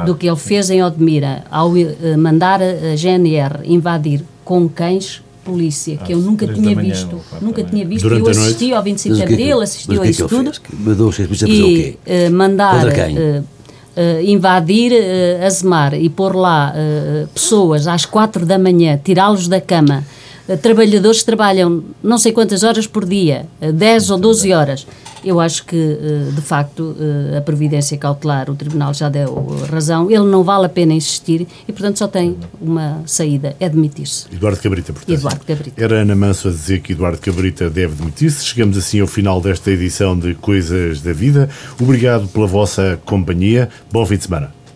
do 0.06 0.14
que 0.14 0.28
ele 0.28 0.36
fez 0.36 0.70
em 0.70 0.82
Odmira 0.82 1.44
ao 1.50 1.70
uh, 1.70 1.76
mandar 2.18 2.60
a 2.62 2.96
GNR 2.96 3.60
invadir 3.64 4.22
com 4.44 4.68
cães 4.68 5.22
polícia, 5.44 5.98
que 5.98 6.12
eu 6.12 6.18
nunca 6.18 6.46
tinha 6.46 6.74
manhã, 6.74 6.88
visto. 6.88 7.20
Nunca 7.40 7.62
tinha 7.62 7.84
visto. 7.84 8.02
Durante 8.02 8.24
eu 8.24 8.30
assisti 8.30 8.72
ao 8.72 8.82
25 8.82 9.14
de 9.14 9.22
Abril, 9.22 9.60
assisti 9.60 9.98
a 9.98 10.06
isso 10.06 10.26
tudo. 10.26 10.50
Mandou 10.72 11.08
os 11.10 11.18
e 11.18 11.98
uh, 12.06 12.32
mandar 12.32 12.86
uh, 12.86 13.44
invadir 14.24 14.92
uh, 14.92 15.44
Azemar 15.44 15.94
e 15.94 16.08
pôr 16.08 16.34
lá 16.34 16.72
pessoas 17.32 17.86
às 17.86 18.04
quatro 18.06 18.46
da 18.46 18.58
manhã, 18.58 18.98
tirá-los 19.02 19.46
da 19.46 19.60
cama. 19.60 20.02
Trabalhadores 20.60 21.20
que 21.20 21.26
trabalham 21.26 21.82
não 22.02 22.18
sei 22.18 22.32
quantas 22.32 22.62
horas 22.62 22.86
por 22.86 23.04
dia, 23.04 23.46
10 23.60 24.10
ou 24.10 24.18
12 24.18 24.52
horas 24.52 24.86
eu 25.24 25.40
acho 25.40 25.64
que, 25.64 25.76
eh, 25.76 26.30
de 26.34 26.42
facto, 26.42 26.94
eh, 27.00 27.38
a 27.38 27.40
previdência 27.40 27.96
cautelar, 27.96 28.50
o 28.50 28.54
Tribunal 28.54 28.92
já 28.92 29.08
deu 29.08 29.46
razão, 29.70 30.10
ele 30.10 30.24
não 30.24 30.44
vale 30.44 30.66
a 30.66 30.68
pena 30.68 30.92
insistir 30.92 31.46
e, 31.66 31.72
portanto, 31.72 31.98
só 31.98 32.06
tem 32.06 32.36
uma 32.60 33.02
saída, 33.06 33.56
é 33.58 33.68
demitir-se. 33.68 34.26
Eduardo 34.32 34.60
Cabrita, 34.60 34.92
portanto. 34.92 35.16
Eduardo 35.16 35.44
Cabrita. 35.44 35.82
Era 35.82 36.02
Ana 36.02 36.14
Manso 36.14 36.48
a 36.48 36.50
dizer 36.50 36.80
que 36.80 36.92
Eduardo 36.92 37.18
Cabrita 37.18 37.70
deve 37.70 37.94
demitir-se. 37.94 38.44
Chegamos 38.44 38.76
assim 38.76 39.00
ao 39.00 39.06
final 39.06 39.40
desta 39.40 39.70
edição 39.70 40.18
de 40.18 40.34
Coisas 40.34 41.00
da 41.00 41.12
Vida. 41.12 41.48
Obrigado 41.80 42.28
pela 42.28 42.46
vossa 42.46 43.00
companhia. 43.06 43.68
Bom 43.90 44.04
fim 44.04 44.16
de 44.16 44.24
semana. 44.24 44.63